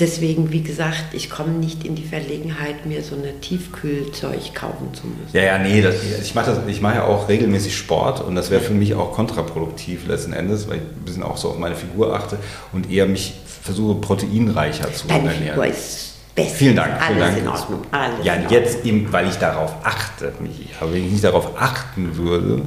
[0.03, 5.07] deswegen, wie gesagt, ich komme nicht in die Verlegenheit, mir so eine Tiefkühlzeug kaufen zu
[5.07, 5.29] müssen.
[5.35, 8.61] Ja, ja, nee, das, ich mache ich mache ja auch regelmäßig Sport und das wäre
[8.61, 12.13] für mich auch kontraproduktiv letzten Endes, weil ich ein bisschen auch so auf meine Figur
[12.13, 12.37] achte
[12.73, 15.47] und eher mich versuche proteinreicher zu Deine ernähren.
[15.53, 16.55] Figur ist best.
[16.55, 17.37] Vielen Dank, Alles vielen Dank.
[17.37, 17.81] in Ordnung.
[17.91, 20.67] Alles ja, in jetzt eben, weil ich darauf achte, Michi.
[20.81, 22.63] Aber wenn ich nicht darauf achten würde,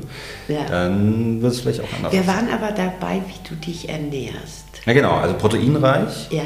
[0.48, 0.64] Ja.
[0.68, 4.64] dann würde es vielleicht auch anders Wir waren aber dabei, wie du dich ernährst.
[4.86, 6.28] Ja, genau, also proteinreich.
[6.30, 6.44] Ja.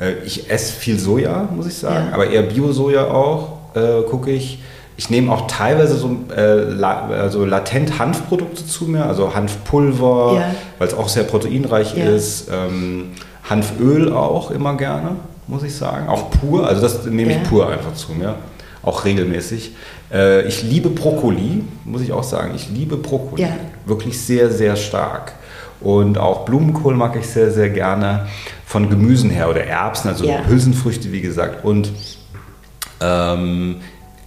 [0.00, 2.14] Äh, Ich esse viel Soja, muss ich sagen, Ja.
[2.14, 4.60] aber eher Bio-Soja auch, äh, gucke ich.
[4.96, 10.54] Ich nehme auch teilweise so äh, la, also latent Hanfprodukte zu mir, also Hanfpulver, Ja.
[10.78, 12.04] weil es auch sehr proteinreich Ja.
[12.06, 12.48] ist.
[12.52, 13.10] Ähm,
[13.48, 15.16] Hanföl auch immer gerne,
[15.46, 16.08] muss ich sagen.
[16.08, 18.34] Auch pur, also das nehme ich pur einfach zu mir,
[18.82, 19.74] auch regelmäßig.
[20.12, 22.52] Äh, ich liebe Brokkoli, muss ich auch sagen.
[22.56, 23.46] Ich liebe Brokkoli,
[23.86, 25.32] wirklich sehr, sehr stark.
[25.80, 28.26] Und auch Blumenkohl mag ich sehr, sehr gerne.
[28.66, 30.44] Von Gemüsen her oder Erbsen, also Ja.
[30.46, 31.64] Hülsenfrüchte, wie gesagt.
[31.64, 31.90] Und
[33.00, 33.80] ähm,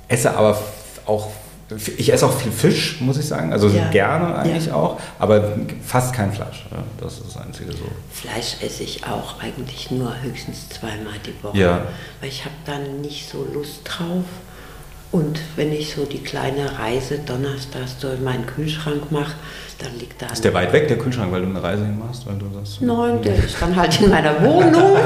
[0.07, 0.57] esse aber
[1.05, 1.27] auch,
[1.97, 3.53] ich esse auch viel Fisch, muss ich sagen.
[3.53, 3.89] Also Ja.
[3.89, 4.73] gerne eigentlich Ja.
[4.75, 5.43] auch, aber
[5.85, 6.65] fast kein Fleisch.
[6.71, 7.85] Ja, das ist das Einzige so.
[8.11, 11.57] Fleisch esse ich auch eigentlich nur höchstens zweimal die Woche.
[11.57, 11.81] Ja.
[12.19, 14.23] Weil ich habe dann nicht so Lust drauf.
[15.11, 19.33] Und wenn ich so die kleine Reise donnerstags so in meinen Kühlschrank mache,
[19.83, 20.27] dann liegt da...
[20.27, 22.25] Ist der weit weg, der Kühlschrank, weil du eine Reise hinmachst?
[22.27, 24.97] Weil du sagst, Nein, der ist dann halt in meiner Wohnung.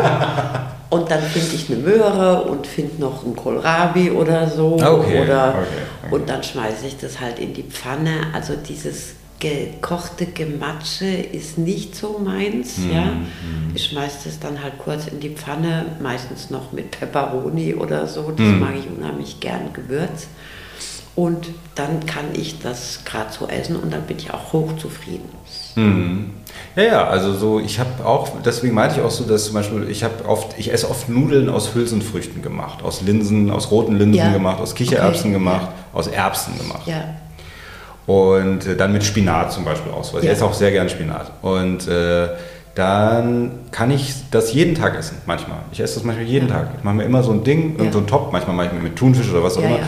[0.90, 4.78] Und dann finde ich eine Möhre und finde noch einen Kohlrabi oder so.
[4.82, 5.68] Ah, okay, Oder, okay,
[6.06, 6.16] okay.
[6.16, 8.12] Und dann schmeiße ich das halt in die Pfanne.
[8.34, 12.78] Also dieses gekochte Gematsche ist nicht so meins.
[12.78, 13.04] Mhm, Ja.
[13.74, 18.32] Ich schmeiße das dann halt kurz in die Pfanne, meistens noch mit Peperoni oder so.
[18.32, 18.60] Das Mhm.
[18.60, 20.28] mag ich unheimlich gern, Gewürz.
[21.16, 25.30] Und dann kann ich das gerade so essen und dann bin ich auch hochzufrieden.
[25.76, 26.32] Mhm.
[26.76, 29.90] Ja, ja, also so, ich habe auch, deswegen meinte ich auch so, dass zum Beispiel,
[29.90, 34.20] ich habe oft, ich esse oft Nudeln aus Hülsenfrüchten gemacht, aus Linsen, aus roten Linsen
[34.26, 34.34] Ja.
[34.34, 36.86] gemacht, aus Kichererbsen Okay, gemacht, aus Erbsen gemacht.
[36.86, 37.04] Ja.
[38.08, 40.32] Und äh, dann mit Spinat zum Beispiel aus, weil Ja.
[40.32, 41.32] ich esse auch sehr gern Spinat.
[41.42, 42.28] Und äh,
[42.76, 45.60] dann kann ich das jeden Tag essen, manchmal.
[45.72, 46.70] Ich esse das manchmal jeden Tag.
[46.78, 47.90] Ich mache mir immer so ein Ding, Ja.
[47.92, 49.80] so ein Top, manchmal mache ich mir mit Thunfisch oder was auch Ja, immer.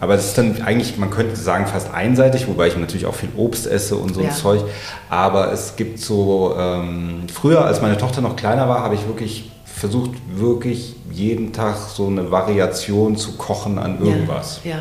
[0.00, 3.28] Aber das ist dann eigentlich, man könnte sagen, fast einseitig, wobei ich natürlich auch viel
[3.36, 4.32] Obst esse und so ein Ja.
[4.32, 4.62] Zeug.
[5.08, 9.50] Aber es gibt so, ähm, früher, als meine Tochter noch kleiner war, habe ich wirklich
[9.64, 14.60] versucht, wirklich jeden Tag so eine Variation zu kochen an irgendwas.
[14.64, 14.70] Ja.
[14.72, 14.76] ja.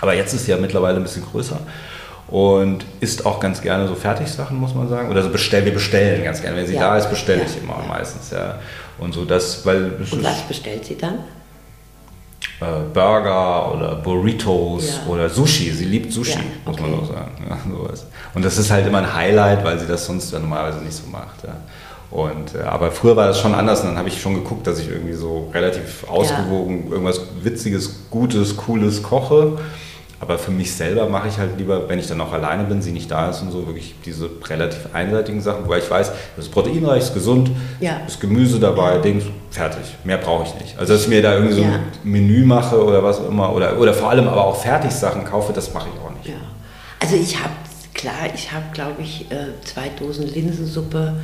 [0.00, 1.58] Aber jetzt ist sie ja mittlerweile ein bisschen größer
[2.28, 5.10] und isst auch ganz gerne so Fertigsachen, muss man sagen.
[5.10, 6.56] Oder so bestell, wir bestellen ganz gerne.
[6.56, 6.80] Wenn sie Ja.
[6.80, 8.58] da ist, bestelle ich immer meistens, ja.
[8.98, 11.18] Und so das, weil es Und was bestellt sie dann?
[12.60, 15.12] Äh, Burger oder Burritos Ja.
[15.12, 15.70] oder Sushi.
[15.70, 16.90] Sie liebt Sushi, Ja, muss okay.
[16.90, 17.46] man auch sagen.
[17.48, 18.06] Ja, sowas.
[18.34, 21.08] Und das ist halt immer ein Highlight, weil sie das sonst ja normalerweise nicht so
[21.10, 21.36] macht.
[22.10, 24.80] Und, äh, aber früher war das schon anders und dann habe ich schon geguckt, dass
[24.80, 29.52] ich irgendwie so relativ ausgewogen irgendwas Witziges, Gutes, Cooles koche.
[30.22, 32.92] Aber für mich selber mache ich halt lieber, wenn ich dann auch alleine bin, sie
[32.92, 36.52] nicht da ist und so, wirklich diese relativ einseitigen Sachen, weil ich weiß, das ist
[36.52, 38.02] proteinreich, ist gesund, Ja.
[38.06, 39.80] ist Gemüse dabei, Dings, fertig.
[40.04, 40.78] Mehr brauche ich nicht.
[40.78, 41.68] Also, dass ich mir da irgendwie so Ja.
[41.76, 45.54] ein Menü mache oder was auch immer, oder, oder vor allem aber auch Fertigsachen kaufe,
[45.54, 46.26] das mache ich auch nicht.
[46.28, 46.34] Ja.
[47.00, 47.54] Also ich habe,
[47.94, 51.14] klar, ich habe, glaube ich, äh, zwei Dosen Linsensuppe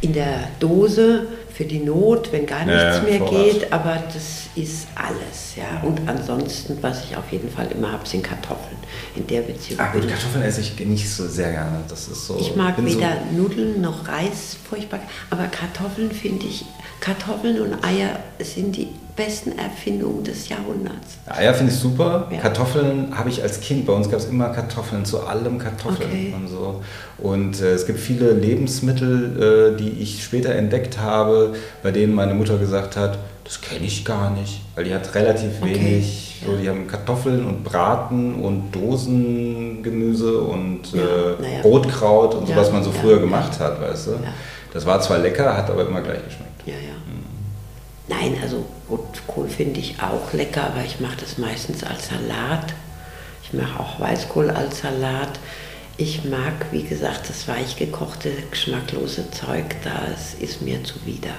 [0.00, 1.26] in der Dose
[1.60, 3.44] für die Not, wenn gar Ja, nichts mehr Vorrat.
[3.44, 5.86] geht, aber das ist alles, ja.
[5.86, 8.78] Und ansonsten, was ich auf jeden Fall immer habe, sind Kartoffeln.
[9.14, 11.80] In der Beziehung Ah, gut, ich Kartoffeln esse ich nicht so sehr gerne.
[11.86, 12.38] Das ist so.
[12.40, 16.64] Ich mag bin so- weder Nudeln noch Reis furchtbar, aber Kartoffeln finde ich,
[17.00, 21.18] Kartoffeln und Eier sind die besten Erfindungen des Jahrhunderts.
[21.26, 22.28] Eier finde ich super.
[22.30, 22.38] Ja.
[22.40, 23.86] Kartoffeln habe ich als Kind.
[23.86, 26.34] Bei uns gab es immer Kartoffeln, zu allem Kartoffeln Okay.
[26.36, 26.82] und so.
[27.18, 32.34] Und äh, es gibt viele Lebensmittel, äh, die ich später entdeckt habe, bei denen meine
[32.34, 36.52] Mutter gesagt hat, das kenne ich gar nicht, weil die hat relativ Okay, wenig, so,
[36.56, 41.60] die haben Kartoffeln und Braten und Dosengemüse und Ja, äh, ja.
[41.62, 44.10] Rotkraut und so, was man so früher gemacht hat, weißt du.
[44.72, 46.62] Das war zwar lecker, hat aber immer gleich geschmeckt.
[46.66, 46.89] Ja, ja.
[48.10, 52.74] Nein, also Rotkohl finde ich auch lecker, aber ich mache das meistens als Salat.
[53.44, 55.38] Ich mache auch Weißkohl als Salat.
[55.96, 61.34] Ich mag, wie gesagt, das weich gekochte, geschmacklose Zeug, das ist mir zuwider.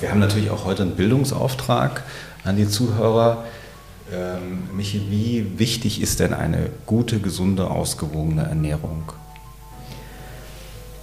[0.00, 2.02] Wir haben natürlich auch heute einen Bildungsauftrag
[2.44, 3.44] an die Zuhörer.
[4.12, 9.12] Ähm, Michi, wie wichtig ist denn eine gute, gesunde, ausgewogene Ernährung?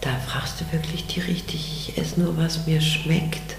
[0.02, 1.90] Da fragst du wirklich die richtig.
[1.90, 3.56] Ich esse nur, was mir schmeckt.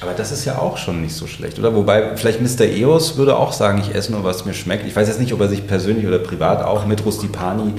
[0.00, 1.74] Aber das ist ja auch schon nicht so schlecht, oder?
[1.74, 2.66] Wobei, vielleicht Mr.
[2.66, 4.86] Eos würde auch sagen, ich esse nur, was mir schmeckt.
[4.86, 7.72] Ich weiß jetzt nicht, ob er sich persönlich oder privat auch mit Rustipani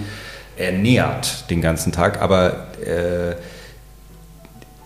[0.58, 3.36] ernährt den ganzen Tag, aber äh,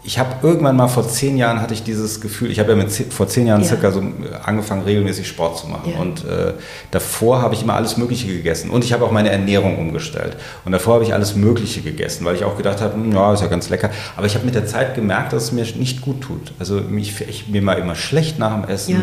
[0.03, 2.91] ich habe irgendwann mal vor zehn Jahren hatte ich dieses Gefühl, ich habe ja mit
[2.91, 3.67] vor zehn Jahren Ja.
[3.67, 4.01] circa so
[4.43, 5.91] angefangen, regelmäßig Sport zu machen.
[5.93, 5.99] Ja.
[5.99, 6.53] Und äh,
[6.89, 8.71] davor habe ich immer alles Mögliche gegessen.
[8.71, 10.37] Und ich habe auch meine Ernährung umgestellt.
[10.65, 13.41] Und davor habe ich alles Mögliche gegessen, weil ich auch gedacht habe, hm, ja, ist
[13.41, 13.91] ja ganz lecker.
[14.17, 16.51] Aber ich habe mit der Zeit gemerkt, dass es mir nicht gut tut.
[16.57, 18.93] Also mich, ich, mir war immer schlecht nach dem Essen.
[18.93, 19.01] Ja.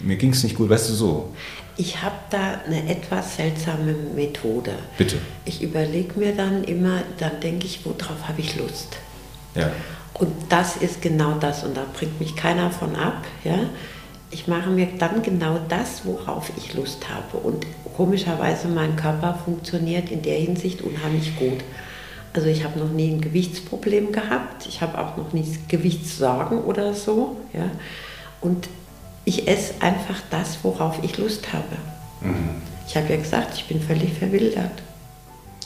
[0.00, 1.28] Mir ging es nicht gut, weißt du so.
[1.76, 4.72] Ich habe da eine etwas seltsame Methode.
[4.98, 5.16] Bitte.
[5.44, 8.96] Ich überlege mir dann immer, dann denke ich, worauf habe ich Lust?
[9.54, 9.70] Ja.
[10.20, 13.24] Und das ist genau das und da bringt mich keiner von ab.
[13.42, 13.58] Ja?
[14.30, 17.38] Ich mache mir dann genau das, worauf ich Lust habe.
[17.38, 17.66] Und
[17.96, 21.64] komischerweise, mein Körper funktioniert in der Hinsicht unheimlich gut.
[22.34, 26.92] Also ich habe noch nie ein Gewichtsproblem gehabt, ich habe auch noch nie Gewichtssorgen oder
[26.92, 27.38] so.
[27.54, 27.70] Ja?
[28.42, 28.68] Und
[29.24, 31.76] ich esse einfach das, worauf ich Lust habe.
[32.86, 34.82] Ich habe ja gesagt, ich bin völlig verwildert.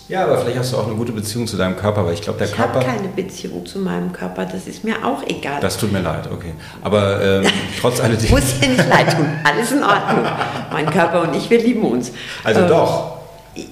[0.08, 2.38] Ja, aber vielleicht hast du auch eine gute Beziehung zu deinem Körper, weil ich glaube,
[2.38, 2.86] der Ich habe Körper.
[2.86, 5.60] keine Beziehung zu meinem Körper, das ist mir auch egal.
[5.60, 6.52] Das tut mir leid, okay.
[6.82, 7.44] Aber ähm,
[7.80, 8.30] trotz alledem.
[8.30, 10.26] Muss dir nicht leid tun, alles in Ordnung.
[10.72, 12.12] Mein Körper und ich, wir lieben uns.
[12.42, 13.14] Also Ähm, doch.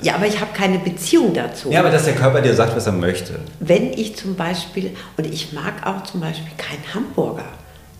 [0.01, 1.71] Ja, aber ich habe keine Beziehung dazu.
[1.71, 3.41] Ja, aber dass der Körper dir sagt, was er möchte.
[3.59, 7.45] Wenn ich zum Beispiel, und ich mag auch zum Beispiel keinen Hamburger.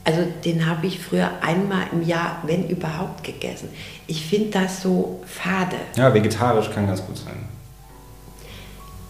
[0.05, 3.69] Also den habe ich früher einmal im Jahr, wenn überhaupt, gegessen.
[4.07, 5.77] Ich finde das so fade.
[5.97, 7.35] Ja, vegetarisch kann ganz gut sein.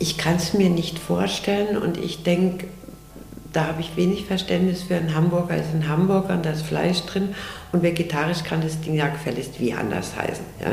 [0.03, 2.67] Ich kann es mir nicht vorstellen und ich denke,
[3.53, 4.97] da habe ich wenig Verständnis für.
[4.97, 7.37] Ein Hamburger ist ein Hamburger und da ist Fleisch drin
[7.71, 10.45] und vegetarisch kann das Ding ja gefälligst wie anders heißen.
[10.61, 10.73] Ja.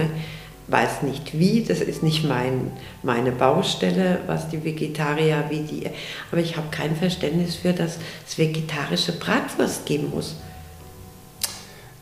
[0.66, 2.72] Weiß nicht wie, das ist nicht mein,
[3.04, 5.88] meine Baustelle, was die Vegetarier wie die.
[6.32, 10.38] Aber ich habe kein Verständnis für, dass es vegetarische Bratwurst geben muss,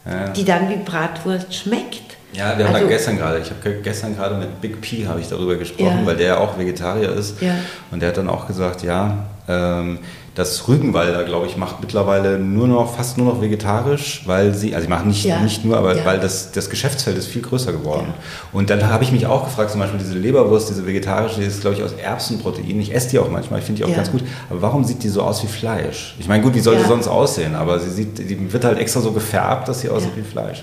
[0.06, 0.30] Ja.
[0.30, 2.17] die dann wie Bratwurst schmeckt.
[2.34, 5.20] Ja, wir haben Also- da gestern gerade, ich habe gestern gerade mit Big P habe
[5.20, 6.06] ich darüber gesprochen, Ja.
[6.06, 7.42] weil der ja auch Vegetarier ist.
[7.42, 7.56] Ja.
[7.90, 10.00] Und der hat dann auch gesagt, ja, ähm,
[10.36, 14.86] das Rügenwalder, glaube ich, macht mittlerweile nur noch, fast nur noch vegetarisch, weil sie, also
[14.86, 15.40] sie machen nicht, Ja.
[15.40, 16.06] nicht nur, aber Ja.
[16.06, 18.14] weil das, das Geschäftsfeld ist viel größer geworden.
[18.52, 21.62] Und dann habe ich mich auch gefragt, zum Beispiel diese Leberwurst, diese vegetarische, die ist,
[21.62, 22.80] glaube ich, aus Erbsenprotein.
[22.80, 24.22] Ich esse die auch manchmal, ich finde die auch ganz gut.
[24.52, 26.16] Aber warum sieht die so aus wie Fleisch?
[26.20, 26.88] Ich meine, gut, wie soll sie Ja.
[26.88, 27.56] sonst aussehen?
[27.56, 30.62] Aber sie sieht, die wird halt extra so gefärbt, dass sie aussieht wie Fleisch.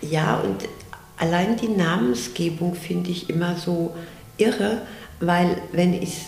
[0.00, 0.56] Ja, und
[1.20, 3.94] allein die Namensgebung finde ich immer so
[4.36, 4.82] irre,
[5.20, 6.22] weil wenn ich,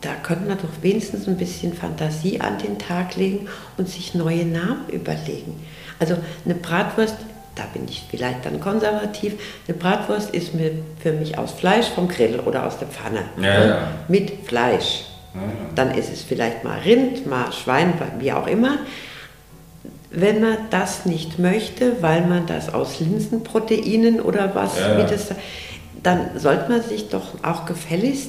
[0.00, 4.46] da könnte man doch wenigstens ein bisschen Fantasie an den Tag legen und sich neue
[4.46, 5.60] Namen überlegen.
[5.98, 7.16] Also eine Bratwurst,
[7.54, 9.34] da bin ich vielleicht dann konservativ,
[9.68, 13.24] eine Bratwurst ist mir für mich aus Fleisch vom Grill oder aus der Pfanne.
[13.40, 13.88] Ja, ja.
[14.08, 15.04] Mit Fleisch.
[15.74, 18.78] Dann ist es vielleicht mal Rind, mal Schwein, wie auch immer.
[20.14, 25.06] Wenn man das nicht möchte, weil man das aus Linsenproteinen oder was, Ja, ja.
[25.06, 25.28] das,
[26.02, 28.28] dann sollte man sich doch auch gefälligst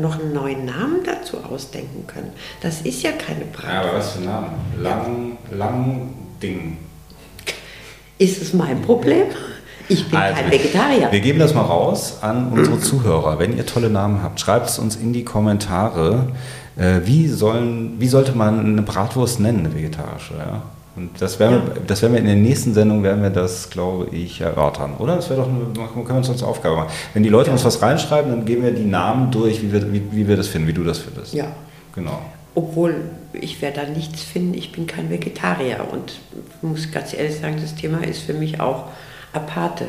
[0.00, 2.30] noch einen neuen Namen dazu ausdenken können.
[2.60, 3.96] Das ist ja keine Ja, aber Bratwurst.
[3.96, 4.46] was für ein Name?
[4.80, 6.10] Lang, lang
[6.42, 6.76] Ding.
[8.18, 9.24] Ist es mein Problem?
[9.88, 11.08] Ich bin Also, kein Vegetarier.
[11.10, 13.38] Wir geben das mal raus an unsere Zuhörer.
[13.40, 16.28] Wenn ihr tolle Namen habt, schreibt es uns in die Kommentare.
[16.76, 20.34] Äh, wie, sollen, wie sollte man eine Bratwurst nennen, eine vegetarische?
[20.38, 20.62] Ja?
[20.94, 24.14] Und das werden, wir, das werden wir in der nächsten Sendung, werden wir das, glaube
[24.14, 24.94] ich, erörtern.
[24.98, 25.16] Oder?
[25.16, 26.90] Das wäre doch eine, können wir uns als Aufgabe machen.
[27.14, 30.02] Wenn die Leute uns was reinschreiben, dann geben wir die Namen durch, wie wir, wie,
[30.12, 31.32] wie wir das finden, wie du das findest.
[31.32, 31.46] Ja.
[31.94, 32.20] Genau.
[32.54, 32.94] Obwohl
[33.32, 36.20] ich werde da nichts finden, ich bin kein Vegetarier und
[36.60, 38.84] muss ganz ehrlich sagen, das Thema ist für mich auch
[39.32, 39.86] aparte.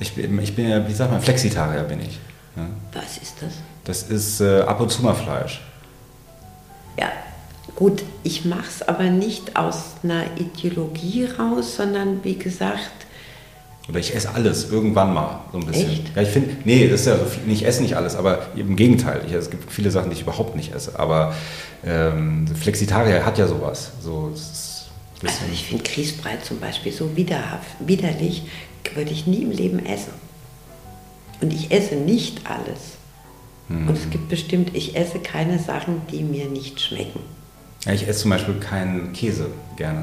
[0.00, 2.18] Ich, bin- ich bin ja, wie sagt man, Flexitarier bin ich.
[2.56, 2.66] Ja?
[2.94, 3.52] Was ist das?
[3.84, 5.60] Das ist äh, ab und zu mal Fleisch.
[6.98, 7.08] Ja,
[7.76, 12.90] gut, ich mache es aber nicht aus einer Ideologie raus, sondern wie gesagt,
[13.88, 15.90] Oder ich esse alles irgendwann mal so ein bisschen.
[15.90, 16.16] Echt?
[16.16, 18.74] Ja, ich finde, nee, das ist ja so viel, ich esse nicht alles, aber im
[18.74, 19.22] Gegenteil.
[19.26, 20.98] Ich, es gibt viele Sachen, die ich überhaupt nicht esse.
[20.98, 21.34] Aber
[21.84, 23.92] ähm, Flexitarier hat ja sowas.
[24.00, 24.32] So,
[25.22, 28.42] Also ich finde Grießbrei zum Beispiel so widerhaft, widerlich,
[28.94, 30.12] würde ich nie im Leben essen.
[31.40, 32.96] Und ich esse nicht alles.
[33.68, 33.88] Hm.
[33.88, 37.20] Und es gibt bestimmt, ich esse keine Sachen, die mir nicht schmecken.
[37.86, 39.46] Ja, ich esse zum Beispiel keinen Käse
[39.76, 40.00] gerne.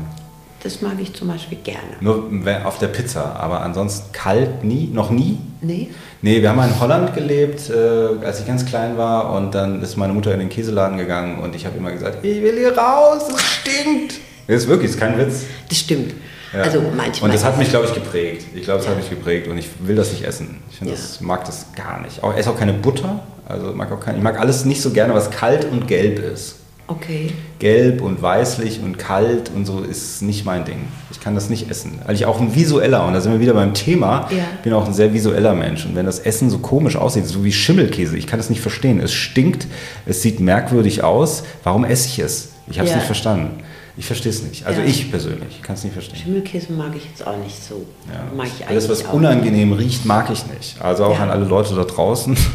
[0.64, 1.82] Das mag ich zum Beispiel gerne.
[2.00, 2.30] Nur
[2.64, 5.38] auf der Pizza, aber ansonsten kalt nie, noch nie.
[5.60, 5.90] Nee?
[6.22, 9.82] Nee, wir haben mal in Holland gelebt, äh, als ich ganz klein war und dann
[9.84, 12.78] ist meine Mutter in den Käseladen gegangen und ich habe immer gesagt, ich will hier
[12.78, 14.14] raus, es stinkt.
[14.48, 15.44] Das ist wirklich, ist kein Witz.
[15.68, 16.14] Das stimmt.
[16.54, 16.62] Ja.
[16.62, 17.30] Also manchmal.
[17.30, 18.46] und das hat mich, glaube ich, geprägt.
[18.56, 19.00] Ich glaube, es hat Ja.
[19.02, 20.60] mich geprägt und ich will das nicht essen.
[20.72, 21.00] Ich finde, Ja.
[21.00, 22.24] das mag das gar nicht.
[22.24, 23.22] Auch, ich esse auch keine Butter.
[23.50, 26.56] Also mag auch kein, ich mag alles nicht so gerne, was kalt und gelb ist.
[26.86, 27.32] Okay.
[27.60, 30.80] Gelb und weißlich und kalt und so ist nicht mein Ding.
[31.12, 32.00] Ich kann das nicht essen.
[32.06, 34.44] Weil ich auch ein visueller, und da sind wir wieder beim Thema, Ja.
[34.64, 35.86] bin auch ein sehr visueller Mensch.
[35.86, 39.00] Und wenn das Essen so komisch aussieht, so wie Schimmelkäse, ich kann das nicht verstehen.
[39.00, 39.66] Es stinkt,
[40.06, 41.44] es sieht merkwürdig aus.
[41.64, 42.50] Warum esse ich es?
[42.68, 42.98] Ich habe es Ja.
[42.98, 43.64] nicht verstanden.
[43.96, 44.66] Ich verstehe es nicht.
[44.66, 44.88] Also Ja.
[44.88, 46.18] ich persönlich kann es nicht verstehen.
[46.22, 47.86] Schimmelkäse mag ich jetzt auch nicht so.
[48.12, 48.24] Ja.
[48.36, 50.82] Mag ich Alles, was unangenehm riecht, mag ich nicht.
[50.82, 52.36] Also auch an alle Leute da draußen.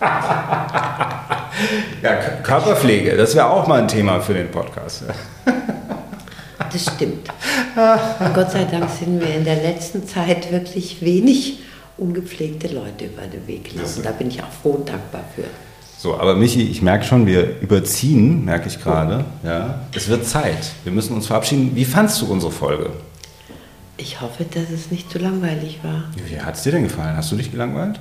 [2.02, 5.04] ja, Körperpflege, das wäre auch mal ein Thema für den Podcast.
[6.72, 7.28] Das stimmt.
[8.34, 11.58] Gott sei Dank sind mir in der letzten Zeit wirklich wenig
[11.98, 14.02] ungepflegte Leute über den Weg gelaufen.
[14.02, 15.44] Da bin ich auch froh und dankbar für.
[15.98, 19.24] So, aber Michi, ich merke schon, wir überziehen, merke ich gerade.
[19.44, 20.72] Ja, es wird Zeit.
[20.82, 21.72] Wir müssen uns verabschieden.
[21.74, 22.90] Wie fandst du unsere Folge?
[23.98, 26.04] Ich hoffe, dass es nicht zu langweilig war.
[26.26, 27.16] Wie hat es dir denn gefallen?
[27.16, 28.00] Hast du dich gelangweilt?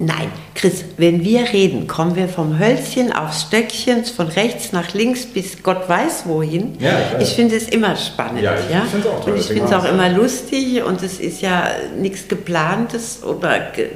[0.00, 5.24] Nein, Chris, wenn wir reden, kommen wir vom Hölzchen aufs Stöckchen, von rechts nach links
[5.24, 6.76] bis Gott weiß wohin.
[6.80, 8.42] Ja, ich ich finde es immer spannend.
[8.42, 11.20] Ja, Ja, ich find's auch toll, Und ich finde es auch immer lustig und es
[11.20, 13.90] ist ja nichts Geplantes oder ge,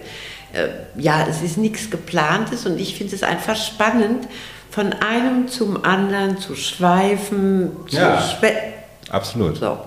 [0.52, 4.28] äh, ja, es ist nichts Geplantes und ich finde es einfach spannend,
[4.70, 8.20] von einem zum anderen zu schweifen, zu Ja.
[8.22, 8.52] schwe
[9.10, 9.58] Absolut.
[9.58, 9.78] So.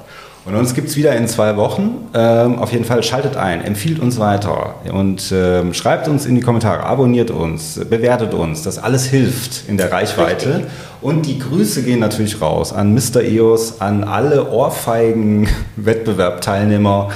[0.46, 2.08] Und uns gibt es wieder in zwei Wochen.
[2.14, 6.42] Ähm, auf jeden Fall schaltet ein, empfiehlt uns weiter und ähm, schreibt uns in die
[6.42, 8.62] Kommentare, abonniert uns, bewertet uns.
[8.62, 10.58] Das alles hilft in der Reichweite.
[10.58, 10.72] Richtig.
[11.02, 13.24] Und die Grüße gehen natürlich raus an Mr.
[13.24, 15.48] EOS, an alle ohrfeigen
[15.78, 17.10] Wettbewerbteilnehmer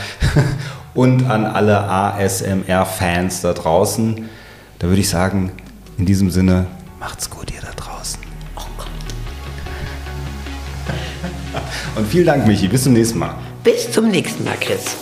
[0.96, 4.26] und an alle ASMR-Fans da draußen.
[4.80, 5.52] Da würde ich sagen,
[6.00, 6.66] in diesem Sinne,
[7.00, 7.49] macht's gut,
[11.96, 12.68] Und vielen Dank, Michi.
[12.68, 13.36] Bis zum nächsten Mal.
[13.64, 14.96] Bis zum nächsten Mal, Chris.